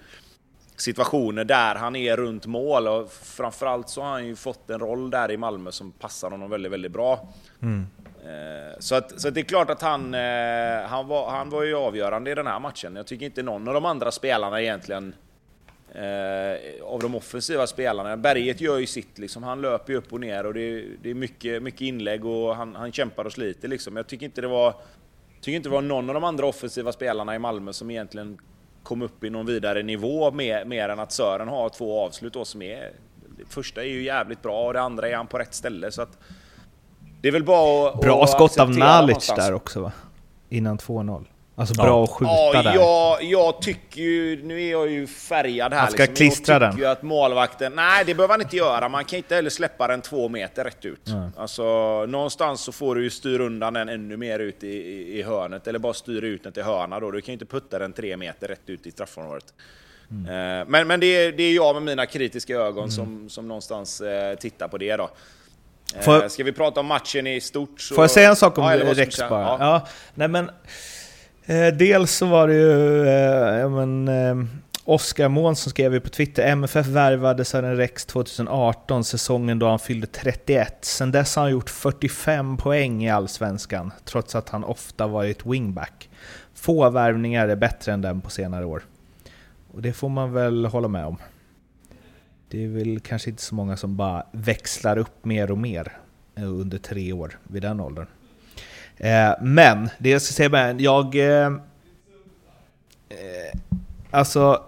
situationer 0.76 1.44
där 1.44 1.76
han 1.76 1.96
är 1.96 2.18
runt 2.18 2.46
mål 2.46 2.88
och 2.88 3.12
framförallt 3.12 3.90
så 3.90 4.02
har 4.02 4.10
han 4.10 4.28
ju 4.28 4.36
fått 4.36 4.70
en 4.70 4.80
roll 4.80 5.10
där 5.10 5.32
i 5.32 5.38
Malmö 5.38 5.72
som 5.72 5.92
passar 5.92 6.32
honom 6.32 6.50
väldigt, 6.50 6.72
väldigt 6.72 6.92
bra. 6.92 7.28
Mm. 7.62 7.88
Eh, 8.24 8.80
så, 8.80 8.96
att, 8.96 9.22
så 9.22 9.28
att 9.28 9.34
det 9.34 9.42
är 9.42 9.44
klart 9.44 9.70
att 9.70 9.82
han, 9.82 10.14
eh, 10.14 10.88
han, 10.88 11.08
var, 11.08 11.30
han 11.32 11.50
var 11.50 11.64
ju 11.64 11.76
avgörande 11.76 12.32
i 12.32 12.36
den 12.36 12.48
här 12.48 12.60
matchen. 12.60 12.96
Jag 12.96 13.08
tycker 13.08 13.26
inte 13.26 13.44
någon 13.44 13.68
av 13.68 13.74
de 13.74 13.86
andra 13.86 14.12
spelarna 14.12 14.62
egentligen 14.62 15.14
eh, 15.96 16.84
av 16.84 17.00
de 17.00 17.16
offensiva 17.16 17.68
spelarna. 17.68 18.18
Berget 18.18 18.62
gör 18.62 18.78
ju 18.78 18.86
sitt, 18.86 19.18
liksom. 19.18 19.44
han 19.44 19.62
löper 19.62 19.94
ju 19.94 20.00
upp 20.00 20.14
och 20.14 20.20
ner 20.20 20.46
och 20.46 20.54
det 20.54 20.62
är, 20.62 20.86
det 21.02 21.10
är 21.10 21.14
mycket, 21.14 21.64
mycket 21.64 21.82
inlägg 21.82 22.26
och 22.26 22.56
han, 22.56 22.76
han 22.76 22.92
kämpar 22.92 23.26
och 23.26 23.32
sliter. 23.32 23.68
Liksom. 23.68 23.96
Jag 23.98 24.08
tycker 24.08 24.26
inte 24.26 24.42
det 24.42 24.48
var 24.48 24.74
tycker 25.42 25.56
inte 25.56 25.70
det 25.70 25.74
var 25.74 25.82
någon 25.82 26.10
av 26.10 26.14
de 26.14 26.24
andra 26.24 26.46
offensiva 26.46 26.92
spelarna 26.92 27.36
i 27.36 27.40
Malmö 27.40 27.74
som 27.74 27.92
egentligen 27.92 28.38
kom 28.84 29.02
upp 29.02 29.24
i 29.24 29.30
någon 29.30 29.46
vidare 29.46 29.84
nivå 29.84 30.32
mer, 30.32 30.66
mer 30.66 30.90
än 30.90 31.00
att 31.00 31.12
Sören 31.12 31.48
har 31.48 31.70
två 31.70 32.06
avslut 32.06 32.34
då 32.34 32.46
som 32.46 32.62
är... 32.62 32.92
Det 33.38 33.46
första 33.50 33.82
är 33.84 33.88
ju 33.88 34.04
jävligt 34.04 34.42
bra 34.42 34.68
och 34.68 34.74
det 34.74 34.82
andra 34.82 35.10
är 35.10 35.16
han 35.16 35.28
på 35.28 35.38
rätt 35.38 35.54
ställe 35.54 35.92
så 35.92 36.02
att... 36.02 36.18
Det 37.22 37.28
är 37.28 37.32
väl 37.32 37.44
bara 37.44 37.90
att 37.90 38.02
Bra 38.02 38.28
skott 38.28 38.60
av 38.60 38.70
Nalic 38.70 39.34
där 39.36 39.54
också 39.54 39.82
va? 39.82 39.92
Innan 40.50 40.78
2-0. 40.78 41.26
Alltså 41.60 41.74
bra 41.74 41.88
ja. 41.88 42.04
att 42.04 42.10
skjuta 42.10 42.32
ja, 42.32 42.64
där. 42.64 42.76
Jag, 42.76 43.24
jag 43.24 43.62
tycker 43.62 44.02
ju, 44.02 44.44
nu 44.44 44.64
är 44.64 44.72
jag 44.72 44.92
ju 44.92 45.08
färgad 45.08 45.74
här. 45.74 45.80
Han 45.80 45.92
ska 45.92 46.02
liksom, 46.02 46.16
klistra 46.16 46.54
jag 46.54 46.62
den. 46.62 46.78
ju 46.78 46.86
att 46.86 47.02
målvakten, 47.02 47.72
nej 47.76 48.04
det 48.06 48.16
behöver 48.16 48.34
han 48.34 48.42
inte 48.42 48.58
göra. 48.58 48.90
Man 48.90 49.06
kan 49.06 49.18
inte 49.18 49.36
heller 49.36 49.50
släppa 49.50 49.88
den 49.88 50.02
två 50.02 50.30
meter 50.30 50.64
rätt 50.64 50.86
ut. 50.86 51.08
Mm. 51.08 51.32
Alltså 51.38 51.64
någonstans 52.06 52.62
så 52.62 52.72
får 52.72 52.96
du 52.96 53.04
ju 53.04 53.10
styra 53.10 53.44
undan 53.44 53.74
den 53.74 53.90
ännu 53.90 54.18
mer 54.18 54.40
ut 54.40 54.64
i, 54.64 54.68
i, 54.68 55.20
i 55.20 55.22
hörnet. 55.22 55.68
Eller 55.68 55.80
bara 55.80 55.94
styra 55.94 56.28
ut 56.28 56.44
den 56.44 56.54
till 56.54 56.64
hörna 56.64 57.00
då. 57.00 57.12
Du 57.12 57.22
kan 57.22 57.28
ju 57.28 57.34
inte 57.34 57.46
putta 57.46 57.80
den 57.80 57.94
tre 57.94 58.18
meter 58.18 58.48
rätt 58.48 58.70
ut 58.70 58.88
i 58.88 58.92
straffområdet. 58.92 59.54
Mm. 60.12 60.26
Eh, 60.26 60.66
men, 60.68 60.88
men 60.88 61.00
det, 61.00 61.06
är, 61.06 61.32
det 61.32 61.44
är 61.44 61.56
jag 61.56 61.76
med 61.76 61.84
mina 61.84 62.06
kritiska 62.06 62.56
ögon 62.56 62.78
mm. 62.78 62.92
som, 62.92 63.30
som 63.30 63.48
någonstans 63.48 64.02
eh, 64.02 64.36
tittar 64.36 64.68
på 64.68 64.78
det 64.78 64.96
då. 64.96 65.10
Får, 66.02 66.24
eh, 66.24 66.28
Ska 66.28 66.44
vi 66.44 66.52
prata 66.52 66.80
om 66.80 66.86
matchen 66.86 67.28
i 67.28 67.42
stort? 67.42 67.82
Så... 67.82 67.96
Får 67.96 68.04
jag 68.04 68.12
säga 68.12 68.30
en 68.30 68.36
sak 68.36 68.58
om 68.58 68.64
ja, 68.64 68.94
Rex 68.94 69.18
bara? 69.18 69.30
Ja. 69.30 69.58
ja. 69.60 69.88
nej 70.14 70.28
men... 70.28 70.52
Eh, 71.50 71.74
dels 71.74 72.12
så 72.12 72.26
var 72.26 72.48
det 72.48 72.54
ju 72.54 73.08
eh, 73.08 73.70
men, 73.70 74.08
eh, 74.08 74.36
Oskar 74.86 75.30
Månsson 75.30 75.72
skrev 75.72 75.94
ju 75.94 76.00
på 76.00 76.10
Twitter, 76.10 76.44
MFF 76.44 76.88
värvade 76.88 77.46
Sören 77.46 77.78
Rex 77.78 78.06
2018, 78.06 79.04
säsongen 79.04 79.60
då 79.60 79.68
han 79.68 79.80
fyllde 79.80 80.08
31. 80.08 80.86
Sen 80.86 81.12
dess 81.12 81.36
har 81.36 81.44
han 81.44 81.52
gjort 81.52 81.70
45 81.70 82.58
poäng 82.58 83.04
i 83.04 83.10
Allsvenskan, 83.10 83.92
trots 84.06 84.36
att 84.36 84.50
han 84.50 84.64
ofta 84.64 85.08
varit 85.08 85.46
wingback. 85.46 86.10
Få 86.54 86.90
värvningar 86.90 87.48
är 87.48 87.56
bättre 87.56 87.94
än 87.94 88.02
den 88.02 88.22
på 88.22 88.30
senare 88.30 88.66
år. 88.66 88.84
Och 89.74 89.82
det 89.82 89.94
får 89.94 90.10
man 90.10 90.34
väl 90.34 90.66
hålla 90.66 90.88
med 90.88 91.06
om. 91.06 91.18
Det 92.50 92.64
är 92.64 92.68
väl 92.68 93.00
kanske 93.00 93.30
inte 93.30 93.42
så 93.44 93.56
många 93.56 93.78
som 93.78 93.96
bara 93.98 94.26
växlar 94.32 94.98
upp 94.98 95.26
mer 95.26 95.52
och 95.52 95.58
mer 95.58 95.98
eh, 96.36 96.44
under 96.44 96.78
tre 96.78 97.14
år 97.14 97.40
vid 97.44 97.62
den 97.62 97.80
åldern. 97.80 98.08
Eh, 99.00 99.32
men, 99.42 99.90
det 99.98 100.10
jag 100.10 100.22
ska 100.22 100.34
säga 100.34 100.50
med 100.50 100.82
jag... 100.82 101.16
Eh, 101.16 101.48
eh 103.10 103.60
alltså, 104.12 104.64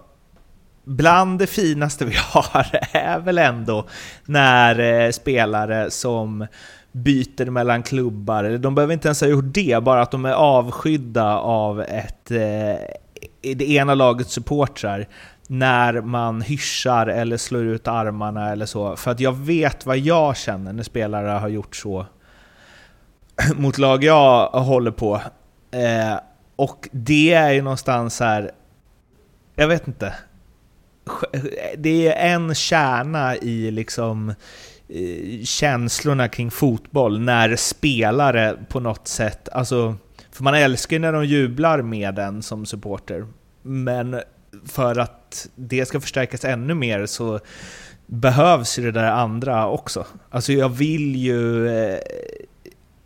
bland 0.84 1.38
det 1.38 1.46
finaste 1.46 2.04
vi 2.04 2.14
har 2.16 2.80
är 2.92 3.18
väl 3.18 3.38
ändå 3.38 3.86
när 4.24 4.78
eh, 4.78 5.10
spelare 5.10 5.90
som 5.90 6.46
byter 6.92 7.50
mellan 7.50 7.82
klubbar, 7.82 8.44
eller 8.44 8.58
de 8.58 8.74
behöver 8.74 8.94
inte 8.94 9.08
ens 9.08 9.20
ha 9.20 9.28
gjort 9.28 9.54
det, 9.54 9.82
bara 9.82 10.02
att 10.02 10.10
de 10.10 10.24
är 10.24 10.32
avskydda 10.32 11.36
av 11.38 11.80
ett, 11.80 12.30
eh, 12.30 12.76
det 13.40 13.70
ena 13.70 13.94
lagets 13.94 14.32
supportrar 14.32 15.08
när 15.46 16.00
man 16.00 16.42
hyschar 16.42 17.06
eller 17.06 17.36
slår 17.36 17.64
ut 17.64 17.88
armarna 17.88 18.52
eller 18.52 18.66
så. 18.66 18.96
För 18.96 19.10
att 19.10 19.20
jag 19.20 19.36
vet 19.36 19.86
vad 19.86 19.98
jag 19.98 20.36
känner 20.36 20.72
när 20.72 20.82
spelare 20.82 21.28
har 21.28 21.48
gjort 21.48 21.76
så 21.76 22.06
mot 23.56 23.78
lag 23.78 24.04
jag 24.04 24.48
håller 24.48 24.90
på. 24.90 25.20
Eh, 25.70 26.18
och 26.56 26.88
det 26.92 27.32
är 27.32 27.50
ju 27.50 27.62
någonstans 27.62 28.20
här, 28.20 28.50
jag 29.54 29.68
vet 29.68 29.88
inte. 29.88 30.14
Det 31.78 32.08
är 32.08 32.34
en 32.34 32.54
kärna 32.54 33.36
i 33.36 33.70
liksom 33.70 34.34
eh, 34.88 35.44
känslorna 35.44 36.28
kring 36.28 36.50
fotboll 36.50 37.20
när 37.20 37.56
spelare 37.56 38.56
på 38.68 38.80
något 38.80 39.08
sätt, 39.08 39.48
alltså, 39.48 39.96
för 40.30 40.44
man 40.44 40.54
älskar 40.54 40.96
ju 40.96 41.00
när 41.00 41.12
de 41.12 41.24
jublar 41.24 41.82
med 41.82 42.18
en 42.18 42.42
som 42.42 42.66
supporter, 42.66 43.26
men 43.62 44.20
för 44.66 44.98
att 44.98 45.48
det 45.54 45.86
ska 45.86 46.00
förstärkas 46.00 46.44
ännu 46.44 46.74
mer 46.74 47.06
så 47.06 47.40
behövs 48.06 48.78
ju 48.78 48.82
det 48.82 49.00
där 49.00 49.10
andra 49.10 49.68
också. 49.68 50.06
Alltså 50.30 50.52
jag 50.52 50.68
vill 50.68 51.16
ju 51.16 51.68
eh, 51.68 51.98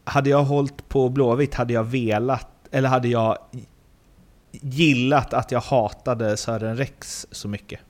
hade 0.07 0.30
jag 0.30 0.44
hållit 0.44 0.88
på 0.88 1.09
Blåvitt 1.09 1.54
hade 1.54 1.72
jag 1.72 1.84
velat, 1.84 2.48
eller 2.70 2.88
hade 2.88 3.09
jag 3.09 3.38
gillat 4.50 5.34
att 5.34 5.52
jag 5.52 5.61
hatade 5.61 6.36
Sören 6.36 6.76
Rex 6.76 7.26
så 7.30 7.48
mycket. 7.48 7.80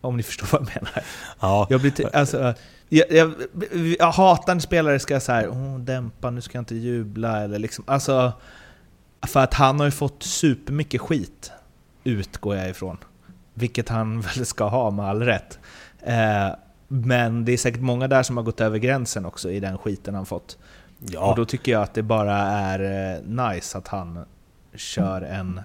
Om 0.00 0.16
ni 0.16 0.22
förstår 0.22 0.46
vad 0.52 0.60
jag 0.62 0.68
menar. 0.74 1.04
Ja. 1.40 1.66
Jag, 1.70 1.80
blir 1.80 2.16
alltså, 2.16 2.54
jag, 2.88 3.12
jag, 3.12 3.32
jag 3.98 4.12
hatar 4.12 4.54
när 4.54 4.60
spelare 4.60 4.98
ska 4.98 5.20
säga 5.20 5.50
oh, 5.50 5.78
dämpa, 5.78 6.30
nu 6.30 6.40
ska 6.40 6.58
jag 6.58 6.62
inte 6.62 6.74
jubla, 6.74 7.42
eller 7.44 7.58
liksom, 7.58 7.84
alltså... 7.86 8.32
För 9.26 9.40
att 9.40 9.54
han 9.54 9.78
har 9.78 9.86
ju 9.86 9.90
fått 9.90 10.22
supermycket 10.22 11.00
skit, 11.00 11.52
utgår 12.04 12.56
jag 12.56 12.70
ifrån. 12.70 12.96
Vilket 13.54 13.88
han 13.88 14.20
väl 14.36 14.46
ska 14.46 14.64
ha 14.64 14.90
med 14.90 15.06
all 15.06 15.22
rätt. 15.22 15.58
Eh, 16.02 16.48
men 16.92 17.44
det 17.44 17.52
är 17.52 17.56
säkert 17.56 17.80
många 17.80 18.08
där 18.08 18.22
som 18.22 18.36
har 18.36 18.44
gått 18.44 18.60
över 18.60 18.78
gränsen 18.78 19.26
också 19.26 19.50
i 19.50 19.60
den 19.60 19.78
skiten 19.78 20.14
han 20.14 20.26
fått. 20.26 20.58
Ja. 20.98 21.30
Och 21.30 21.36
då 21.36 21.44
tycker 21.44 21.72
jag 21.72 21.82
att 21.82 21.94
det 21.94 22.02
bara 22.02 22.36
är 22.38 23.14
eh, 23.14 23.50
nice 23.52 23.78
att 23.78 23.88
han 23.88 24.24
kör 24.74 25.22
en... 25.22 25.60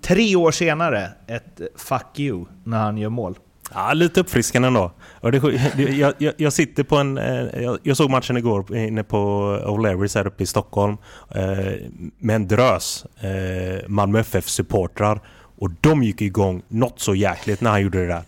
Tre 0.00 0.36
år 0.36 0.50
senare, 0.50 1.10
ett 1.26 1.60
fuck 1.76 2.18
you 2.18 2.44
när 2.64 2.78
han 2.78 2.98
gör 2.98 3.08
mål. 3.08 3.38
Ja, 3.74 3.92
lite 3.92 4.20
uppfriskande 4.20 4.68
ändå. 4.68 4.92
Och 5.20 5.32
det, 5.32 5.38
jag, 5.76 6.14
jag, 6.18 6.34
jag, 6.36 6.52
sitter 6.52 6.82
på 6.82 6.96
en... 6.96 7.18
Eh, 7.18 7.62
jag, 7.62 7.78
jag, 7.82 7.96
såg 7.96 8.10
matchen 8.10 8.36
igår 8.36 8.76
inne 8.76 9.04
på 9.04 9.18
O'Learys 9.66 10.14
här 10.14 10.26
uppe 10.26 10.42
i 10.42 10.46
Stockholm 10.46 10.96
eh, 11.34 11.74
med 12.18 12.36
en 12.36 12.48
drös 12.48 13.06
eh, 13.20 13.88
Malmö 13.88 14.20
FF-supportrar. 14.20 15.20
Och 15.58 15.70
de 15.80 16.02
gick 16.02 16.20
igång 16.20 16.62
något 16.68 17.00
så 17.00 17.14
jäkligt 17.14 17.60
när 17.60 17.70
han 17.70 17.82
gjorde 17.82 17.98
det 17.98 18.06
där. 18.06 18.22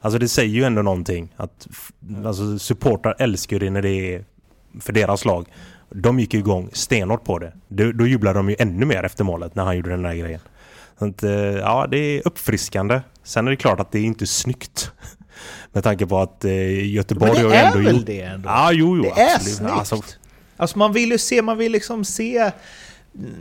Alltså 0.00 0.18
det 0.18 0.28
säger 0.28 0.54
ju 0.54 0.64
ändå 0.64 0.82
någonting. 0.82 1.34
Att, 1.36 1.68
alltså 2.24 2.58
supportrar 2.58 3.16
älskar 3.18 3.58
det 3.58 3.70
när 3.70 3.82
det 3.82 4.14
är 4.14 4.24
för 4.80 4.92
deras 4.92 5.24
lag. 5.24 5.46
De 5.90 6.20
gick 6.20 6.34
igång 6.34 6.70
stenhårt 6.72 7.24
på 7.24 7.38
det. 7.38 7.52
Då, 7.68 7.92
då 7.92 8.06
jublade 8.06 8.38
de 8.38 8.50
ju 8.50 8.56
ännu 8.58 8.86
mer 8.86 9.02
efter 9.02 9.24
målet 9.24 9.54
när 9.54 9.64
han 9.64 9.76
gjorde 9.76 9.90
den 9.90 10.02
där 10.02 10.14
grejen. 10.14 10.40
Så 10.98 11.06
att, 11.06 11.22
eh, 11.22 11.30
ja, 11.32 11.86
det 11.90 11.98
är 11.98 12.22
uppfriskande. 12.24 13.00
Sen 13.24 13.46
är 13.46 13.50
det 13.50 13.56
klart 13.56 13.80
att 13.80 13.92
det 13.92 13.98
är 13.98 14.04
inte 14.04 14.26
snyggt. 14.26 14.92
Med 15.72 15.84
tanke 15.84 16.06
på 16.06 16.18
att 16.18 16.44
eh, 16.44 16.88
Göteborg 16.94 17.42
har 17.42 17.52
ändå 17.52 17.80
gjort... 17.80 17.84
Men 17.84 17.84
det 17.84 17.90
är 17.90 17.92
väl 17.92 18.04
det 18.04 18.20
ändå? 18.20 18.48
Ja, 18.48 18.72
jo, 18.72 18.96
jo. 18.96 19.02
Det 19.02 19.10
absolut. 19.10 19.32
är 19.32 19.38
snyggt. 19.38 19.72
Alltså, 19.72 20.02
alltså 20.56 20.78
man 20.78 20.92
vill 20.92 21.10
ju 21.10 21.18
se, 21.18 21.42
man 21.42 21.58
vill 21.58 21.72
liksom 21.72 22.04
se 22.04 22.50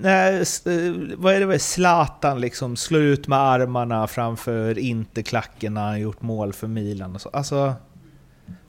när, 0.02 1.16
vad 1.16 1.34
är 1.34 1.48
det, 1.48 1.60
Zlatan 1.60 2.42
liksom 2.42 2.76
slår 2.76 3.02
ut 3.02 3.28
med 3.28 3.40
armarna 3.40 4.08
framför 4.08 4.80
Interklacken 4.80 5.74
när 5.74 5.82
han 5.82 6.00
gjort 6.00 6.22
mål 6.22 6.54
för 6.54 6.68
Milan 6.68 7.16
och 7.16 7.22
så. 7.22 7.30
Alltså, 7.30 7.74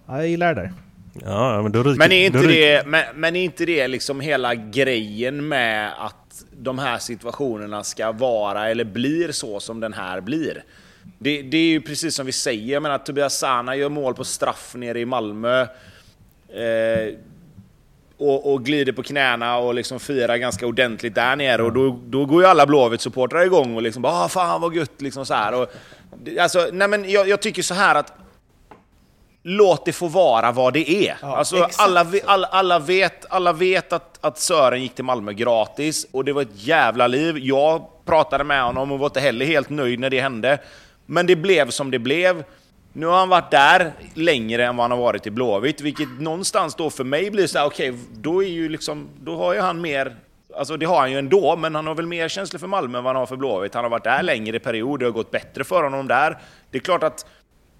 ja, 0.06 0.16
jag 0.16 0.28
gillar 0.28 0.54
det 0.54 0.60
där. 0.60 0.72
Ja, 1.24 1.62
men, 1.62 1.72
då 1.72 1.82
ryker, 1.82 1.98
men, 1.98 2.12
är 2.12 2.26
inte 2.26 2.46
det, 2.46 2.86
men, 2.86 3.04
men 3.14 3.36
är 3.36 3.44
inte 3.44 3.66
det 3.66 3.88
liksom 3.88 4.20
hela 4.20 4.54
grejen 4.54 5.48
med 5.48 5.92
att 5.98 6.44
de 6.52 6.78
här 6.78 6.98
situationerna 6.98 7.84
ska 7.84 8.12
vara 8.12 8.68
eller 8.68 8.84
blir 8.84 9.32
så 9.32 9.60
som 9.60 9.80
den 9.80 9.92
här 9.92 10.20
blir? 10.20 10.64
Det, 11.18 11.42
det 11.42 11.56
är 11.56 11.70
ju 11.70 11.80
precis 11.80 12.14
som 12.14 12.26
vi 12.26 12.32
säger, 12.32 12.72
jag 12.72 12.82
menar 12.82 12.98
Tobias 12.98 13.38
Sana 13.38 13.76
gör 13.76 13.88
mål 13.88 14.14
på 14.14 14.24
straff 14.24 14.74
nere 14.76 15.00
i 15.00 15.04
Malmö. 15.04 15.60
Eh, 16.48 17.14
och, 18.18 18.52
och 18.52 18.64
glider 18.64 18.92
på 18.92 19.02
knäna 19.02 19.56
och 19.56 19.74
liksom 19.74 20.00
firar 20.00 20.36
ganska 20.36 20.66
ordentligt 20.66 21.14
där 21.14 21.36
nere. 21.36 21.62
Och 21.62 21.72
då, 21.72 22.00
då 22.06 22.26
går 22.26 22.42
ju 22.42 22.48
alla 22.48 22.66
Blåvitt-supportrar 22.66 23.44
igång 23.44 23.76
och 23.76 23.82
liksom 23.82 24.02
bara 24.02 24.12
ah, 24.12 24.28
“Fan 24.28 24.60
vad 24.60 24.74
gött” 24.74 25.00
liksom 25.00 25.26
så 25.26 25.34
här. 25.34 25.54
Och, 25.54 25.68
alltså, 26.40 26.68
nej 26.72 26.88
men 26.88 27.10
jag, 27.10 27.28
jag 27.28 27.42
tycker 27.42 27.62
så 27.62 27.74
här 27.74 27.94
att 27.94 28.12
låt 29.42 29.84
det 29.84 29.92
få 29.92 30.08
vara 30.08 30.52
vad 30.52 30.72
det 30.72 30.90
är. 30.90 31.16
Ja, 31.22 31.36
alltså, 31.36 31.68
alla, 31.76 32.06
alla, 32.24 32.46
alla, 32.46 32.78
vet, 32.78 33.26
alla 33.30 33.52
vet 33.52 33.92
att, 33.92 34.18
att 34.20 34.38
Sören 34.38 34.82
gick 34.82 34.94
till 34.94 35.04
Malmö 35.04 35.32
gratis 35.32 36.06
och 36.10 36.24
det 36.24 36.32
var 36.32 36.42
ett 36.42 36.48
jävla 36.54 37.06
liv. 37.06 37.38
Jag 37.38 37.86
pratade 38.04 38.44
med 38.44 38.62
honom 38.62 38.92
och 38.92 38.98
var 38.98 39.06
inte 39.06 39.20
heller 39.20 39.46
helt 39.46 39.70
nöjd 39.70 40.00
när 40.00 40.10
det 40.10 40.20
hände. 40.20 40.58
Men 41.06 41.26
det 41.26 41.36
blev 41.36 41.70
som 41.70 41.90
det 41.90 41.98
blev. 41.98 42.44
Nu 42.98 43.06
har 43.06 43.18
han 43.18 43.28
varit 43.28 43.50
där 43.50 43.92
längre 44.14 44.64
än 44.64 44.76
vad 44.76 44.84
han 44.84 44.90
har 44.90 44.98
varit 44.98 45.26
i 45.26 45.30
Blåvitt, 45.30 45.80
vilket 45.80 46.08
någonstans 46.20 46.74
då 46.74 46.90
för 46.90 47.04
mig 47.04 47.30
blir 47.30 47.46
så 47.46 47.58
här, 47.58 47.66
okej, 47.66 47.90
okay, 47.90 48.02
då 48.12 48.44
är 48.44 48.48
ju 48.48 48.68
liksom, 48.68 49.08
då 49.20 49.36
har 49.36 49.54
ju 49.54 49.60
han 49.60 49.80
mer 49.80 50.16
Alltså 50.56 50.76
det 50.76 50.86
har 50.86 51.00
han 51.00 51.12
ju 51.12 51.18
ändå, 51.18 51.56
men 51.56 51.74
han 51.74 51.86
har 51.86 51.94
väl 51.94 52.06
mer 52.06 52.28
känslor 52.28 52.58
för 52.58 52.66
Malmö 52.66 52.98
än 52.98 53.04
vad 53.04 53.14
han 53.14 53.20
har 53.20 53.26
för 53.26 53.36
Blåvitt. 53.36 53.74
Han 53.74 53.84
har 53.84 53.90
varit 53.90 54.04
där 54.04 54.22
längre 54.22 54.58
period, 54.58 55.00
det 55.00 55.06
har 55.06 55.12
gått 55.12 55.30
bättre 55.30 55.64
för 55.64 55.82
honom 55.82 56.08
där. 56.08 56.38
Det 56.70 56.78
är 56.78 56.82
klart 56.82 57.02
att 57.02 57.26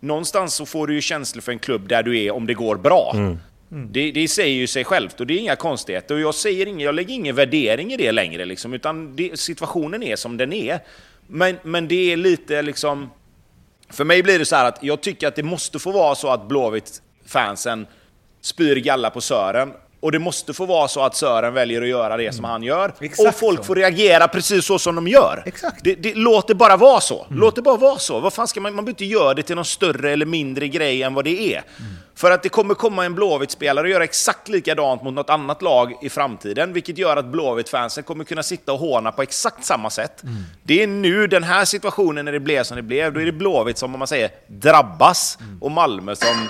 någonstans 0.01 0.55
så 0.55 0.67
får 0.67 0.87
du 0.87 0.95
ju 0.95 1.01
känslor 1.01 1.43
för 1.43 1.53
en 1.53 1.59
klubb 1.59 1.89
där 1.89 2.03
du 2.03 2.19
är 2.19 2.31
om 2.31 2.47
det 2.47 2.55
går 2.55 2.77
bra. 2.77 3.11
Mm. 3.15 3.39
Mm. 3.73 3.89
Det, 3.93 4.11
det 4.11 4.29
säger 4.29 4.55
ju 4.55 4.67
sig 4.67 4.85
självt 4.85 5.21
och 5.21 5.27
det 5.27 5.35
är 5.35 5.39
inga 5.39 5.57
konstigheter. 5.57 6.15
Och 6.15 6.21
jag, 6.21 6.35
säger 6.35 6.67
inga, 6.67 6.85
jag 6.85 6.95
lägger 6.95 7.15
ingen 7.15 7.37
värdering 7.37 7.93
i 7.93 7.97
det 7.97 8.13
längre, 8.13 8.45
liksom, 8.45 8.75
utan 8.75 9.17
det, 9.17 9.41
situationen 9.41 10.03
är 10.03 10.17
som 10.17 10.37
den 10.37 10.53
är. 10.53 10.81
Men, 11.27 11.57
men 11.63 11.89
det 11.89 12.13
är 12.13 12.17
lite 12.17 12.63
liksom... 12.63 13.11
För 13.91 14.05
mig 14.05 14.23
blir 14.23 14.39
det 14.39 14.45
så 14.45 14.57
att 14.57 14.79
jag 14.83 15.01
tycker 15.01 15.29
att 15.29 15.37
det 15.37 15.43
måste 15.43 15.79
få 15.79 15.93
vara 15.93 16.15
så 16.15 16.29
att 16.29 16.49
Blåvitt-fansen 16.49 17.87
spyr 18.41 18.77
galla 18.77 19.11
på 19.11 19.21
Sören 19.21 19.73
och 20.01 20.13
det 20.13 20.19
måste 20.19 20.53
få 20.53 20.67
vara 20.67 20.89
så 20.89 21.01
att 21.01 21.17
Sören 21.17 21.55
väljer 21.55 21.83
att 21.83 21.89
göra 21.89 22.17
det 22.17 22.33
som 22.33 22.45
mm. 22.45 22.51
han 22.51 22.63
gör. 22.63 22.95
Exakt 23.01 23.29
och 23.29 23.35
folk 23.35 23.59
så. 23.59 23.65
får 23.65 23.75
reagera 23.75 24.29
precis 24.29 24.65
så 24.65 24.79
som 24.79 24.95
de 24.95 25.09
gör. 25.09 25.43
Exakt. 25.47 25.85
Det, 25.85 25.95
det, 25.95 26.15
låt 26.15 26.49
det 26.49 26.55
bara 26.55 26.77
vara 26.77 27.01
så. 27.01 27.25
Mm. 27.25 27.41
Låt 27.41 27.57
det 27.57 27.63
bara 27.63 27.77
vara 27.77 27.99
så. 27.99 28.21
Vad 28.21 28.33
fan 28.33 28.49
ska 28.49 28.61
man, 28.61 28.75
man 28.75 28.85
behöver 28.85 28.91
inte 28.91 29.05
göra 29.05 29.35
det 29.35 29.43
till 29.43 29.57
någon 29.57 29.65
större 29.65 30.13
eller 30.13 30.27
mindre 30.27 30.69
grej 30.69 31.03
än 31.03 31.15
vad 31.15 31.25
det 31.25 31.55
är. 31.55 31.59
Mm. 31.59 31.93
För 32.15 32.31
att 32.31 32.43
det 32.43 32.49
kommer 32.49 32.75
komma 32.75 33.05
en 33.05 33.15
Blåvitt-spelare 33.15 33.87
och 33.87 33.91
göra 33.91 34.05
exakt 34.05 34.49
likadant 34.49 35.03
mot 35.03 35.15
något 35.15 35.31
annat 35.31 35.63
lag 35.63 35.93
i 36.03 36.09
framtiden, 36.09 36.73
vilket 36.73 36.99
gör 36.99 37.17
att 37.17 37.27
Blåvitt-fansen 37.27 38.05
kommer 38.05 38.25
kunna 38.25 38.43
sitta 38.43 38.73
och 38.73 38.79
håna 38.79 39.13
på 39.13 39.23
exakt 39.23 39.65
samma 39.65 39.91
sätt. 39.91 40.23
Mm. 40.23 40.37
Det 40.63 40.83
är 40.83 40.87
nu, 40.87 41.27
den 41.27 41.43
här 41.43 41.65
situationen, 41.65 42.25
när 42.25 42.33
det 42.33 42.41
blev 42.41 42.63
som 42.63 42.77
det 42.77 42.83
blev, 42.83 43.13
då 43.13 43.21
är 43.21 43.25
det 43.25 43.33
Blåvitt 43.33 43.79
som, 43.79 43.95
om 43.95 43.99
man 43.99 44.09
säger, 44.09 44.31
drabbas 44.47 45.39
mm. 45.41 45.63
och 45.63 45.71
Malmö 45.71 46.17
som 46.17 46.49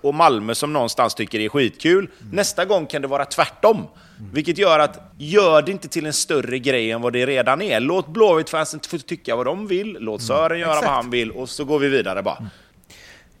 och 0.00 0.14
Malmö 0.14 0.54
som 0.54 0.72
någonstans 0.72 1.14
tycker 1.14 1.38
det 1.38 1.44
är 1.44 1.48
skitkul. 1.48 1.98
Mm. 2.20 2.36
Nästa 2.36 2.64
gång 2.64 2.86
kan 2.86 3.02
det 3.02 3.08
vara 3.08 3.24
tvärtom. 3.24 3.76
Mm. 3.76 4.30
Vilket 4.32 4.58
gör 4.58 4.78
att, 4.78 5.12
gör 5.18 5.62
det 5.62 5.72
inte 5.72 5.88
till 5.88 6.06
en 6.06 6.12
större 6.12 6.58
grej 6.58 6.90
än 6.90 7.02
vad 7.02 7.12
det 7.12 7.26
redan 7.26 7.62
är. 7.62 7.80
Låt 7.80 8.08
Blåvitt-fansen 8.08 8.80
få 8.88 8.98
tycka 8.98 9.36
vad 9.36 9.46
de 9.46 9.66
vill, 9.66 9.96
låt 10.00 10.22
Sören 10.22 10.46
mm. 10.46 10.60
göra 10.60 10.70
Exakt. 10.70 10.86
vad 10.86 10.94
han 10.94 11.10
vill 11.10 11.30
och 11.30 11.48
så 11.48 11.64
går 11.64 11.78
vi 11.78 11.88
vidare 11.88 12.22
bara. 12.22 12.36
Mm. 12.36 12.50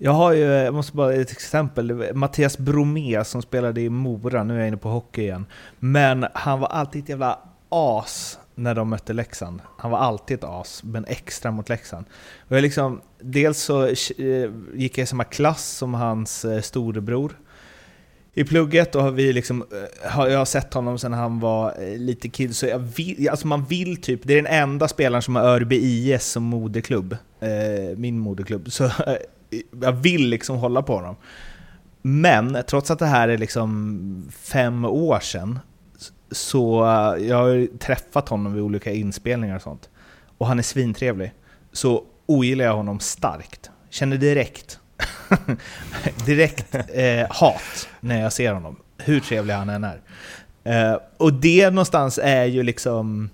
Jag 0.02 0.12
har 0.12 0.32
ju, 0.32 0.44
jag 0.44 0.74
måste 0.74 0.96
bara 0.96 1.14
ett 1.14 1.32
exempel, 1.32 2.14
Mattias 2.14 2.58
Bromé 2.58 3.24
som 3.24 3.42
spelade 3.42 3.80
i 3.80 3.90
Mora, 3.90 4.44
nu 4.44 4.54
är 4.54 4.58
jag 4.58 4.68
inne 4.68 4.76
på 4.76 4.88
hockey 4.88 5.22
igen. 5.22 5.46
Men 5.78 6.26
han 6.34 6.60
var 6.60 6.68
alltid 6.68 7.02
ett 7.02 7.08
jävla 7.08 7.38
as 7.68 8.38
när 8.60 8.74
de 8.74 8.90
mötte 8.90 9.12
Leksand. 9.12 9.60
Han 9.76 9.90
var 9.90 9.98
alltid 9.98 10.38
ett 10.38 10.44
as, 10.44 10.82
men 10.84 11.04
extra 11.04 11.50
mot 11.50 11.68
Leksand. 11.68 12.06
Och 12.48 12.56
jag 12.56 12.62
liksom, 12.62 13.00
dels 13.20 13.58
så 13.58 13.86
eh, 13.86 14.50
gick 14.74 14.98
jag 14.98 15.02
i 15.02 15.06
samma 15.06 15.24
klass 15.24 15.70
som 15.70 15.94
hans 15.94 16.44
eh, 16.44 16.60
storebror 16.60 17.38
i 18.34 18.44
plugget 18.44 18.94
och 18.94 19.02
har 19.02 19.10
vi 19.10 19.32
liksom, 19.32 19.64
eh, 19.72 20.28
jag 20.30 20.38
har 20.38 20.44
sett 20.44 20.74
honom 20.74 20.98
sedan 20.98 21.12
han 21.12 21.40
var 21.40 21.74
lite 21.98 22.28
kid, 22.28 22.56
så 22.56 22.66
jag 22.66 22.78
vill, 22.78 23.28
alltså 23.28 23.46
man 23.46 23.64
vill 23.64 23.96
typ, 23.96 24.20
det 24.24 24.32
är 24.32 24.42
den 24.42 24.52
enda 24.52 24.88
spelaren 24.88 25.22
som 25.22 25.36
har 25.36 25.42
Örby 25.42 25.76
IS 25.76 26.24
som 26.24 26.42
moderklubb, 26.42 27.16
min 27.96 28.18
moderklubb, 28.18 28.72
så 28.72 28.90
jag 29.82 29.92
vill 29.92 30.28
liksom 30.28 30.56
hålla 30.56 30.82
på 30.82 30.94
honom. 30.94 31.16
Men 32.02 32.58
trots 32.68 32.90
att 32.90 32.98
det 32.98 33.06
här 33.06 33.28
är 33.28 33.38
liksom 33.38 34.28
fem 34.42 34.84
år 34.84 35.20
sedan 35.20 35.58
så 36.30 36.84
eh, 36.84 37.26
jag 37.26 37.36
har 37.36 37.78
träffat 37.78 38.28
honom 38.28 38.54
vid 38.54 38.62
olika 38.62 38.92
inspelningar 38.92 39.56
och 39.56 39.62
sånt. 39.62 39.88
Och 40.38 40.46
han 40.46 40.58
är 40.58 40.62
svintrevlig. 40.62 41.32
Så 41.72 42.04
ogillar 42.26 42.64
jag 42.64 42.76
honom 42.76 43.00
starkt. 43.00 43.70
Känner 43.90 44.16
direkt, 44.16 44.80
direkt 46.26 46.74
eh, 46.74 47.26
hat 47.30 47.88
när 48.00 48.22
jag 48.22 48.32
ser 48.32 48.52
honom. 48.52 48.76
Hur 48.98 49.20
trevlig 49.20 49.54
han 49.54 49.68
än 49.68 49.84
är. 49.84 50.00
Eh, 50.64 50.98
och 51.16 51.32
det 51.32 51.70
någonstans 51.70 52.18
är 52.22 52.44
ju 52.44 52.62
liksom... 52.62 53.30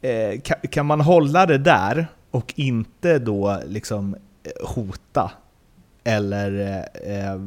Eh, 0.00 0.40
kan, 0.40 0.56
kan, 0.70 0.86
man 0.86 1.00
hålla 1.00 1.46
det 1.46 1.58
där 1.58 2.06
och 2.30 2.54
inte 2.56 3.18
då 3.18 3.60
liksom 3.66 4.14
eh, 4.44 4.68
hota 4.68 5.30
eller 6.04 6.60
eh, 7.04 7.18
eh 7.18 7.40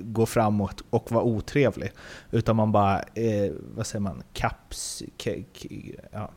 gå 0.00 0.26
framåt 0.26 0.82
och 0.90 1.12
vara 1.12 1.24
otrevlig. 1.24 1.92
Utan 2.30 2.56
man 2.56 2.72
bara, 2.72 2.98
eh, 2.98 3.52
vad 3.74 3.86
säger 3.86 4.00
man, 4.00 4.22
kaps, 4.32 5.02
k, 5.24 5.30
k, 5.62 5.68
ja, 6.12 6.30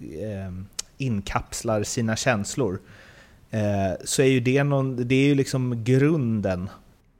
eh, 0.00 0.52
inkapslar 0.98 1.82
sina 1.82 2.16
känslor. 2.16 2.80
Eh, 3.50 3.92
så 4.04 4.22
är 4.22 4.26
ju 4.26 4.40
det, 4.40 4.64
någon, 4.64 5.08
det 5.08 5.14
är 5.14 5.26
ju 5.26 5.34
liksom 5.34 5.84
grunden, 5.84 6.68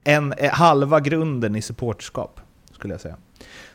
en, 0.05 0.33
eh, 0.33 0.53
halva 0.53 1.01
grunden 1.01 1.57
i 1.57 1.63
supporterskap, 1.63 2.41
skulle 2.73 2.95
jag 2.95 3.01
säga. 3.01 3.17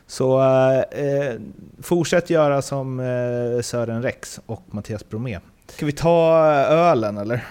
Så 0.06 0.40
eh, 0.40 1.04
eh, 1.04 1.34
fortsätt 1.82 2.30
göra 2.30 2.62
som 2.62 3.00
eh, 3.00 3.62
Sören 3.62 4.02
Rex 4.02 4.40
och 4.46 4.62
Mattias 4.66 5.08
Bromé. 5.08 5.38
Ska 5.68 5.86
vi 5.86 5.92
ta 5.92 6.36
ölen 6.68 7.18
eller? 7.18 7.44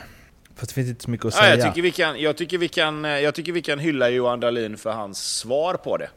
Fast 0.56 0.70
det 0.70 0.74
finns 0.74 0.89
inte 0.89 1.03
så 1.03 1.12
mycket 1.12 1.26
att 1.26 1.34
säga. 1.34 1.49
Ja, 1.49 1.56
jag, 1.56 1.66
tycker 1.68 1.82
vi 1.82 1.91
kan, 1.91 2.22
jag, 2.22 2.38
tycker 2.38 2.58
vi 2.58 2.68
kan, 2.68 3.06
eh, 3.06 3.12
jag 3.12 3.36
tycker 3.36 3.51
vi 3.51 3.62
kan 3.62 3.80
hylla 3.80 4.10
Johan 4.10 4.39
Dahlin 4.39 4.78
för 4.78 4.91
hans 4.91 5.38
svar 5.38 5.74
på 5.74 5.97
det. 5.97 6.10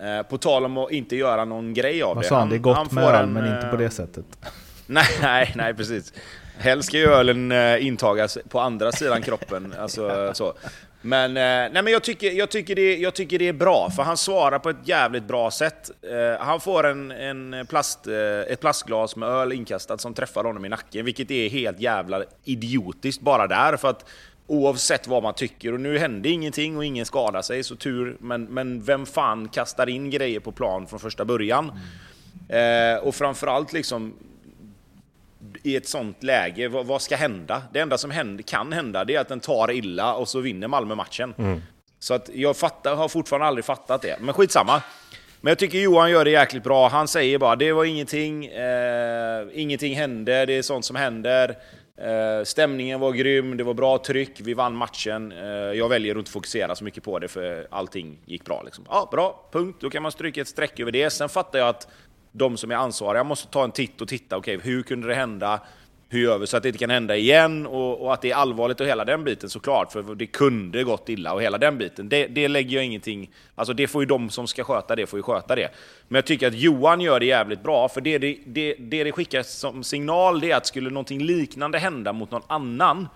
Eh, 0.00 0.22
på 0.22 0.38
tal 0.38 0.64
om 0.64 0.78
att 0.78 0.90
inte 0.90 1.16
göra 1.16 1.44
någon 1.44 1.74
grej 1.74 2.02
av 2.02 2.14
Vad 2.14 2.24
det. 2.24 2.28
Sa 2.28 2.38
han, 2.38 2.48
det 2.48 2.56
är 2.56 2.58
gott 2.58 2.92
med 2.92 3.04
öl, 3.04 3.26
men 3.26 3.54
inte 3.54 3.68
på 3.70 3.76
det 3.76 3.84
eh, 3.84 3.90
sättet. 3.90 4.24
Nej, 4.86 5.06
nej, 5.22 5.52
nej 5.56 5.74
precis. 5.74 6.12
Helst 6.58 6.88
ska 6.88 6.98
ju 6.98 7.06
ölen 7.06 7.52
intagas 7.80 8.38
på 8.48 8.60
andra 8.60 8.92
sidan 8.92 9.22
kroppen. 9.22 9.74
Alltså, 9.78 10.30
så. 10.34 10.54
Men, 11.02 11.30
eh, 11.30 11.42
nej, 11.72 11.82
men 11.82 11.86
jag, 11.86 12.04
tycker, 12.04 12.30
jag, 12.30 12.50
tycker 12.50 12.74
det, 12.74 12.96
jag 12.96 13.14
tycker 13.14 13.38
det 13.38 13.48
är 13.48 13.52
bra, 13.52 13.90
för 13.90 14.02
han 14.02 14.16
svarar 14.16 14.58
på 14.58 14.70
ett 14.70 14.76
jävligt 14.84 15.24
bra 15.24 15.50
sätt. 15.50 15.90
Eh, 16.02 16.44
han 16.46 16.60
får 16.60 16.86
en, 16.86 17.10
en 17.10 17.66
plast, 17.66 18.06
eh, 18.06 18.52
ett 18.52 18.60
plastglas 18.60 19.16
med 19.16 19.28
öl 19.28 19.52
inkastat 19.52 20.00
som 20.00 20.14
träffar 20.14 20.44
honom 20.44 20.64
i 20.64 20.68
nacken, 20.68 21.04
vilket 21.04 21.30
är 21.30 21.48
helt 21.48 21.80
jävla 21.80 22.24
idiotiskt 22.44 23.22
bara 23.22 23.46
där. 23.46 23.76
För 23.76 23.88
att 23.88 24.04
oavsett 24.46 25.06
vad 25.06 25.22
man 25.22 25.34
tycker, 25.34 25.72
och 25.72 25.80
nu 25.80 25.98
hände 25.98 26.28
ingenting 26.28 26.76
och 26.76 26.84
ingen 26.84 27.06
skadade 27.06 27.42
sig, 27.42 27.62
så 27.62 27.76
tur. 27.76 28.16
Men, 28.20 28.44
men 28.44 28.82
vem 28.82 29.06
fan 29.06 29.48
kastar 29.48 29.88
in 29.88 30.10
grejer 30.10 30.40
på 30.40 30.52
plan 30.52 30.86
från 30.86 31.00
första 31.00 31.24
början? 31.24 31.72
Mm. 32.50 32.98
och 33.02 33.14
framförallt 33.14 33.72
liksom 33.72 34.14
i 35.66 35.76
ett 35.76 35.88
sånt 35.88 36.22
läge, 36.22 36.68
vad, 36.68 36.86
vad, 36.86 37.02
ska 37.02 37.16
hända? 37.16 37.62
Det 37.72 37.80
enda 37.80 37.98
som 37.98 38.10
händer, 38.10 38.42
kan 38.42 38.72
hända 38.72 39.04
det 39.04 39.14
är 39.14 39.20
att 39.20 39.28
den 39.28 39.40
tar 39.40 39.70
illa 39.70 40.14
och 40.14 40.28
så 40.28 40.40
vinner 40.40 40.68
Malmö 40.68 40.94
matchen. 40.94 41.34
Mm. 41.38 41.62
Så 41.98 42.14
att 42.14 42.30
jag 42.34 42.56
fattar, 42.56 42.94
har 42.94 43.08
fortfarande 43.08 43.46
aldrig 43.46 43.64
fattat 43.64 44.02
det. 44.02 44.16
Men 44.20 44.34
skitsamma. 44.34 44.82
Men 45.40 45.50
jag 45.50 45.58
tycker 45.58 45.78
Johan 45.78 46.10
gör 46.10 46.24
det 46.24 46.30
jäkligt 46.30 46.62
bra. 46.62 46.88
Han 46.88 47.08
säger 47.08 47.38
bara 47.38 47.56
det 47.56 47.72
var 47.72 47.84
ingenting, 47.84 48.46
eh, 48.46 49.46
ingenting 49.52 49.96
hände, 49.96 50.46
det 50.46 50.52
är 50.52 50.62
sånt 50.62 50.84
som 50.84 50.96
händer. 50.96 51.56
Eh, 51.98 52.44
stämningen 52.44 53.00
var 53.00 53.12
grym, 53.12 53.56
det 53.56 53.64
var 53.64 53.74
bra 53.74 53.98
tryck, 53.98 54.40
vi 54.40 54.54
vann 54.54 54.76
matchen. 54.76 55.32
Eh, 55.32 55.48
jag 55.48 55.88
väljer 55.88 56.14
att 56.14 56.18
inte 56.18 56.30
fokusera 56.30 56.74
så 56.74 56.84
mycket 56.84 57.04
på 57.04 57.18
det 57.18 57.28
för 57.28 57.66
allting 57.70 58.18
gick 58.24 58.44
bra. 58.44 58.62
Liksom. 58.62 58.84
Ja, 58.88 59.08
bra, 59.12 59.48
punkt. 59.52 59.76
Då 59.80 59.90
kan 59.90 60.02
man 60.02 60.12
stryka 60.12 60.40
ett 60.40 60.48
streck 60.48 60.80
över 60.80 60.92
det. 60.92 61.10
Sen 61.10 61.28
fattar 61.28 61.58
jag 61.58 61.68
att 61.68 61.88
de 62.36 62.56
som 62.56 62.70
är 62.70 62.74
ansvariga 62.74 63.24
måste 63.24 63.48
ta 63.48 63.64
en 63.64 63.72
titt 63.72 64.00
och 64.00 64.08
titta, 64.08 64.36
okej, 64.36 64.56
okay, 64.56 64.72
hur 64.72 64.82
kunde 64.82 65.08
det 65.08 65.14
hända? 65.14 65.60
Hur 66.08 66.20
gör 66.20 66.38
vi 66.38 66.46
så 66.46 66.56
att 66.56 66.62
det 66.62 66.68
inte 66.68 66.78
kan 66.78 66.90
hända 66.90 67.16
igen? 67.16 67.66
Och, 67.66 68.04
och, 68.04 68.14
att 68.14 68.22
det 68.22 68.30
är 68.30 68.34
allvarligt 68.34 68.80
och 68.80 68.86
hela 68.86 69.04
den 69.04 69.24
biten 69.24 69.50
såklart, 69.50 69.92
för 69.92 70.14
det 70.14 70.26
kunde 70.26 70.84
gått 70.84 71.08
illa 71.08 71.32
och 71.32 71.42
hela 71.42 71.58
den 71.58 71.78
biten. 71.78 72.08
Det, 72.08 72.26
det 72.26 72.48
lägger 72.48 72.76
jag 72.76 72.84
ingenting... 72.84 73.30
Alltså 73.54 73.74
det 73.74 73.86
får 73.86 74.02
ju 74.02 74.06
de 74.06 74.30
som 74.30 74.46
ska 74.46 74.64
sköta 74.64 74.96
det, 74.96 75.06
får 75.06 75.18
ju 75.18 75.22
sköta 75.22 75.54
det. 75.54 75.68
Men 76.08 76.16
jag 76.16 76.26
tycker 76.26 76.48
att 76.48 76.54
Johan 76.54 77.00
gör 77.00 77.20
det 77.20 77.26
jävligt 77.26 77.62
bra, 77.62 77.88
för 77.88 78.00
det 78.00 78.18
det, 78.18 78.38
det, 78.46 78.74
det, 78.78 79.04
det 79.04 79.12
skickar 79.12 79.42
som 79.42 79.84
signal, 79.84 80.40
det 80.40 80.50
är 80.50 80.56
att 80.56 80.66
skulle 80.66 80.90
någonting 80.90 81.22
liknande 81.22 81.78
hända 81.78 82.12
mot 82.12 82.30
någon 82.30 82.42
annan, 82.46 83.08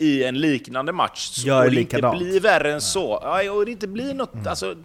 i 0.00 0.24
en 0.24 0.40
liknande 0.40 0.92
match, 0.92 1.18
så 1.18 1.48
Gör 1.48 1.70
det 1.70 1.80
inte 1.80 2.10
bli 2.16 2.38
värre 2.38 2.72
än 2.72 2.80
så. 2.80 3.20
Ja, 3.22 3.52
och 3.52 3.64
det 3.64 3.70
inte 3.70 3.88
blir 3.88 4.14
något... 4.14 4.34
Mm. 4.34 4.46
Alltså, 4.46 4.76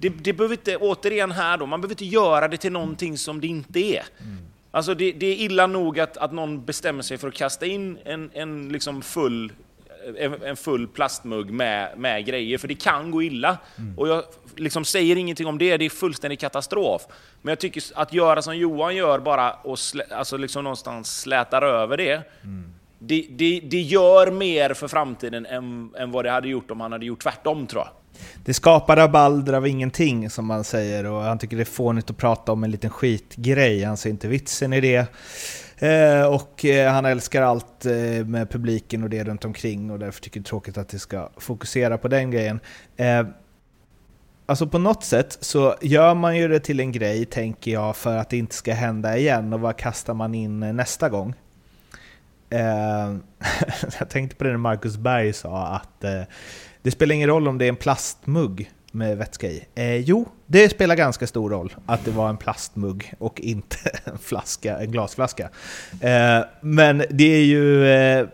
det, 0.00 0.08
det 0.08 0.32
behöver 0.32 0.54
inte, 0.54 0.76
återigen 0.76 1.30
här 1.30 1.58
då, 1.58 1.66
man 1.66 1.80
behöver 1.80 1.92
inte 1.92 2.04
göra 2.04 2.48
det 2.48 2.56
till 2.56 2.72
någonting 2.72 3.18
som 3.18 3.40
det 3.40 3.46
inte 3.46 3.80
är. 3.80 4.04
Mm. 4.20 4.38
Alltså 4.70 4.94
det, 4.94 5.12
det, 5.12 5.26
är 5.26 5.34
illa 5.36 5.66
nog 5.66 6.00
att, 6.00 6.16
att 6.16 6.32
någon 6.32 6.64
bestämmer 6.64 7.02
sig 7.02 7.18
för 7.18 7.28
att 7.28 7.34
kasta 7.34 7.66
in 7.66 7.98
en, 8.04 8.30
en 8.34 8.68
liksom 8.68 9.02
full 9.02 9.52
en, 10.18 10.42
en 10.42 10.56
full 10.56 10.88
plastmugg 10.88 11.50
med, 11.50 11.98
med 11.98 12.26
grejer, 12.26 12.58
för 12.58 12.68
det 12.68 12.74
kan 12.74 13.10
gå 13.10 13.22
illa. 13.22 13.58
Och 13.96 14.08
jag 14.08 14.24
liksom 14.56 14.84
säger 14.84 15.16
ingenting 15.16 15.46
om 15.46 15.58
det, 15.58 15.76
det 15.76 15.84
är 15.84 15.90
fullständig 15.90 16.40
katastrof. 16.40 17.02
Men 17.42 17.50
jag 17.50 17.58
tycker 17.58 17.82
att 17.94 18.12
göra 18.12 18.42
som 18.42 18.56
Johan 18.56 18.96
gör 18.96 19.18
bara 19.18 19.52
och 19.52 19.78
slä, 19.78 20.04
alltså 20.10 20.36
liksom 20.36 20.64
någonstans 20.64 21.20
slätar 21.20 21.62
över 21.62 21.96
det, 21.96 22.22
det, 22.98 23.26
det, 23.30 23.60
det 23.60 23.80
gör 23.80 24.30
mer 24.30 24.74
för 24.74 24.88
framtiden 24.88 25.46
än, 25.46 25.90
än 25.98 26.10
vad 26.10 26.24
det 26.24 26.30
hade 26.30 26.48
gjort 26.48 26.70
om 26.70 26.80
han 26.80 26.92
hade 26.92 27.06
gjort 27.06 27.22
tvärtom 27.22 27.66
tror 27.66 27.82
jag. 27.82 27.90
Det 28.44 28.54
skapar 28.54 28.96
rabalder 28.96 29.52
av 29.52 29.66
ingenting 29.66 30.30
som 30.30 30.46
man 30.46 30.64
säger 30.64 31.06
och 31.06 31.22
han 31.22 31.38
tycker 31.38 31.56
det 31.56 31.62
är 31.62 31.64
fånigt 31.64 32.10
att 32.10 32.16
prata 32.16 32.52
om 32.52 32.64
en 32.64 32.70
liten 32.70 32.90
skitgrej. 32.90 33.82
Han 33.82 33.96
ser 33.96 34.10
inte 34.10 34.28
vitsen 34.28 34.72
i 34.72 34.80
det. 34.80 35.06
Eh, 35.78 36.22
och 36.22 36.64
eh, 36.64 36.92
han 36.92 37.04
älskar 37.04 37.42
allt 37.42 37.86
eh, 37.86 38.26
med 38.26 38.50
publiken 38.50 39.02
och 39.02 39.10
det 39.10 39.24
runt 39.24 39.44
omkring 39.44 39.90
och 39.90 39.98
därför 39.98 40.20
tycker 40.20 40.40
det 40.40 40.44
är 40.44 40.48
tråkigt 40.48 40.78
att 40.78 40.88
det 40.88 40.98
ska 40.98 41.28
fokusera 41.36 41.98
på 41.98 42.08
den 42.08 42.30
grejen. 42.30 42.60
Eh, 42.96 43.26
alltså 44.46 44.66
på 44.66 44.78
något 44.78 45.04
sätt 45.04 45.38
så 45.40 45.76
gör 45.80 46.14
man 46.14 46.36
ju 46.36 46.48
det 46.48 46.60
till 46.60 46.80
en 46.80 46.92
grej, 46.92 47.24
tänker 47.24 47.70
jag, 47.70 47.96
för 47.96 48.16
att 48.16 48.30
det 48.30 48.36
inte 48.36 48.54
ska 48.54 48.74
hända 48.74 49.18
igen 49.18 49.52
och 49.52 49.60
vad 49.60 49.76
kastar 49.76 50.14
man 50.14 50.34
in 50.34 50.62
eh, 50.62 50.72
nästa 50.72 51.08
gång? 51.08 51.34
Eh, 52.50 53.14
jag 53.98 54.08
tänkte 54.08 54.36
på 54.36 54.44
det 54.44 54.50
när 54.50 54.56
Marcus 54.56 54.96
Berg 54.96 55.32
sa 55.32 55.66
att 55.66 56.04
det 56.88 56.92
spelar 56.92 57.14
ingen 57.14 57.28
roll 57.28 57.48
om 57.48 57.58
det 57.58 57.64
är 57.64 57.68
en 57.68 57.76
plastmugg 57.76 58.70
med 58.92 59.16
vätska 59.16 59.46
i. 59.46 59.66
Eh, 59.74 59.96
jo, 59.96 60.28
det 60.46 60.68
spelar 60.68 60.96
ganska 60.96 61.26
stor 61.26 61.50
roll 61.50 61.74
att 61.86 62.04
det 62.04 62.10
var 62.10 62.28
en 62.28 62.36
plastmugg 62.36 63.14
och 63.18 63.40
inte 63.40 63.76
en, 64.04 64.18
flaska, 64.18 64.78
en 64.78 64.92
glasflaska. 64.92 65.48
Eh, 66.00 66.44
men 66.60 67.02
det 67.10 67.24
är 67.24 67.44
ju... 67.44 67.88
Eh, 67.88 68.26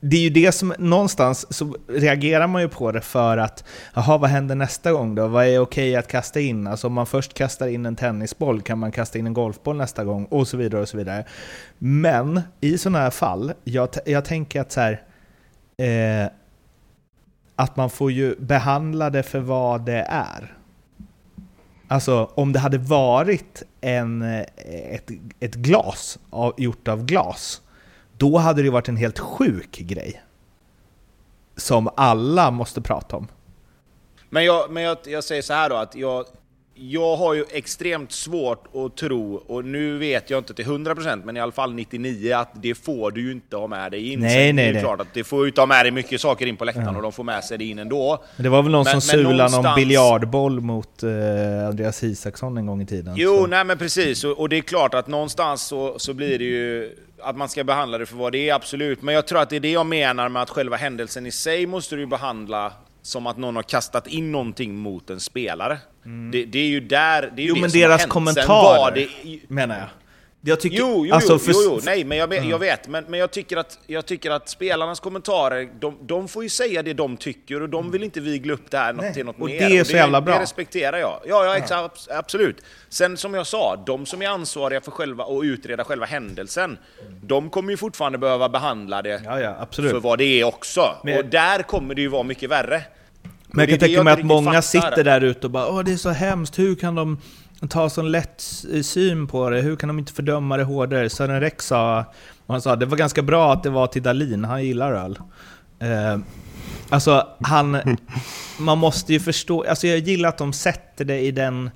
det 0.00 0.16
är 0.16 0.20
ju 0.20 0.30
det 0.30 0.52
som 0.52 0.74
någonstans 0.78 1.56
så 1.56 1.76
reagerar 1.88 2.46
man 2.46 2.62
ju 2.62 2.68
på 2.68 2.92
det 2.92 3.00
för 3.00 3.38
att 3.38 3.64
jaha, 3.94 4.18
vad 4.18 4.30
händer 4.30 4.54
nästa 4.54 4.92
gång 4.92 5.14
då? 5.14 5.26
Vad 5.26 5.46
är 5.46 5.58
okej 5.58 5.96
att 5.96 6.08
kasta 6.08 6.40
in? 6.40 6.66
Alltså 6.66 6.86
om 6.86 6.92
man 6.92 7.06
först 7.06 7.34
kastar 7.34 7.68
in 7.68 7.86
en 7.86 7.96
tennisboll 7.96 8.62
kan 8.62 8.78
man 8.78 8.92
kasta 8.92 9.18
in 9.18 9.26
en 9.26 9.34
golfboll 9.34 9.76
nästa 9.76 10.04
gång 10.04 10.24
och 10.24 10.48
så 10.48 10.56
vidare 10.56 10.82
och 10.82 10.88
så 10.88 10.96
vidare. 10.96 11.24
Men 11.78 12.40
i 12.60 12.78
sådana 12.78 12.98
här 12.98 13.10
fall, 13.10 13.52
jag, 13.64 13.88
jag 14.06 14.24
tänker 14.24 14.60
att 14.60 14.72
så 14.72 14.80
här, 14.80 15.02
eh, 15.76 16.30
att 17.60 17.76
man 17.76 17.90
får 17.90 18.12
ju 18.12 18.36
behandla 18.36 19.10
det 19.10 19.22
för 19.22 19.40
vad 19.40 19.84
det 19.84 20.06
är. 20.08 20.56
Alltså 21.88 22.30
om 22.34 22.52
det 22.52 22.58
hade 22.58 22.78
varit 22.78 23.62
en, 23.80 24.22
eh, 24.22 24.44
ett, 24.94 25.10
ett 25.40 25.54
glas 25.54 26.18
av, 26.30 26.54
gjort 26.56 26.88
av 26.88 27.04
glas, 27.04 27.62
då 28.16 28.38
hade 28.38 28.62
det 28.62 28.70
varit 28.70 28.88
en 28.88 28.96
helt 28.96 29.18
sjuk 29.18 29.78
grej. 29.78 30.22
Som 31.56 31.90
alla 31.96 32.50
måste 32.50 32.80
prata 32.80 33.16
om. 33.16 33.28
Men 34.30 34.44
jag, 34.44 34.70
men 34.70 34.82
jag, 34.82 34.98
jag 35.04 35.24
säger 35.24 35.42
så 35.42 35.52
här 35.52 35.70
då, 35.70 35.76
att 35.76 35.94
jag, 35.94 36.24
jag 36.82 37.16
har 37.16 37.34
ju 37.34 37.44
extremt 37.52 38.12
svårt 38.12 38.64
att 38.76 38.96
tro, 38.96 39.34
och 39.46 39.64
nu 39.64 39.98
vet 39.98 40.30
jag 40.30 40.38
inte 40.38 40.54
till 40.54 40.64
100% 40.64 41.24
men 41.24 41.36
i 41.36 41.40
alla 41.40 41.52
fall 41.52 41.74
99 41.74 42.32
att 42.34 42.50
det 42.62 42.74
får 42.74 43.10
du 43.10 43.22
ju 43.22 43.32
inte 43.32 43.56
ha 43.56 43.66
med 43.66 43.92
dig 43.92 44.12
in. 44.12 44.20
Nej, 44.20 44.52
nej, 44.52 44.64
det 44.64 44.68
är 44.70 44.72
nej. 44.72 44.82
klart 44.82 45.00
att 45.00 45.14
det 45.14 45.24
får 45.24 45.46
ju 45.46 45.52
ha 45.56 45.66
med 45.66 45.84
dig 45.84 45.90
mycket 45.92 46.20
saker 46.20 46.46
in 46.46 46.56
på 46.56 46.64
läktaren 46.64 46.88
Ja. 46.90 46.96
och 46.96 47.02
de 47.02 47.12
får 47.12 47.24
med 47.24 47.44
sig 47.44 47.58
det 47.58 47.64
in 47.64 47.78
ändå. 47.78 48.24
Men 48.36 48.42
det 48.44 48.48
var 48.50 48.62
väl 48.62 48.72
någon 48.72 48.84
Men- 48.84 49.00
som 49.00 49.16
men 49.18 49.26
sulade 49.26 49.56
någon 49.56 49.74
biljardboll 49.74 50.60
mot 50.60 51.02
eh, 51.02 51.10
Andreas 51.68 52.02
Isaksson 52.02 52.56
en 52.58 52.66
gång 52.66 52.82
i 52.82 52.86
tiden. 52.86 53.14
Jo, 53.16 53.36
så. 53.36 53.46
nej 53.46 53.64
men 53.64 53.78
precis. 53.78 54.24
Och, 54.24 54.38
och 54.40 54.48
det 54.48 54.56
är 54.56 54.60
klart 54.62 54.94
att 54.94 55.06
någonstans 55.06 55.62
så, 55.66 55.98
så 55.98 56.14
blir 56.14 56.38
det 56.38 56.44
ju 56.44 56.96
att 57.22 57.36
man 57.36 57.48
ska 57.48 57.64
behandla 57.64 57.98
det 57.98 58.06
för 58.06 58.16
vad 58.16 58.32
det 58.32 58.48
är, 58.50 58.54
absolut. 58.54 59.02
Men 59.02 59.14
jag 59.14 59.26
tror 59.26 59.40
att 59.40 59.50
det 59.50 59.56
är 59.56 59.60
det 59.60 59.70
jag 59.70 59.86
menar 59.86 60.28
med 60.28 60.42
att 60.42 60.50
själva 60.50 60.76
händelsen 60.76 61.26
i 61.26 61.30
sig 61.30 61.66
måste 61.66 61.94
du 61.94 62.00
ju 62.00 62.06
behandla 62.06 62.72
som 63.02 63.26
att 63.26 63.36
någon 63.38 63.56
har 63.56 63.62
kastat 63.62 64.06
in 64.06 64.32
någonting 64.32 64.76
mot 64.76 65.10
en 65.10 65.20
spelare. 65.20 65.78
Det, 66.32 66.44
det 66.44 66.58
är 66.58 66.66
ju 66.66 66.80
där, 66.80 67.32
det 67.36 67.42
är 67.42 67.44
ju 67.44 67.48
Jo 67.48 67.54
det 67.54 67.60
men 67.60 67.70
som 67.70 67.80
deras 67.80 68.06
kommentarer, 68.06 68.94
det, 69.24 69.38
menar 69.48 69.78
jag. 69.78 69.88
jag 70.42 70.60
tycker, 70.60 70.78
Jo, 70.78 71.06
jo, 71.06 71.14
alltså 71.14 71.38
för- 71.38 71.52
jo, 71.52 71.60
jo, 71.64 71.80
nej, 71.84 72.04
men 72.04 72.18
jag, 72.18 72.26
vet- 72.28 72.44
jag 72.48 72.58
vet. 72.58 72.88
Men, 72.88 73.04
men 73.08 73.20
jag, 73.20 73.30
tycker 73.30 73.56
att, 73.56 73.78
jag 73.86 74.06
tycker 74.06 74.30
att 74.30 74.48
spelarnas 74.48 75.00
kommentarer, 75.00 75.68
de, 75.80 75.98
de 76.02 76.28
får 76.28 76.42
ju 76.42 76.48
säga 76.48 76.82
det 76.82 76.92
de 76.92 77.16
tycker 77.16 77.62
och 77.62 77.68
de 77.68 77.90
vill 77.90 78.02
inte 78.02 78.20
vigla 78.20 78.52
upp 78.52 78.70
det 78.70 78.78
här 78.78 78.92
något, 78.92 79.02
Nej, 79.04 79.14
till 79.14 79.26
något 79.26 79.36
och 79.40 79.46
mer. 79.46 79.68
det 79.68 79.78
är 79.78 79.84
så 79.84 79.92
jävla 79.92 80.20
bra. 80.20 80.34
Det 80.34 80.40
respekterar 80.42 80.96
jag. 80.98 81.20
Ja, 81.26 81.44
ja, 81.44 81.56
exakt, 81.56 82.08
absolut. 82.10 82.56
Sen 82.88 83.16
som 83.16 83.34
jag 83.34 83.46
sa, 83.46 83.82
de 83.86 84.06
som 84.06 84.22
är 84.22 84.28
ansvariga 84.28 84.80
för 84.80 84.90
själva 84.90 85.24
och 85.24 85.42
utreda 85.42 85.84
själva 85.84 86.06
händelsen, 86.06 86.78
de 87.22 87.50
kommer 87.50 87.70
ju 87.70 87.76
fortfarande 87.76 88.18
behöva 88.18 88.48
behandla 88.48 89.02
det 89.02 89.22
Ja, 89.24 89.40
ja, 89.40 89.66
för 89.72 90.00
vad 90.00 90.18
det 90.18 90.40
är 90.40 90.44
också. 90.44 90.94
Men- 91.04 91.18
och 91.18 91.24
där 91.24 91.62
kommer 91.62 91.94
det 91.94 92.00
ju 92.02 92.08
vara 92.08 92.22
mycket 92.22 92.50
värre. 92.50 92.82
Men 93.52 93.60
jag 93.62 93.68
kan 93.68 93.78
tänka 93.78 94.02
mig 94.02 94.12
att 94.12 94.22
många 94.24 94.62
sitter 94.62 95.04
där 95.04 95.20
ute 95.20 95.46
och 95.46 95.50
bara 95.50 95.68
Åh, 95.68 95.82
det 95.84 95.92
är 95.92 95.96
så 95.96 96.10
hemskt, 96.10 96.58
hur 96.58 96.74
kan 96.74 96.94
de 96.94 97.18
ta 97.68 97.90
sån 97.90 98.10
lätt 98.12 98.40
s- 98.40 98.86
syn 98.88 99.26
på 99.26 99.50
det? 99.50 99.60
Hur 99.60 99.76
kan 99.76 99.88
de 99.88 99.98
inte 99.98 100.12
fördöma 100.12 100.56
det 100.56 100.62
hårdare? 100.64 101.10
Sören 101.10 101.40
Rex 101.40 101.66
sa, 101.66 102.04
och 102.46 102.54
han 102.54 102.62
sa 102.62 102.76
det 102.76 102.86
var 102.86 102.96
ganska 102.96 103.22
bra 103.22 103.52
att 103.52 103.62
det 103.62 103.70
var 103.70 103.86
till 103.86 104.02
Dalin, 104.02 104.44
han 104.44 104.64
gillar 104.64 104.92
öl. 104.92 105.18
Eh, 105.78 106.18
alltså, 106.88 107.26
han... 107.40 107.78
Man 108.58 108.78
måste 108.78 109.12
ju 109.12 109.20
förstå, 109.20 109.64
alltså 109.68 109.86
jag 109.86 109.98
gillar 109.98 110.28
att 110.28 110.38
de 110.38 110.52
sätter 110.52 111.04
det 111.04 111.20
i 111.20 111.30
den... 111.30 111.70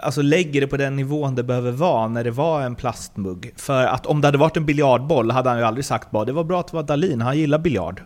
Alltså 0.00 0.22
lägger 0.22 0.60
det 0.60 0.66
på 0.66 0.76
den 0.76 0.96
nivån 0.96 1.34
det 1.34 1.42
behöver 1.42 1.70
vara 1.72 2.08
när 2.08 2.24
det 2.24 2.30
var 2.30 2.62
en 2.62 2.74
plastmugg. 2.74 3.52
För 3.56 3.86
att 3.86 4.06
om 4.06 4.20
det 4.20 4.26
hade 4.28 4.38
varit 4.38 4.56
en 4.56 4.66
biljardboll 4.66 5.30
hade 5.30 5.48
han 5.50 5.58
ju 5.58 5.64
aldrig 5.64 5.84
sagt 5.84 6.10
bara 6.10 6.24
det 6.24 6.32
var 6.32 6.44
bra 6.44 6.60
att 6.60 6.66
det 6.68 6.76
var 6.76 6.82
Dalin, 6.82 7.20
han 7.20 7.38
gillar 7.38 7.58
biljard. 7.58 8.02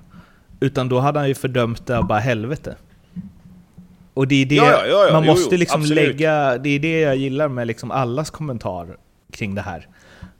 Utan 0.63 0.89
då 0.89 0.99
hade 0.99 1.19
han 1.19 1.29
ju 1.29 1.35
fördömt 1.35 1.87
det 1.87 1.99
och 1.99 2.07
bara 2.07 2.19
helvete. 2.19 2.77
Och 4.15 4.29
det 4.29 4.43
är 4.43 4.47
det, 4.47 4.55
Ja, 4.55 4.65
ja, 4.73 4.87
ja, 4.87 5.07
ja. 5.07 5.13
man 5.13 5.25
Jo, 5.25 5.31
måste 5.33 5.55
jo, 5.55 5.59
liksom 5.59 5.81
absolut. 5.81 6.05
lägga, 6.07 6.59
det 6.59 6.69
är 6.71 6.79
det 6.79 7.01
jag 7.01 7.17
gillar 7.17 7.49
med 7.49 7.67
liksom 7.67 7.91
allas 7.91 8.31
kommentarer 8.31 8.97
kring 9.33 9.55
det 9.55 9.61
här. 9.63 9.87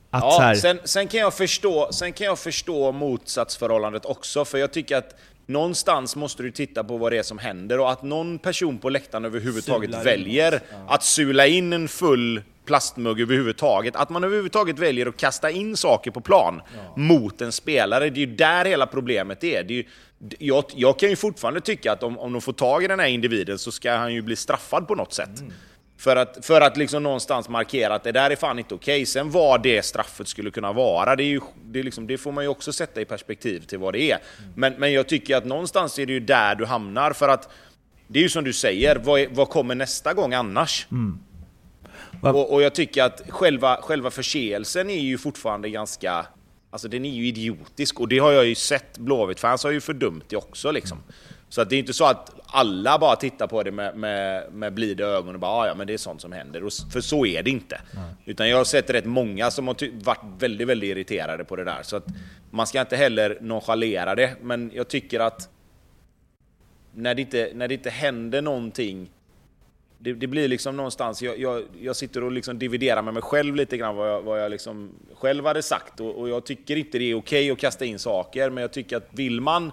Att 0.09 0.21
så 0.21 0.27
Ja, 0.27 0.39
här, 0.41 0.55
sen, 0.55 0.79
sen, 0.83 1.07
kan 1.07 1.19
jag 1.19 1.33
förstå, 1.33 1.87
sen 1.91 2.13
kan 2.13 2.25
jag 2.27 2.39
förstå 2.39 2.91
motsatsförhållandet 2.91 4.05
också, 4.05 4.45
för 4.45 4.57
jag 4.57 4.71
tycker 4.73 4.97
att 4.97 5.15
någonstans 5.45 6.15
måste 6.15 6.43
du 6.43 6.51
titta 6.51 6.83
på 6.83 6.97
vad 6.97 7.11
det 7.11 7.17
är 7.17 7.23
som 7.23 7.37
händer 7.37 7.79
och 7.79 7.91
att 7.91 8.03
någon 8.03 8.39
person 8.39 8.77
på 8.77 8.89
läktaren 8.89 9.25
överhuvudtaget 9.25 9.89
Sular 9.89 9.99
in 9.99 10.05
väljer 10.05 10.59
att 10.87 11.03
sula 11.03 11.47
in 11.47 11.73
en 11.73 11.87
full 11.87 12.41
plastmugg 12.65 13.21
överhuvudtaget. 13.21 13.95
Att 13.95 14.09
man 14.09 14.23
överhuvudtaget 14.23 14.79
väljer 14.79 15.05
att 15.05 15.17
kasta 15.17 15.51
in 15.51 15.77
saker 15.77 16.11
på 16.11 16.21
plan 16.21 16.61
mot 16.97 17.41
en 17.41 17.51
spelare, 17.51 18.09
det 18.09 18.17
är 18.23 18.27
ju 18.27 18.35
där 18.35 18.65
hela 18.65 18.85
problemet 18.87 19.43
är. 19.43 19.59
Är 19.63 19.71
ju, 19.71 19.83
jag, 20.39 20.63
jag 20.75 20.99
kan 20.99 21.09
ju 21.09 21.15
fortfarande 21.15 21.61
tycka 21.61 21.91
att 21.91 22.03
om, 22.03 22.19
om 22.19 22.31
de 22.33 22.41
får 22.41 22.53
tag 22.53 22.83
i 22.83 22.87
den 22.87 22.99
här 22.99 23.07
individen 23.07 23.57
så 23.59 23.71
ska 23.71 23.91
han 23.95 24.13
ju 24.13 24.21
bli 24.21 24.35
straffad 24.35 24.87
på 24.87 24.95
något 24.95 25.13
sätt. 25.13 25.43
För 25.97 26.15
att, 26.15 26.45
för 26.45 26.61
att 26.61 26.77
liksom 26.77 27.03
någonstans 27.03 27.49
markera 27.49 27.95
att 27.95 28.03
det 28.03 28.11
där 28.11 28.29
är 28.29 28.35
fan 28.35 28.59
inte 28.59 28.75
okej. 28.75 29.05
Sen 29.05 29.31
vad 29.31 29.63
det 29.63 29.85
straffet 29.85 30.27
skulle 30.27 30.51
kunna 30.51 30.73
vara, 30.73 31.15
det, 31.15 31.23
ju, 31.23 31.39
det, 31.65 31.83
liksom, 31.83 32.07
det 32.07 32.17
får 32.17 32.31
man 32.31 32.43
ju 32.43 32.47
också 32.47 32.73
sätta 32.73 33.01
i 33.01 33.05
perspektiv 33.05 33.59
till 33.59 33.79
vad 33.79 33.93
det 33.93 34.11
är. 34.11 34.17
Men, 34.55 34.73
men 34.73 34.93
jag 34.93 35.07
tycker 35.07 35.35
att 35.35 35.45
någonstans 35.45 35.99
är 35.99 36.05
det 36.05 36.13
ju 36.13 36.19
där 36.19 36.55
du 36.55 36.65
hamnar. 36.65 37.13
För 37.13 37.29
att 37.29 37.49
det 38.07 38.19
är 38.19 38.23
ju 38.23 38.29
som 38.29 38.43
du 38.43 38.53
säger, 38.53 38.95
vad, 38.95 39.25
vad 39.29 39.49
kommer 39.49 39.75
nästa 39.75 40.13
gång 40.13 40.33
annars? 40.33 40.87
Vad- 40.89 41.17
Och, 42.23 42.53
och 42.53 42.61
jag 42.61 42.75
tycker 42.75 43.03
att 43.03 43.21
själva, 43.29 43.79
själva 43.81 44.11
förseelsen 44.11 44.89
är 44.89 44.99
ju 44.99 45.17
fortfarande 45.17 45.69
ganska... 45.69 46.25
Alltså 46.69 46.87
den 46.87 47.05
är 47.05 47.09
ju 47.09 47.27
idiotisk 47.27 47.99
och 47.99 48.07
det 48.07 48.19
har 48.19 48.31
jag 48.31 48.45
ju 48.45 48.55
sett 48.55 48.97
Blåvitt-fans 48.97 49.63
har 49.63 49.71
ju 49.71 49.81
fördömt 49.81 50.29
det 50.29 50.35
också 50.35 50.71
liksom. 50.71 50.97
Så 51.49 51.61
att 51.61 51.69
det 51.69 51.75
är 51.75 51.79
inte 51.79 51.93
så 51.93 52.05
att 52.05 52.35
alla 52.45 52.99
bara 52.99 53.15
tittar 53.15 53.47
på 53.47 53.63
det 53.63 53.71
med, 53.71 53.95
med, 53.97 54.53
med 54.53 54.73
blida 54.73 55.03
ögon 55.05 55.33
och 55.33 55.39
bara 55.39 55.51
"Ah, 55.51 55.67
ja 55.67 55.75
men 55.75 55.87
det 55.87 55.93
är 55.93 55.97
sånt 55.97 56.21
som 56.21 56.31
händer. 56.31 56.63
Och, 56.63 56.71
för 56.93 57.01
så 57.01 57.25
är 57.25 57.43
det 57.43 57.49
inte. 57.49 57.81
Utan 58.25 58.49
jag 58.49 58.57
har 58.57 58.63
sett 58.63 58.89
rätt 58.89 59.05
många 59.05 59.51
som 59.51 59.67
har 59.67 60.03
varit 60.03 60.21
väldigt, 60.39 60.67
väldigt 60.67 60.89
irriterade 60.89 61.43
på 61.43 61.55
det 61.55 61.63
där. 61.63 61.79
Så 61.83 61.95
att 61.95 62.05
man 62.51 62.67
ska 62.67 62.81
inte 62.81 62.95
heller 62.95 63.37
nonchalera 63.41 64.15
det. 64.15 64.35
Men 64.41 64.71
jag 64.73 64.87
tycker 64.87 65.19
att 65.19 65.49
när 66.93 67.15
det 67.15 67.21
inte, 67.21 67.51
när 67.55 67.67
det 67.67 67.73
inte 67.73 67.89
händer 67.89 68.41
någonting 68.41 69.09
det, 70.03 70.13
det 70.13 70.27
blir 70.27 70.47
liksom 70.47 70.77
någonstans, 70.77 71.21
jag, 71.21 71.39
jag, 71.39 71.63
jag 71.81 71.95
sitter 71.95 72.23
och 72.23 72.31
liksom 72.31 72.59
dividerar 72.59 73.01
med 73.01 73.13
mig 73.13 73.23
själv 73.23 73.55
lite 73.55 73.77
grann 73.77 73.95
vad 73.95 74.09
jag, 74.09 74.21
vad 74.21 74.43
jag 74.43 74.51
liksom 74.51 74.89
själv 75.15 75.45
hade 75.45 75.61
sagt 75.63 75.99
och, 75.99 76.19
och 76.19 76.29
jag 76.29 76.45
tycker 76.45 76.75
inte 76.75 76.97
det 76.97 77.11
är 77.11 77.15
okej 77.15 77.51
att 77.51 77.57
kasta 77.57 77.85
in 77.85 77.99
saker 77.99 78.49
men 78.49 78.61
jag 78.61 78.73
tycker 78.73 78.97
att 78.97 79.07
vill 79.11 79.41
man 79.41 79.71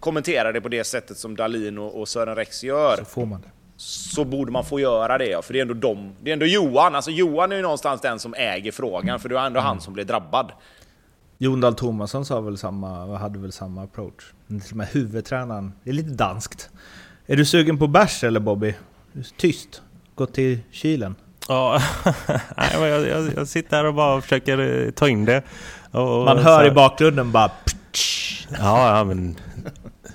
kommentera 0.00 0.52
det 0.52 0.60
på 0.60 0.68
det 0.68 0.84
sättet 0.84 1.18
som 1.18 1.36
Dalin 1.36 1.78
och, 1.78 2.00
och 2.00 2.08
Sören 2.08 2.36
Rex 2.36 2.64
gör 2.64 2.96
så 2.96 3.04
får 3.04 3.26
man 3.26 3.40
det. 3.40 3.48
så 3.76 4.24
borde 4.24 4.52
man 4.52 4.64
få 4.64 4.80
göra 4.80 5.18
det. 5.18 5.44
För 5.44 5.52
det 5.52 5.58
är 5.58 5.62
ändå 5.62 5.74
de, 5.74 6.12
det 6.22 6.30
är 6.30 6.32
ändå 6.32 6.46
Johan, 6.46 6.94
alltså 6.94 7.10
Johan 7.10 7.52
är 7.52 7.56
ju 7.56 7.62
någonstans 7.62 8.00
den 8.00 8.18
som 8.18 8.34
äger 8.34 8.72
frågan 8.72 9.20
för 9.20 9.28
det 9.28 9.34
var 9.34 9.46
ändå 9.46 9.60
han 9.60 9.80
som 9.80 9.94
blev 9.94 10.06
drabbad. 10.06 10.52
Jon 11.38 11.60
Dahl 11.60 11.74
Tomasson 11.74 12.24
sa 12.24 12.40
väl 12.40 12.58
samma, 12.58 13.16
hade 13.16 13.38
väl 13.38 13.52
samma 13.52 13.82
approach. 13.82 14.32
Till 14.48 14.70
och 14.70 14.76
med 14.76 14.86
huvudtränaren. 14.86 15.72
Det 15.84 15.90
är 15.90 15.94
lite 15.94 16.10
danskt. 16.10 16.70
Är 17.26 17.36
du 17.36 17.44
sugen 17.44 17.78
på 17.78 17.86
bärs 17.86 18.24
eller 18.24 18.40
Bobby? 18.40 18.74
Tyst. 19.36 19.82
Gå 20.14 20.26
till 20.26 20.58
kylen. 20.70 21.14
Ja, 21.48 21.80
jag, 22.72 23.06
jag, 23.06 23.32
jag 23.36 23.48
sitter 23.48 23.76
här 23.76 23.84
och 23.84 23.94
bara 23.94 24.20
försöker 24.20 24.84
eh, 24.86 24.90
ta 24.90 25.08
in 25.08 25.24
det. 25.24 25.42
Och, 25.90 26.24
Man 26.24 26.36
så 26.36 26.42
hör 26.42 26.66
i 26.66 26.70
bakgrunden 26.70 27.32
bara... 27.32 27.50
Ja, 28.58 28.96
ja 28.98 29.04
men 29.04 29.36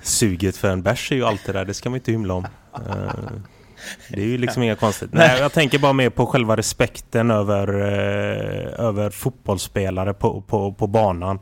suget 0.02 0.58
för 0.58 0.70
en 0.70 0.82
bärs 0.82 1.12
är 1.12 1.16
ju 1.16 1.26
alltid 1.26 1.56
där, 1.56 1.66
det 1.66 1.74
ska 1.74 1.89
man 1.89 1.97
inte 1.97 2.12
hymla 2.12 2.34
om. 2.34 2.47
Eh, 2.74 3.14
det 4.10 4.22
är 4.22 4.26
ju 4.26 4.38
liksom 4.38 4.64
inga 4.64 4.76
konstigt. 4.76 5.10
Nej, 5.14 5.39
jag 5.39 5.54
tänker 5.54 5.80
bara 5.80 5.93
mer 5.93 6.10
på 6.10 6.26
själva 6.26 6.58
respekten 6.58 7.32
över, 7.32 7.68
eh, 7.68 8.86
över 8.86 9.10
fotbollsspelare 9.10 10.14
på, 10.14 10.41
på, 10.41 10.74
på 10.74 10.88
banan. 10.88 11.39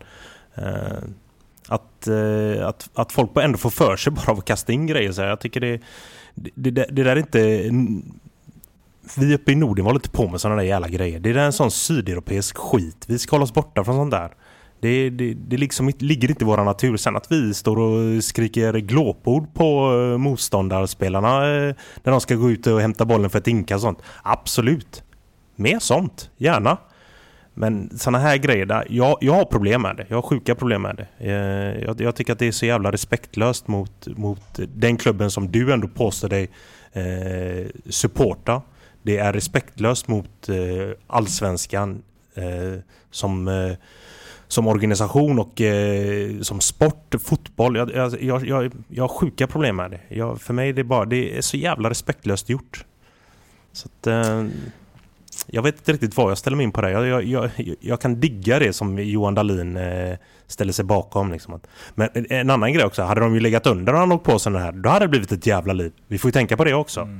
Att, 1.69 2.07
eh, 2.07 2.67
att, 2.67 2.89
att 2.93 3.11
folk 3.11 3.29
ändå 3.41 3.57
får 3.57 3.69
för 3.69 3.95
sig 3.95 4.13
bara 4.13 4.31
av 4.31 4.37
att 4.37 4.45
kasta 4.45 4.73
in 4.73 4.87
grejer. 4.87 5.11
Så 5.11 5.21
jag 5.21 5.39
tycker 5.39 5.59
det, 5.59 5.81
det, 6.35 6.71
det, 6.71 6.85
det 6.91 7.03
där 7.03 7.15
är 7.15 7.15
inte... 7.15 7.69
Vi 9.17 9.35
uppe 9.35 9.51
i 9.51 9.55
Norden 9.55 9.85
var 9.85 9.93
lite 9.93 10.09
på 10.09 10.27
med 10.27 10.41
sådana 10.41 10.61
där 10.61 10.67
jävla 10.67 10.87
grejer. 10.87 11.19
Det 11.19 11.29
är 11.29 11.35
en 11.35 11.53
sån 11.53 11.71
sydeuropeisk 11.71 12.57
skit. 12.57 13.05
Vi 13.07 13.19
ska 13.19 13.35
hålla 13.35 13.43
oss 13.43 13.53
borta 13.53 13.83
från 13.83 13.95
sånt 13.95 14.11
där. 14.11 14.31
Det, 14.79 15.09
det, 15.09 15.33
det 15.33 15.57
liksom 15.57 15.91
ligger 15.99 16.29
inte 16.29 16.43
i 16.43 16.47
vår 16.47 16.57
natur. 16.57 16.97
Sen 16.97 17.15
att 17.15 17.31
vi 17.31 17.53
står 17.53 17.79
och 17.79 18.23
skriker 18.23 18.73
glåpord 18.73 19.53
på 19.53 19.93
eh, 19.93 20.17
motståndarspelarna 20.17 21.55
eh, 21.55 21.75
när 22.03 22.11
de 22.11 22.21
ska 22.21 22.35
gå 22.35 22.51
ut 22.51 22.67
och 22.67 22.81
hämta 22.81 23.05
bollen 23.05 23.29
för 23.29 23.39
ett 23.39 23.47
inka 23.47 23.75
och 23.75 23.81
sånt. 23.81 23.99
Absolut. 24.23 25.03
Mer 25.55 25.79
sånt. 25.79 26.29
Gärna. 26.37 26.77
Men 27.59 27.97
sådana 27.97 28.19
här 28.19 28.37
grejer, 28.37 28.65
där, 28.65 28.87
jag, 28.89 29.17
jag 29.21 29.33
har 29.33 29.45
problem 29.45 29.81
med 29.81 29.95
det. 29.95 30.05
Jag 30.07 30.17
har 30.17 30.21
sjuka 30.21 30.55
problem 30.55 30.81
med 30.81 30.95
det. 30.95 31.07
Eh, 31.31 31.83
jag, 31.83 32.01
jag, 32.01 32.15
tycker 32.15 32.33
att 32.33 32.39
det 32.39 32.47
är 32.47 32.51
så 32.51 32.65
jävla 32.65 32.91
respektlöst 32.91 33.67
mot, 33.67 34.07
mot 34.07 34.59
den 34.75 34.97
klubben 34.97 35.31
som 35.31 35.51
du 35.51 35.73
ändå 35.73 35.87
påstår 35.87 36.29
dig 36.29 36.49
eh, 36.93 37.67
supporta. 37.89 38.61
Det 39.01 39.17
är 39.17 39.33
respektlöst 39.33 40.07
mot 40.07 40.49
eh, 40.49 40.55
allsvenskan 41.07 42.03
eh, 42.35 42.79
som 43.11 43.47
eh, 43.47 43.73
som 44.47 44.67
organisation 44.67 45.39
och 45.39 45.61
eh, 45.61 46.41
som 46.41 46.61
sport, 46.61 47.15
fotboll. 47.23 47.75
Jag, 47.75 47.91
jag, 48.21 48.45
jag, 48.45 48.71
jag, 48.87 49.03
har 49.03 49.07
sjuka 49.07 49.47
problem 49.47 49.75
med 49.75 49.91
det. 49.91 49.99
Jag, 50.07 50.41
för 50.41 50.53
mig 50.53 50.69
är 50.69 50.73
det 50.73 50.83
bara, 50.83 51.05
det 51.05 51.37
är 51.37 51.41
så 51.41 51.57
jävla 51.57 51.89
respektlöst 51.89 52.49
gjort. 52.49 52.85
Så 53.71 53.87
att, 53.87 54.07
eh, 54.07 54.45
jag 55.51 55.61
vet 55.61 55.77
inte 55.77 55.93
riktigt 55.93 56.17
vad 56.17 56.31
jag 56.31 56.37
ställer 56.37 56.57
mig 56.57 56.63
in 56.63 56.71
på 56.71 56.81
det. 56.81 56.91
Jag, 56.91 57.23
jag, 57.23 57.49
jag 57.79 58.01
kan 58.01 58.19
digga 58.19 58.59
det 58.59 58.73
som 58.73 58.99
Johan 58.99 59.35
Dahlin 59.35 59.77
eh, 59.77 60.17
ställer 60.47 60.73
sig 60.73 60.85
bakom. 60.85 61.31
Liksom. 61.31 61.59
Men 61.95 62.09
en 62.29 62.49
annan 62.49 62.73
grej 62.73 62.85
också, 62.85 63.03
hade 63.03 63.21
de 63.21 63.33
ju 63.33 63.39
legat 63.39 63.67
under 63.67 63.93
och 63.93 63.99
han 63.99 64.11
åkt 64.11 64.25
på 64.25 64.39
sig 64.39 64.51
den 64.51 64.61
här, 64.61 64.71
då 64.71 64.89
hade 64.89 65.05
det 65.05 65.09
blivit 65.09 65.31
ett 65.31 65.47
jävla 65.47 65.73
liv. 65.73 65.91
Vi 66.07 66.17
får 66.17 66.27
ju 66.27 66.31
tänka 66.31 66.57
på 66.57 66.63
det 66.63 66.73
också. 66.73 67.01
Mm. 67.01 67.19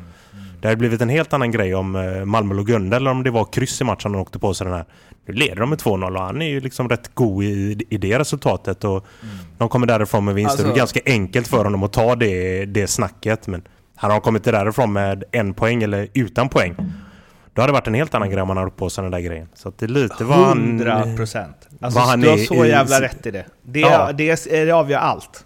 Det 0.62 0.68
hade 0.68 0.78
blivit 0.78 1.02
en 1.02 1.10
helt 1.10 1.34
annan 1.34 1.52
grej 1.52 1.76
om 1.76 1.96
eh, 1.96 2.26
Malmö 2.26 2.56
låg 2.56 2.70
under 2.70 2.98
eller 2.98 3.12
om 3.12 3.24
det 3.24 3.32
var 3.32 3.46
kryss 3.46 3.82
i 3.82 3.84
matchen 3.84 4.16
och 4.16 4.22
åkte 4.22 4.40
på 4.40 4.54
sig 4.54 4.66
den 4.66 4.74
här. 4.74 4.86
Nu 5.26 5.34
leder 5.34 5.56
de 5.56 5.70
med 5.70 5.80
2-0 5.80 6.16
och 6.16 6.22
han 6.22 6.42
är 6.42 6.50
ju 6.50 6.60
liksom 6.60 6.90
rätt 6.90 7.16
god 7.16 7.44
i, 7.44 7.86
i 7.90 7.98
det 7.98 8.20
resultatet 8.20 8.84
och 8.84 9.06
mm. 9.22 9.36
de 9.58 9.70
kommer 9.70 9.88
därifrån 9.88 10.26
med 10.26 10.36
vinster. 10.36 10.52
Alltså... 10.52 10.68
Det 10.68 10.74
är 10.74 10.78
ganska 10.78 11.00
enkelt 11.06 11.48
för 11.48 11.64
honom 11.64 11.84
att 11.84 11.94
ta 11.94 12.16
det, 12.16 12.66
det 12.66 12.88
snacket 12.88 13.48
men 13.48 13.62
han 13.96 14.12
har 14.12 14.20
kommit 14.20 14.44
därifrån 14.44 14.94
med 14.94 15.24
en 15.32 15.54
poäng 15.54 15.84
eller 15.84 16.08
utan 16.14 16.50
poäng. 16.50 16.76
Då 17.54 17.62
hade 17.62 17.72
det 17.72 17.74
varit 17.74 17.88
en 17.88 17.93
helt 17.93 18.16
annan 18.16 18.30
grej 18.30 18.41
om 18.41 18.50
han 18.50 18.58
hade 18.58 18.72
på 18.72 18.89
sig 18.89 19.02
den 19.02 19.12
där 19.12 19.20
grejen. 19.20 19.47
Så 19.54 19.72
det 19.78 19.86
är 19.86 19.89
lite 19.89 20.24
vad 20.24 20.38
han... 20.38 20.58
100 20.58 21.04
procent. 21.16 21.68
Alltså, 21.82 22.00
han 22.00 22.22
du 22.22 22.30
har 22.30 22.38
så 22.38 22.66
jävla 22.66 22.97
i, 22.97 23.02
rätt 23.02 23.26
i 23.26 23.32
det. 23.32 23.45
Det, 23.64 23.80
ja. 23.80 24.12
det, 24.12 24.45
det 24.45 24.72
avgör 24.72 25.00
allt. 25.00 25.45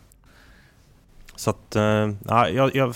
Så 1.35 1.49
att, 1.49 1.75
uh, 1.75 2.13
ja, 2.27 2.49
jag, 2.49 2.75
jag 2.75 2.95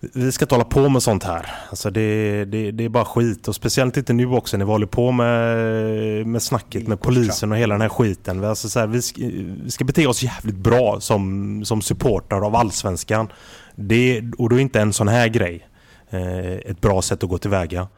vi 0.00 0.32
ska 0.32 0.44
inte 0.44 0.54
hålla 0.54 0.64
på 0.64 0.88
med 0.88 1.02
sånt 1.02 1.24
här. 1.24 1.46
Alltså 1.70 1.90
det, 1.90 2.44
det, 2.44 2.70
det, 2.70 2.84
är 2.84 2.88
bara 2.88 3.04
skit. 3.04 3.48
Och 3.48 3.54
speciellt 3.54 3.96
inte 3.96 4.12
nu 4.12 4.26
också 4.26 4.56
när 4.56 4.64
vi 4.64 4.70
håller 4.70 4.86
på 4.86 5.12
med, 5.12 6.26
med 6.26 6.42
snacket 6.42 6.88
med 6.88 7.00
polisen 7.00 7.52
och 7.52 7.58
hela 7.58 7.74
den 7.74 7.80
här 7.80 7.88
skiten. 7.88 8.44
Alltså 8.44 8.68
så 8.68 8.80
här, 8.80 8.86
vi, 8.86 9.02
ska, 9.02 9.22
vi 9.64 9.70
ska 9.70 9.84
bete 9.84 10.06
oss 10.06 10.22
jävligt 10.22 10.56
bra 10.56 11.00
som, 11.00 11.64
som 11.64 11.82
supportrar 11.82 12.46
av 12.46 12.56
Allsvenskan. 12.56 13.28
Det, 13.74 14.22
och 14.38 14.48
då 14.48 14.56
är 14.56 14.60
inte 14.60 14.80
en 14.80 14.92
sån 14.92 15.08
här 15.08 15.28
grej 15.28 15.54
eh, 15.56 15.67
Eh, 16.10 16.52
ett 16.52 16.80
bra 16.80 17.02
sätt 17.02 17.22
att 17.22 17.30
gå 17.30 17.38
tillväga. 17.38 17.88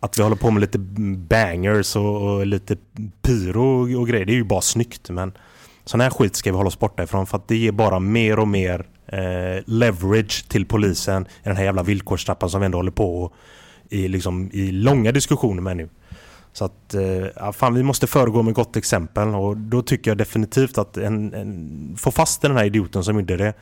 Att 0.00 0.18
vi 0.18 0.22
håller 0.22 0.36
på 0.36 0.50
med 0.50 0.60
lite 0.60 0.78
bangers 1.18 1.96
och, 1.96 2.22
och 2.22 2.46
lite 2.46 2.76
pyro 3.22 4.00
och 4.00 4.08
grejer, 4.08 4.26
det 4.26 4.32
är 4.32 4.36
ju 4.36 4.44
bara 4.44 4.60
snyggt. 4.60 5.10
Men 5.10 5.32
sån 5.84 6.00
här 6.00 6.10
skit 6.10 6.36
ska 6.36 6.50
vi 6.50 6.56
hålla 6.56 6.68
oss 6.68 6.78
borta 6.78 7.02
ifrån 7.02 7.26
för 7.26 7.36
att 7.36 7.48
det 7.48 7.56
ger 7.56 7.72
bara 7.72 7.98
mer 7.98 8.38
och 8.38 8.48
mer 8.48 8.86
eh, 9.06 9.62
leverage 9.66 10.48
till 10.48 10.66
polisen 10.66 11.22
i 11.22 11.48
den 11.48 11.56
här 11.56 11.64
jävla 11.64 11.82
villkorstrappan 11.82 12.50
som 12.50 12.60
vi 12.60 12.64
ändå 12.64 12.78
håller 12.78 12.90
på 12.90 13.32
i, 13.88 14.08
liksom, 14.08 14.50
i 14.52 14.70
långa 14.72 15.12
diskussioner 15.12 15.62
med 15.62 15.76
nu. 15.76 15.88
Så 16.52 16.64
att, 16.64 16.94
eh, 16.94 17.26
ja 17.36 17.52
fan, 17.52 17.74
vi 17.74 17.82
måste 17.82 18.06
föregå 18.06 18.42
med 18.42 18.54
gott 18.54 18.76
exempel 18.76 19.28
och 19.28 19.56
då 19.56 19.82
tycker 19.82 20.10
jag 20.10 20.18
definitivt 20.18 20.78
att 20.78 20.96
en, 20.96 21.34
en, 21.34 21.96
få 21.98 22.10
fast 22.10 22.42
den 22.42 22.56
här 22.56 22.64
idioten 22.64 23.04
som 23.04 23.18
gjorde 23.18 23.36
det. 23.36 23.54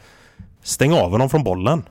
Stäng 0.62 0.92
av 0.92 1.10
honom 1.10 1.30
från 1.30 1.44
bollen. 1.44 1.82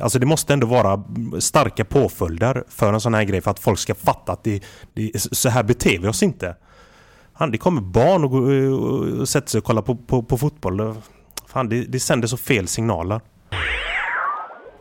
Alltså 0.00 0.18
det 0.18 0.26
måste 0.26 0.52
ändå 0.52 0.66
vara 0.66 1.04
starka 1.38 1.84
påföljder 1.84 2.64
för 2.68 2.92
en 2.92 3.00
sån 3.00 3.14
här 3.14 3.24
grej 3.24 3.40
för 3.40 3.50
att 3.50 3.58
folk 3.58 3.78
ska 3.78 3.94
fatta 3.94 4.32
att 4.32 4.44
det, 4.44 4.62
det, 4.94 5.20
så 5.32 5.48
här 5.48 5.62
beter 5.62 5.98
vi 5.98 6.08
oss 6.08 6.22
inte. 6.22 6.56
Han, 7.32 7.50
det 7.50 7.58
kommer 7.58 7.80
barn 7.80 8.24
och, 8.24 8.32
och, 8.32 9.20
och 9.20 9.28
sätter 9.28 9.48
sig 9.48 9.58
och 9.58 9.64
kollar 9.64 9.82
på, 9.82 9.96
på, 9.96 10.22
på 10.22 10.38
fotboll. 10.38 10.94
Fan, 11.46 11.68
det, 11.68 11.84
det 11.84 12.00
sänder 12.00 12.28
så 12.28 12.36
fel 12.36 12.68
signaler. 12.68 13.20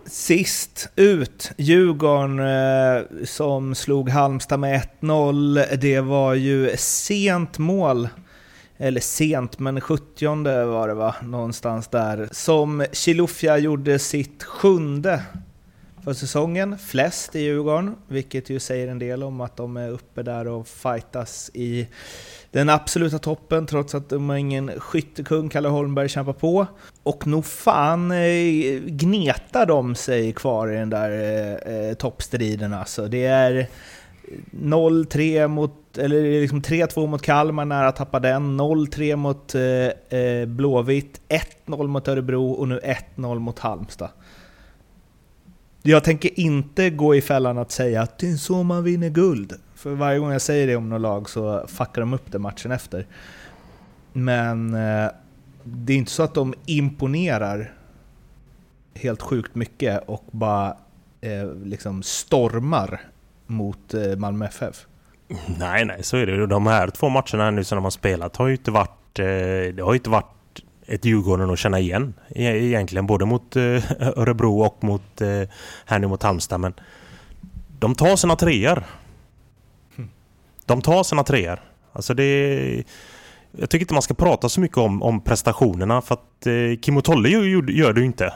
Sist 0.07 0.89
ut, 0.95 1.51
Djurgården 1.57 2.39
eh, 2.39 3.03
som 3.25 3.75
slog 3.75 4.09
Halmstad 4.09 4.59
med 4.59 4.87
1-0. 5.01 5.75
Det 5.75 5.99
var 5.99 6.33
ju 6.33 6.77
sent 6.77 7.57
mål, 7.57 8.09
eller 8.77 9.01
sent, 9.01 9.59
men 9.59 9.81
70 9.81 10.65
var 10.65 10.87
det 10.87 10.93
va, 10.93 11.15
någonstans 11.23 11.87
där, 11.87 12.29
som 12.31 12.85
Chilufya 12.91 13.57
gjorde 13.57 13.99
sitt 13.99 14.43
sjunde 14.43 15.21
för 16.03 16.13
säsongen. 16.13 16.77
Flest 16.77 17.35
i 17.35 17.39
Djurgården, 17.39 17.95
vilket 18.07 18.49
ju 18.49 18.59
säger 18.59 18.87
en 18.87 18.99
del 18.99 19.23
om 19.23 19.41
att 19.41 19.57
de 19.57 19.77
är 19.77 19.89
uppe 19.89 20.23
där 20.23 20.47
och 20.47 20.67
fightas 20.67 21.51
i 21.53 21.87
den 22.51 22.69
absoluta 22.69 23.19
toppen 23.19 23.65
trots 23.65 23.95
att 23.95 24.09
de 24.09 24.29
har 24.29 24.37
ingen 24.37 24.79
skyttekung, 24.79 25.49
Kalle 25.49 25.67
Holmberg, 25.67 26.09
kämpar 26.09 26.33
på. 26.33 26.67
Och 27.03 27.27
nog 27.27 27.45
fan 27.45 28.11
eh, 28.11 28.79
gnetar 28.79 29.65
de 29.65 29.95
sig 29.95 30.33
kvar 30.33 30.73
i 30.73 30.75
den 30.75 30.89
där 30.89 31.11
eh, 31.11 31.75
eh 31.75 31.93
toppstriden 31.93 32.73
alltså. 32.73 33.07
Det 33.07 33.25
är 33.25 33.67
0-3 34.51 35.47
mot, 35.47 35.97
eller 35.97 36.41
liksom 36.41 36.61
3-2 36.61 37.07
mot 37.07 37.21
Kalmar, 37.21 37.65
nära 37.65 37.87
att 37.87 37.95
tappa 37.95 38.19
den. 38.19 38.61
0-3 38.61 39.15
mot 39.15 39.55
eh, 39.55 40.19
eh 40.19 40.45
Blåvitt, 40.45 41.21
1-0 41.65 41.87
mot 41.87 42.07
Örebro 42.07 42.51
och 42.51 42.67
nu 42.67 42.79
1-0 43.15 43.39
mot 43.39 43.59
Halmstad. 43.59 44.09
Jag 45.81 46.03
tänker 46.03 46.39
inte 46.39 46.89
gå 46.89 47.15
i 47.15 47.21
fällan 47.21 47.57
att 47.57 47.71
säga 47.71 48.01
att 48.01 48.19
det 48.19 48.29
är 48.29 48.35
så 48.35 48.63
man 48.63 48.83
vinner 48.83 49.09
guld. 49.09 49.53
För 49.75 49.95
varje 49.95 50.19
gång 50.19 50.31
jag 50.31 50.41
säger 50.41 50.67
det 50.67 50.75
om 50.75 50.89
något 50.89 51.01
lag 51.01 51.29
så 51.29 51.65
fuckar 51.67 52.01
de 52.01 52.13
upp 52.13 52.31
det 52.31 52.39
matchen 52.39 52.71
efter. 52.71 53.07
Men 54.13 54.73
eh, 54.73 55.09
det 55.63 55.93
är 55.93 55.97
inte 55.97 56.11
så 56.11 56.23
att 56.23 56.33
de 56.33 56.53
imponerar 56.65 57.73
helt 58.93 59.21
sjukt 59.21 59.55
mycket 59.55 60.03
och 60.05 60.23
bara 60.31 60.77
eh, 61.21 61.53
liksom 61.63 62.03
stormar 62.03 63.01
mot 63.47 63.93
eh, 63.93 64.15
Malmö 64.17 64.45
FF. 64.45 64.85
Nej, 65.59 65.85
nej, 65.85 66.03
så 66.03 66.17
är 66.17 66.25
det. 66.25 66.47
De 66.47 66.67
här 66.67 66.87
två 66.87 67.09
matcherna 67.09 67.51
nu 67.51 67.63
som 67.63 67.75
de 67.75 67.83
har 67.83 67.91
spelat 67.91 68.35
har 68.35 68.47
ju 68.47 68.53
inte 68.53 68.71
varit, 68.71 69.19
eh, 69.19 69.25
det 69.75 69.81
har 69.83 69.93
ju 69.93 69.97
inte 69.97 70.09
varit 70.09 70.25
ett 70.87 71.05
Djurgården 71.05 71.49
att 71.49 71.59
känna 71.59 71.79
igen 71.79 72.13
e-, 72.29 72.65
egentligen. 72.65 73.07
Både 73.07 73.25
mot 73.25 73.55
eh, 73.55 73.61
Örebro 73.99 74.61
och 74.61 74.83
mot, 74.83 75.21
här 75.85 75.99
nu 75.99 76.07
mot 76.07 76.23
Halmstad. 76.23 76.59
Men 76.59 76.73
de 77.79 77.95
tar 77.95 78.15
sina 78.15 78.35
treor. 78.35 78.83
De 80.65 80.81
tar 80.81 81.03
sina 81.03 81.23
treor. 81.23 81.59
Alltså 81.93 82.13
det... 82.13 82.83
Jag 83.51 83.69
tycker 83.69 83.83
inte 83.83 83.93
man 83.93 84.01
ska 84.01 84.13
prata 84.13 84.49
så 84.49 84.61
mycket 84.61 84.77
om, 84.77 85.03
om 85.03 85.21
prestationerna 85.21 86.01
för 86.01 86.13
att 86.13 86.47
eh, 86.47 86.79
Kim 86.81 86.97
och 86.97 87.03
Tolle 87.03 87.29
gör, 87.29 87.71
gör 87.71 87.93
det 87.93 87.99
ju 87.99 88.05
inte. 88.05 88.33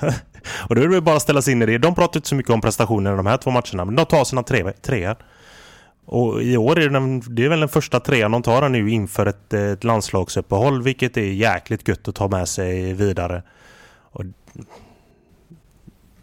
och 0.68 0.74
då 0.74 0.82
är 0.82 0.88
det 0.88 1.00
bara 1.00 1.16
att 1.16 1.22
ställa 1.22 1.42
sig 1.42 1.52
in 1.52 1.62
i 1.62 1.66
det. 1.66 1.78
De 1.78 1.94
pratar 1.94 2.18
inte 2.18 2.28
så 2.28 2.34
mycket 2.34 2.52
om 2.52 2.60
prestationerna 2.60 3.16
de 3.16 3.26
här 3.26 3.36
två 3.36 3.50
matcherna, 3.50 3.84
men 3.84 3.96
de 3.96 4.06
tar 4.06 4.24
sina 4.24 4.42
tre, 4.42 4.72
treor. 4.72 5.16
Och 6.04 6.42
i 6.42 6.56
år 6.56 6.78
är 6.78 6.80
det, 6.80 6.88
den, 6.88 7.22
det 7.34 7.44
är 7.44 7.48
väl 7.48 7.60
den 7.60 7.68
första 7.68 8.00
trean 8.00 8.32
de 8.32 8.42
tar 8.42 8.68
nu 8.68 8.90
inför 8.90 9.26
ett, 9.26 9.52
ett 9.52 9.84
landslagsuppehåll, 9.84 10.82
vilket 10.82 11.16
är 11.16 11.22
jäkligt 11.22 11.88
gött 11.88 12.08
att 12.08 12.14
ta 12.14 12.28
med 12.28 12.48
sig 12.48 12.92
vidare. 12.92 13.42
Och 14.12 14.24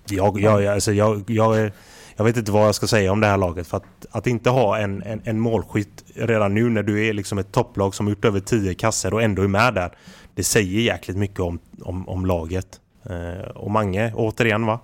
jag, 0.10 0.42
jag, 0.42 0.66
alltså 0.66 0.94
jag, 0.94 1.24
jag, 1.28 1.72
jag 2.16 2.26
vet 2.26 2.38
inte 2.38 2.52
vad 2.52 2.68
jag 2.68 2.76
ska 2.76 2.88
säga 2.88 3.12
om 3.12 3.20
det 3.20 3.28
här 3.28 3.38
laget. 3.38 3.68
För 3.68 3.78
att, 3.78 4.06
att 4.12 4.28
inte 4.28 4.50
ha 4.50 4.78
en, 4.78 5.04
en, 5.04 5.22
en 5.24 5.40
målskytt 5.40 6.04
redan 6.16 6.54
nu 6.54 6.70
när 6.70 6.84
du 6.84 7.08
är 7.08 7.14
liksom 7.14 7.38
ett 7.38 7.52
topplag 7.52 7.96
som 7.96 8.08
gjort 8.08 8.26
över 8.26 8.40
10 8.40 8.74
kasser 8.74 9.14
och 9.14 9.22
ändå 9.22 9.42
är 9.42 9.48
med 9.48 9.74
där. 9.74 9.92
Det 10.36 10.44
säger 10.44 10.82
jäkligt 10.82 11.18
mycket 11.18 11.40
om, 11.40 11.60
om, 11.82 12.10
om 12.10 12.26
laget. 12.26 12.80
Eh, 13.04 13.50
och 13.56 13.72
Mange, 13.72 14.14
återigen 14.16 14.66
va. 14.66 14.80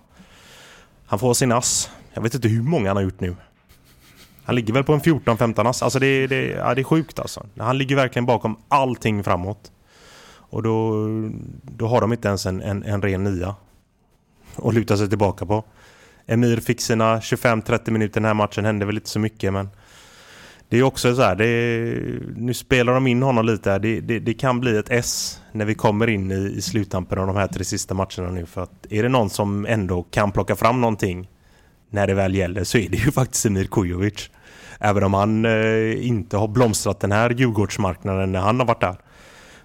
Han 1.06 1.20
får 1.20 1.34
sin 1.34 1.52
ass. 1.52 1.90
Jag 2.14 2.22
vet 2.22 2.34
inte 2.34 2.48
hur 2.48 2.62
många 2.62 2.90
han 2.90 2.98
har 2.98 3.04
gjort 3.04 3.20
nu. 3.20 3.36
Han 4.44 4.56
ligger 4.56 4.74
väl 4.74 4.84
på 4.84 4.94
en 4.94 5.02
14-15 5.02 5.70
ass. 5.70 5.84
Alltså 5.84 6.00
det, 6.00 6.28
det, 6.28 6.46
ja, 6.46 6.76
det 6.76 6.82
är 6.82 6.84
sjukt 6.84 7.20
alltså. 7.20 7.46
Han 7.58 7.78
ligger 7.78 7.96
verkligen 7.96 8.26
bakom 8.26 8.58
allting 8.68 9.24
framåt. 9.24 9.72
Och 10.50 10.64
då, 10.64 11.08
då 11.62 11.88
har 11.88 12.02
de 12.02 12.14
inte 12.14 12.28
ens 12.28 12.46
en, 12.46 12.62
en, 12.62 12.84
en 12.84 13.02
ren 13.02 13.24
nia 13.24 13.56
att 14.56 14.74
luta 14.74 14.98
sig 14.98 15.10
tillbaka 15.10 15.46
på. 15.46 15.64
Emir 16.26 16.58
fick 16.58 16.82
sina 16.82 17.20
25-30 17.20 17.92
minuter 17.92 18.14
den 18.14 18.26
här 18.26 18.34
matchen, 18.34 18.66
hände 18.66 18.86
väl 18.86 18.96
inte 18.96 19.10
så 19.10 19.20
mycket 19.20 19.54
men 19.54 19.70
det 20.70 20.78
är 20.78 20.84
också 20.84 21.16
så 21.16 21.22
här, 21.22 21.42
är, 21.42 22.20
nu 22.36 22.54
spelar 22.54 22.94
de 22.94 23.08
in 23.08 23.24
honom 23.24 23.46
lite 23.46 23.72
här. 23.72 23.80
Det, 23.80 24.02
det, 24.02 24.20
det, 24.20 24.34
kan 24.34 24.60
bli 24.60 24.78
ett 24.78 24.90
S 24.90 25.42
när 25.52 25.66
vi 25.66 25.76
kommer 25.76 26.08
in 26.08 26.32
i, 26.32 26.54
i 26.58 26.62
sluttampen 26.62 27.20
av 27.20 27.28
de 27.28 27.36
här 27.36 27.48
tre 27.48 27.64
sista 27.64 27.94
matcherna 27.94 28.32
nu. 28.32 28.46
För 28.46 28.64
att 28.64 28.86
är 28.90 29.04
det 29.04 29.10
någon 29.10 29.30
som 29.30 29.66
ändå 29.66 30.04
kan 30.04 30.32
plocka 30.32 30.56
fram 30.56 30.82
någonting 30.82 31.30
när 31.90 32.08
det 32.08 32.14
väl 32.14 32.36
gäller 32.36 32.64
så 32.64 32.78
är 32.78 32.90
det 32.90 32.98
ju 32.98 33.12
faktiskt 33.22 33.46
Emir 33.46 33.66
Kujovic. 33.66 34.30
Även 34.80 35.04
om 35.04 35.14
han 35.14 35.46
eh, 35.46 36.08
inte 36.08 36.38
har 36.38 36.48
blomstrat 36.48 37.00
den 37.00 37.12
här 37.12 37.30
Djurgårdsmarknaden 37.30 38.32
när 38.32 38.40
han 38.40 38.60
har 38.60 38.68
varit 38.68 38.82
där. 38.82 38.96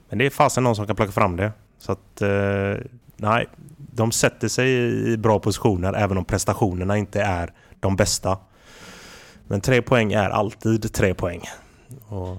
Men 0.09 0.19
det 0.19 0.27
är 0.27 0.31
fasen 0.31 0.65
någon 0.65 0.77
som 0.77 0.87
kan 0.87 0.97
plocka 0.97 1.13
fram 1.13 1.37
det. 1.37 1.53
Så 1.79 1.93
att, 1.93 2.23
eh, 2.23 2.87
nej, 3.17 3.47
de 3.77 4.13
sätter 4.13 4.49
sig 4.49 4.71
i 5.13 5.17
bra 5.17 5.39
positioner 5.39 5.93
även 5.93 6.19
om 6.19 6.25
prestationerna 6.25 6.99
inte 6.99 7.23
är 7.23 7.53
de 7.81 7.97
bästa. 7.97 8.39
Men 9.51 9.61
tre 9.61 9.83
poäng 9.83 10.13
är 10.13 10.31
alltid 10.31 10.93
tre 10.93 11.15
poäng. 11.15 11.43
Och, 12.09 12.39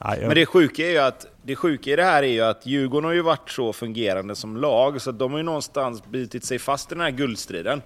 ja, 0.00 0.16
jag... 0.16 0.26
Men 0.26 0.34
det 0.34 0.46
sjuka 0.46 0.86
är 0.86 0.90
ju 0.90 0.98
att 0.98 1.26
det 1.42 1.56
sjuka 1.56 1.90
i 1.90 1.96
det 1.96 2.04
här 2.04 2.22
är 2.22 2.26
ju 2.26 2.40
att 2.40 2.66
Djurgården 2.66 3.04
har 3.04 3.12
ju 3.12 3.22
varit 3.22 3.50
så 3.50 3.72
fungerande 3.72 4.34
som 4.34 4.56
lag, 4.56 5.02
så 5.02 5.12
de 5.12 5.30
har 5.30 5.38
ju 5.38 5.44
någonstans 5.44 6.02
bitit 6.10 6.44
sig 6.44 6.58
fast 6.58 6.92
i 6.92 6.94
den 6.94 7.04
här 7.04 7.10
guldstriden. 7.10 7.82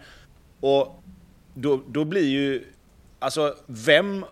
Och 0.61 1.03
då, 1.55 1.81
då 1.89 2.05
blir 2.05 2.29
ju... 2.29 2.65
Alltså, 3.19 3.55
vem 3.67 4.25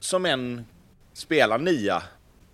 som 0.00 0.26
än 0.26 0.64
spelar 1.12 1.58
nia 1.58 2.02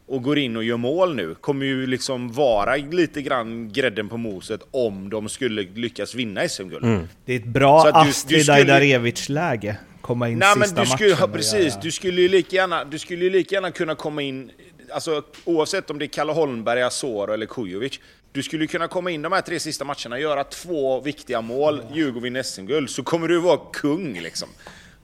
och 0.07 0.23
går 0.23 0.39
in 0.39 0.57
och 0.57 0.65
gör 0.65 0.77
mål 0.77 1.15
nu 1.15 1.35
kommer 1.35 1.67
ju 1.67 1.87
liksom 1.87 2.33
vara 2.33 2.77
lite 2.77 3.23
grann 3.23 3.73
grädden 3.73 4.09
på 4.09 4.17
moset 4.17 4.61
om 4.71 5.11
de 5.11 5.29
skulle 5.29 5.63
lyckas 5.63 6.15
vinna 6.15 6.49
SM-guld. 6.49 6.85
Mm. 6.85 7.09
Det 7.25 7.33
är 7.33 7.37
ett 7.37 7.47
bra 7.47 7.91
Astrid 7.95 8.51
Ajdarevic-läge 8.51 9.77
komma 10.09 10.29
in 10.29 10.39
Nej, 10.39 10.55
sista 10.55 10.75
men 10.75 10.85
du 10.85 10.91
skulle, 10.91 11.11
matchen. 11.11 11.31
Ja, 11.31 11.37
precis, 11.37 11.77
du 11.83 11.93
skulle 11.93 12.21
ju 12.21 12.29
lika 12.29 12.57
gärna, 12.57 12.85
du 12.85 12.99
skulle 12.99 13.25
ju 13.25 13.31
lika 13.31 13.55
gärna 13.55 13.71
kunna 13.71 13.95
komma 13.95 14.23
in, 14.23 14.51
alltså 14.93 15.23
oavsett 15.45 15.91
om 15.91 15.99
det 15.99 16.05
är 16.05 16.07
Kalle 16.07 16.33
Holmberg, 16.33 16.83
Asoro 16.83 17.33
eller 17.33 17.47
Kujovic. 17.47 18.01
Du 18.33 18.43
skulle 18.43 18.67
kunna 18.67 18.89
komma 18.89 19.11
in 19.11 19.23
de 19.23 19.33
här 19.33 19.41
tre 19.41 19.61
sista 19.61 19.85
matcherna, 19.85 20.19
göra 20.19 20.45
två 20.45 21.01
viktiga 21.01 21.41
mål, 21.41 21.81
mm. 21.81 21.95
Djurgården 21.95 22.23
vinner 22.23 22.43
SM-guld, 22.43 22.91
så 22.91 23.03
kommer 23.03 23.29
du 23.29 23.39
vara 23.39 23.61
kung 23.73 24.21
liksom. 24.21 24.49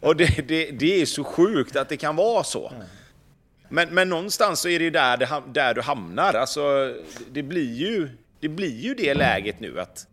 Och 0.01 0.17
det, 0.17 0.49
det, 0.49 0.71
det, 0.71 1.03
är 1.03 1.07
så 1.07 1.25
sjukt 1.25 1.77
att 1.77 1.89
det 1.89 1.97
kan 1.97 2.17
vara 2.17 2.45
så. 2.45 2.69
Mm. 2.69 2.87
Men, 3.69 3.89
men 3.95 4.09
någonstans 4.09 4.61
så 4.61 4.69
är 4.69 4.79
det 4.79 4.85
ju 4.85 4.91
där, 4.91 5.17
det, 5.17 5.43
där 5.53 5.75
du 5.75 5.81
hamnar. 5.83 6.35
Alltså, 6.35 6.95
det, 7.33 7.43
blir 7.43 7.75
ju, 7.75 8.09
det 8.41 8.49
blir 8.49 8.81
ju 8.81 8.95
det 8.95 9.15
läget 9.15 9.61
nu 9.61 9.81
att 9.81 10.07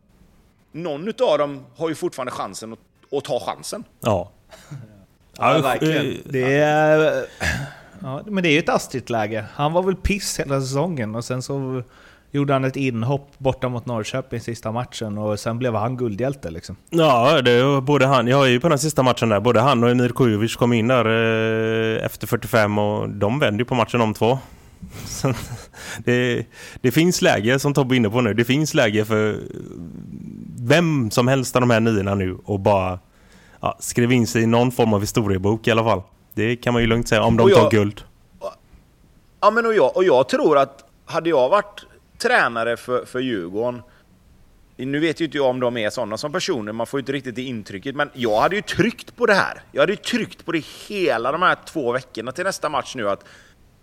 någon 0.72 1.08
av 1.08 1.38
dem 1.38 1.66
har 1.76 1.90
ju 1.90 1.96
fortfarande 1.96 2.32
chansen 2.32 2.74
att, 2.74 2.80
att 3.12 3.24
ta 3.24 3.40
chansen. 3.40 3.84
Ja. 4.00 4.32
Ja, 5.38 5.56
ja 5.56 5.62
verkligen. 5.62 6.18
Det 6.26 6.54
är, 6.54 7.26
ja, 8.02 8.22
men 8.26 8.44
det 8.44 8.50
är 8.50 8.54
ju 8.54 8.60
ett 8.60 8.70
Astrid-läge. 8.70 9.46
Han 9.54 9.74
var 9.74 9.84
väl 9.84 9.96
piss 9.96 10.40
hela 10.40 10.62
säsongen 10.62 11.16
och 11.16 11.26
sen 11.26 11.42
så 11.42 11.84
gjorde 12.32 12.54
han 12.54 12.64
ett 12.64 12.76
inhopp 12.76 13.32
borta 13.38 13.70
mot 13.70 13.86
Norrköping 13.86 14.40
sista 14.40 14.72
matchen 14.72 15.18
och 15.18 15.40
sen 15.40 15.58
blev 15.58 15.76
han 15.76 15.98
guldhjälte 15.98 16.52
liksom. 16.52 16.76
Ja, 16.90 17.42
det, 17.42 17.82
både 17.82 18.06
han, 18.06 18.28
jag 18.28 18.46
är 18.46 18.50
ju 18.50 18.60
på 18.60 18.70
den 18.70 18.80
sista 18.80 19.04
matchen 19.04 19.30
där, 19.30 19.40
både 19.40 19.60
han 19.60 19.84
och 19.84 19.90
Emir 19.90 20.10
Kujovic 20.10 20.56
kom 20.56 20.74
in 20.74 20.88
där 20.88 21.06
eh, 21.06 22.06
efter 22.06 22.28
45 22.28 22.78
och 22.78 23.10
de 23.10 23.40
vände 23.40 23.62
ju 23.62 23.66
på 23.66 23.76
matchen 23.76 24.02
om 24.02 24.14
två. 24.14 24.40
det, 26.06 26.46
det 26.82 26.92
finns 26.92 27.22
läge, 27.22 27.60
som 27.60 27.74
Tobbe 27.74 27.96
är 27.96 27.98
inne 27.98 28.10
på 28.10 28.22
nu, 28.22 28.34
det 28.34 28.46
finns 28.46 28.74
läge 28.74 29.06
för 29.06 29.36
vem 30.60 31.12
som 31.12 31.28
helst 31.28 31.56
av 31.56 31.62
de 31.62 31.70
här 31.70 31.80
niorna 31.80 32.16
nu 32.16 32.38
och 32.46 32.60
bara 32.60 33.00
ja, 33.62 33.78
skriva 33.80 34.14
in 34.14 34.28
sig 34.28 34.42
i 34.44 34.46
någon 34.46 34.72
form 34.72 34.94
av 34.94 35.02
historiebok 35.02 35.68
i 35.68 35.72
alla 35.72 35.84
fall. 35.84 36.02
Det 36.34 36.56
kan 36.56 36.74
man 36.74 36.82
ju 36.82 36.88
lugnt 36.88 37.08
säga 37.08 37.24
om 37.24 37.38
de 37.38 37.50
jag, 37.50 37.60
tar 37.60 37.72
guld. 37.72 38.04
Ja, 39.42 39.52
men 39.52 39.66
och 39.66 39.74
jag, 39.74 39.98
och 39.98 40.04
jag 40.04 40.30
tror 40.30 40.58
att 40.58 40.84
hade 41.06 41.30
jag 41.30 41.50
varit 41.50 41.86
tränare 42.18 42.78
för, 42.78 43.06
för 43.06 43.20
Djurgården 43.20 43.82
nu 44.86 45.00
vet 45.00 45.22
ju 45.22 45.26
inte 45.26 45.38
jag 45.38 45.48
om 45.48 45.60
de 45.60 45.78
är 45.78 45.90
sådana 45.90 46.18
som 46.18 46.32
personer, 46.32 46.72
man 46.72 46.88
får 46.88 47.00
ju 47.00 47.02
inte 47.02 47.12
riktigt 47.12 47.36
det 47.36 47.42
intrycket, 47.42 47.96
men 47.96 48.10
jag 48.14 48.42
hade 48.42 48.56
ju 48.56 48.62
tryckt 48.62 49.16
på 49.16 49.26
det 49.26 49.34
här. 49.34 49.62
Jag 49.72 49.82
hade 49.82 49.92
ju 49.92 49.98
tryckt 49.98 50.46
på 50.46 50.52
det 50.52 50.66
hela 50.88 51.32
de 51.32 51.42
här 51.42 51.58
två 51.66 51.92
veckorna 51.92 52.32
till 52.32 52.44
nästa 52.44 52.70
match 52.70 52.96
nu, 52.96 53.10
att 53.10 53.26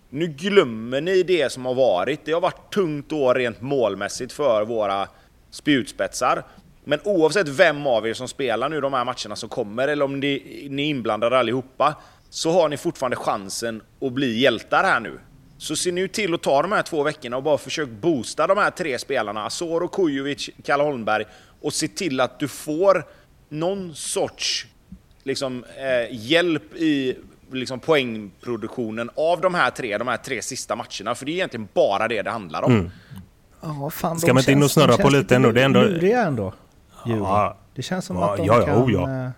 nu 0.09 0.27
glömmer 0.27 1.01
ni 1.01 1.23
det 1.23 1.51
som 1.51 1.65
har 1.65 1.73
varit. 1.73 2.25
Det 2.25 2.31
har 2.31 2.41
varit 2.41 2.73
tungt 2.73 3.11
år 3.11 3.35
rent 3.35 3.61
målmässigt 3.61 4.33
för 4.33 4.65
våra 4.65 5.07
spjutspetsar. 5.51 6.43
Men 6.83 6.99
oavsett 7.03 7.47
vem 7.47 7.87
av 7.87 8.07
er 8.07 8.13
som 8.13 8.27
spelar 8.27 8.69
nu 8.69 8.81
de 8.81 8.93
här 8.93 9.05
matcherna 9.05 9.35
som 9.35 9.49
kommer, 9.49 9.87
eller 9.87 10.05
om 10.05 10.19
ni, 10.19 10.67
ni 10.69 10.83
är 10.83 10.87
inblandade 10.89 11.39
allihopa, 11.39 11.95
så 12.29 12.51
har 12.51 12.69
ni 12.69 12.77
fortfarande 12.77 13.15
chansen 13.15 13.81
att 14.01 14.13
bli 14.13 14.39
hjältar 14.39 14.83
här 14.83 14.99
nu. 14.99 15.19
Så 15.57 15.75
se 15.75 15.91
nu 15.91 16.07
till 16.07 16.33
att 16.33 16.41
ta 16.41 16.61
de 16.61 16.71
här 16.71 16.83
två 16.83 17.03
veckorna 17.03 17.37
och 17.37 17.43
bara 17.43 17.57
försök 17.57 17.89
boosta 17.89 18.47
de 18.47 18.57
här 18.57 18.71
tre 18.71 18.99
spelarna, 18.99 19.45
Asoro, 19.45 19.87
Kujovic, 19.87 20.49
Kalle 20.63 20.83
Holmberg, 20.83 21.25
och 21.61 21.73
se 21.73 21.87
till 21.87 22.19
att 22.19 22.39
du 22.39 22.47
får 22.47 23.05
någon 23.49 23.95
sorts 23.95 24.67
liksom, 25.23 25.63
eh, 25.77 26.15
hjälp 26.15 26.75
i 26.75 27.15
liksom, 27.51 27.79
poängproduktionen 27.79 29.09
av 29.15 29.41
de 29.41 29.53
här 29.53 29.71
tre, 29.71 29.97
de 29.97 30.07
här 30.07 30.17
tre 30.17 30.41
sista 30.41 30.75
matcherna. 30.75 31.15
För 31.15 31.25
det 31.25 31.31
är 31.31 31.33
egentligen 31.33 31.67
bara 31.73 32.07
det 32.07 32.21
det 32.21 32.31
handlar 32.31 32.61
om. 32.61 32.71
Mm. 32.71 32.91
Oh, 33.61 33.89
fan, 33.89 34.19
Ska 34.19 34.33
man 34.33 34.41
inte 34.41 34.51
in 34.51 34.63
och 34.63 34.71
snurra 34.71 34.97
på 34.97 35.09
lite 35.09 35.35
ändå? 35.35 35.51
Det 35.51 35.61
är 35.61 35.65
ändå... 35.65 35.79
ändå. 36.15 36.53
Ja. 37.17 37.57
Det 37.75 37.81
känns 37.81 38.05
som 38.05 38.15
ja, 38.17 38.31
att 38.31 38.37
de 38.37 38.45
ja, 38.45 38.61
kan 38.65 38.83
oh, 38.83 38.91
ja. 38.91 39.25
äh, 39.25 39.31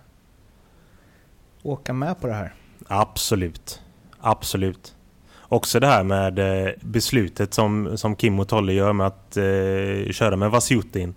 åka 1.62 1.92
med 1.92 2.20
på 2.20 2.26
det 2.26 2.32
här. 2.32 2.54
Absolut. 2.88 3.82
Absolut. 4.20 4.94
Också 5.40 5.80
det 5.80 5.86
här 5.86 6.02
med 6.02 6.38
eh, 6.38 6.72
beslutet 6.80 7.54
som, 7.54 7.98
som 7.98 8.16
Kim 8.16 8.40
och 8.40 8.48
Tolle 8.48 8.72
gör 8.72 8.92
med 8.92 9.06
att 9.06 9.36
eh, 9.36 10.12
köra 10.12 10.36
med 10.36 10.50
Vasjutin. 10.50 11.14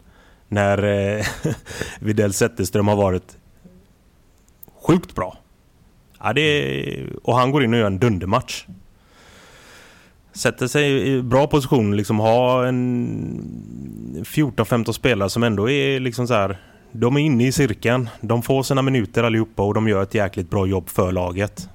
När 0.47 0.83
eh, 0.83 1.25
Widell 1.99 2.33
Zetterström 2.33 2.87
har 2.87 2.95
varit 2.95 3.37
sjukt 4.81 5.15
bra. 5.15 5.37
Ja, 6.19 6.33
det 6.33 7.05
och 7.23 7.35
han 7.35 7.51
går 7.51 7.63
in 7.63 7.73
och 7.73 7.79
gör 7.79 7.87
en 7.87 7.99
dundermatch. 7.99 8.65
Sätter 10.35 10.67
sig 10.67 11.07
i 11.07 11.21
bra 11.21 11.47
position, 11.47 11.97
liksom 11.97 12.19
ha 12.19 12.67
en 12.67 14.23
14-15 14.23 14.91
spelare 14.91 15.29
som 15.29 15.43
ändå 15.43 15.69
är 15.69 15.99
liksom 15.99 16.27
så 16.27 16.33
här, 16.33 16.57
De 16.91 17.15
är 17.15 17.21
inne 17.21 17.47
i 17.47 17.51
cirkeln, 17.51 18.09
de 18.21 18.41
får 18.41 18.63
sina 18.63 18.81
minuter 18.81 19.23
allihopa 19.23 19.63
och 19.63 19.73
de 19.73 19.87
gör 19.87 20.03
ett 20.03 20.13
jäkligt 20.13 20.49
bra 20.49 20.67
jobb 20.67 20.89
för 20.89 21.11
laget. 21.11 21.69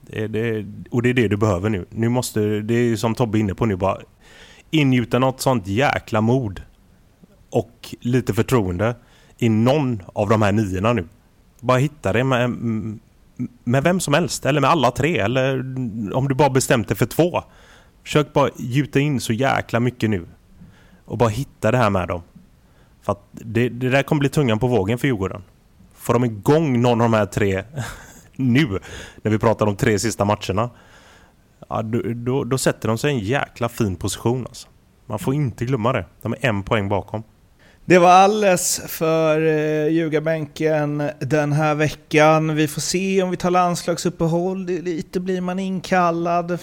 Det, 0.00 0.26
det, 0.26 0.66
och 0.90 1.02
det 1.02 1.08
är 1.08 1.14
det 1.14 1.28
du 1.28 1.36
behöver 1.36 1.70
nu. 1.70 1.86
Nu 1.90 2.08
måste, 2.08 2.40
det 2.40 2.74
är 2.74 2.96
som 2.96 3.14
Tobbe 3.14 3.38
är 3.38 3.40
inne 3.40 3.54
på 3.54 3.66
nu, 3.66 3.76
bara 3.76 3.98
ingjuta 4.70 5.18
något 5.18 5.40
sånt 5.40 5.66
jäkla 5.66 6.20
mod 6.20 6.62
och 7.50 7.94
lite 8.00 8.34
förtroende 8.34 8.94
i 9.38 9.48
någon 9.48 10.02
av 10.06 10.28
de 10.28 10.42
här 10.42 10.52
niorna 10.52 10.92
nu. 10.92 11.08
Bara 11.60 11.78
hitta 11.78 12.12
det 12.12 12.24
med, 12.24 12.50
med 13.64 13.82
vem 13.82 14.00
som 14.00 14.14
helst, 14.14 14.46
eller 14.46 14.60
med 14.60 14.70
alla 14.70 14.90
tre, 14.90 15.18
eller 15.18 15.58
om 16.16 16.28
du 16.28 16.34
bara 16.34 16.50
bestämt 16.50 16.88
dig 16.88 16.96
för 16.96 17.06
två. 17.06 17.42
Försök 18.04 18.32
bara 18.32 18.50
gjuta 18.56 19.00
in 19.00 19.20
så 19.20 19.32
jäkla 19.32 19.80
mycket 19.80 20.10
nu. 20.10 20.26
Och 21.04 21.18
bara 21.18 21.28
hitta 21.28 21.70
det 21.70 21.78
här 21.78 21.90
med 21.90 22.08
dem. 22.08 22.22
För 23.02 23.12
att 23.12 23.22
det, 23.32 23.68
det 23.68 23.88
där 23.88 24.02
kommer 24.02 24.20
bli 24.20 24.28
tungan 24.28 24.58
på 24.58 24.66
vågen 24.66 24.98
för 24.98 25.06
Djurgården. 25.06 25.42
Får 25.94 26.14
de 26.14 26.24
igång 26.24 26.82
någon 26.82 27.00
av 27.00 27.10
de 27.10 27.16
här 27.16 27.26
tre 27.26 27.62
nu, 28.36 28.78
när 29.22 29.30
vi 29.30 29.38
pratar 29.38 29.66
om 29.66 29.76
tre 29.76 29.98
sista 29.98 30.24
matcherna, 30.24 30.70
ja, 31.68 31.82
då, 31.82 32.02
då, 32.14 32.44
då, 32.44 32.58
sätter 32.58 32.88
de 32.88 32.98
sig 32.98 33.10
i 33.10 33.14
en 33.14 33.20
jäkla 33.20 33.68
fin 33.68 33.96
position. 33.96 34.46
Alltså. 34.46 34.68
Man 35.06 35.18
får 35.18 35.34
inte 35.34 35.64
glömma 35.64 35.92
det. 35.92 36.04
De 36.22 36.32
är 36.32 36.46
en 36.46 36.62
poäng 36.62 36.88
bakom. 36.88 37.22
Det 37.84 37.98
var 37.98 38.10
alles 38.10 38.80
för 38.86 39.40
eh, 39.40 39.88
ljugarbänken 39.88 41.10
den 41.20 41.52
här 41.52 41.74
veckan. 41.74 42.54
Vi 42.54 42.68
får 42.68 42.80
se 42.80 43.22
om 43.22 43.30
vi 43.30 43.36
tar 43.36 43.50
landslagsuppehåll. 43.50 44.66
Lite 44.66 45.20
blir 45.20 45.40
man 45.40 45.58
inkallad. 45.58 46.58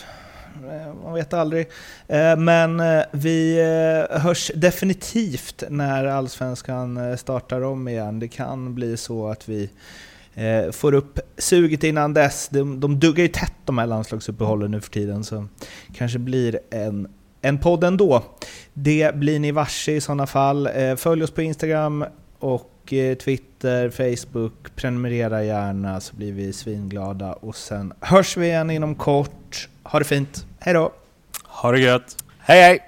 Eh, 0.55 0.93
man 1.03 1.13
vet 1.13 1.33
aldrig. 1.33 1.67
Eh, 2.07 2.37
men 2.37 2.79
eh, 2.79 3.03
vi 3.11 3.61
hörs 4.09 4.51
definitivt 4.55 5.63
när 5.69 6.05
allsvenskan 6.05 7.17
startar 7.17 7.61
om 7.61 7.87
igen. 7.87 8.19
Det 8.19 8.27
kan 8.27 8.75
bli 8.75 8.97
så 8.97 9.27
att 9.27 9.49
vi 9.49 9.69
får 10.71 10.93
upp 10.93 11.19
suget 11.37 11.83
innan 11.83 12.13
dess. 12.13 12.49
De, 12.49 12.79
de 12.79 12.99
duggar 12.99 13.23
ju 13.23 13.27
tätt 13.27 13.53
de 13.65 13.77
här 13.77 13.85
landslagsuppehållen 13.85 14.71
nu 14.71 14.81
för 14.81 14.89
tiden, 14.89 15.23
så 15.23 15.47
kanske 15.93 16.19
blir 16.19 16.59
en, 16.69 17.07
en 17.41 17.57
podd 17.57 17.83
ändå. 17.83 18.23
Det 18.73 19.15
blir 19.15 19.39
ni 19.39 19.51
varse 19.51 19.91
i 19.91 20.01
sådana 20.01 20.27
fall. 20.27 20.69
Följ 20.97 21.23
oss 21.23 21.31
på 21.31 21.41
Instagram 21.41 22.05
och 22.39 22.93
Twitter, 23.23 23.89
Facebook. 23.89 24.75
Prenumerera 24.75 25.43
gärna 25.43 25.99
så 25.99 26.15
blir 26.15 26.33
vi 26.33 26.53
svinglada. 26.53 27.33
Och 27.33 27.55
sen 27.55 27.93
hörs 27.99 28.37
vi 28.37 28.45
igen 28.45 28.69
inom 28.69 28.95
kort. 28.95 29.69
Ha 29.83 29.99
det 29.99 30.05
fint. 30.05 30.45
Hej 30.59 30.73
då! 30.73 30.93
Ha 31.43 31.71
det 31.71 31.79
gött! 31.79 32.15
Hej 32.39 32.61
hej! 32.61 32.87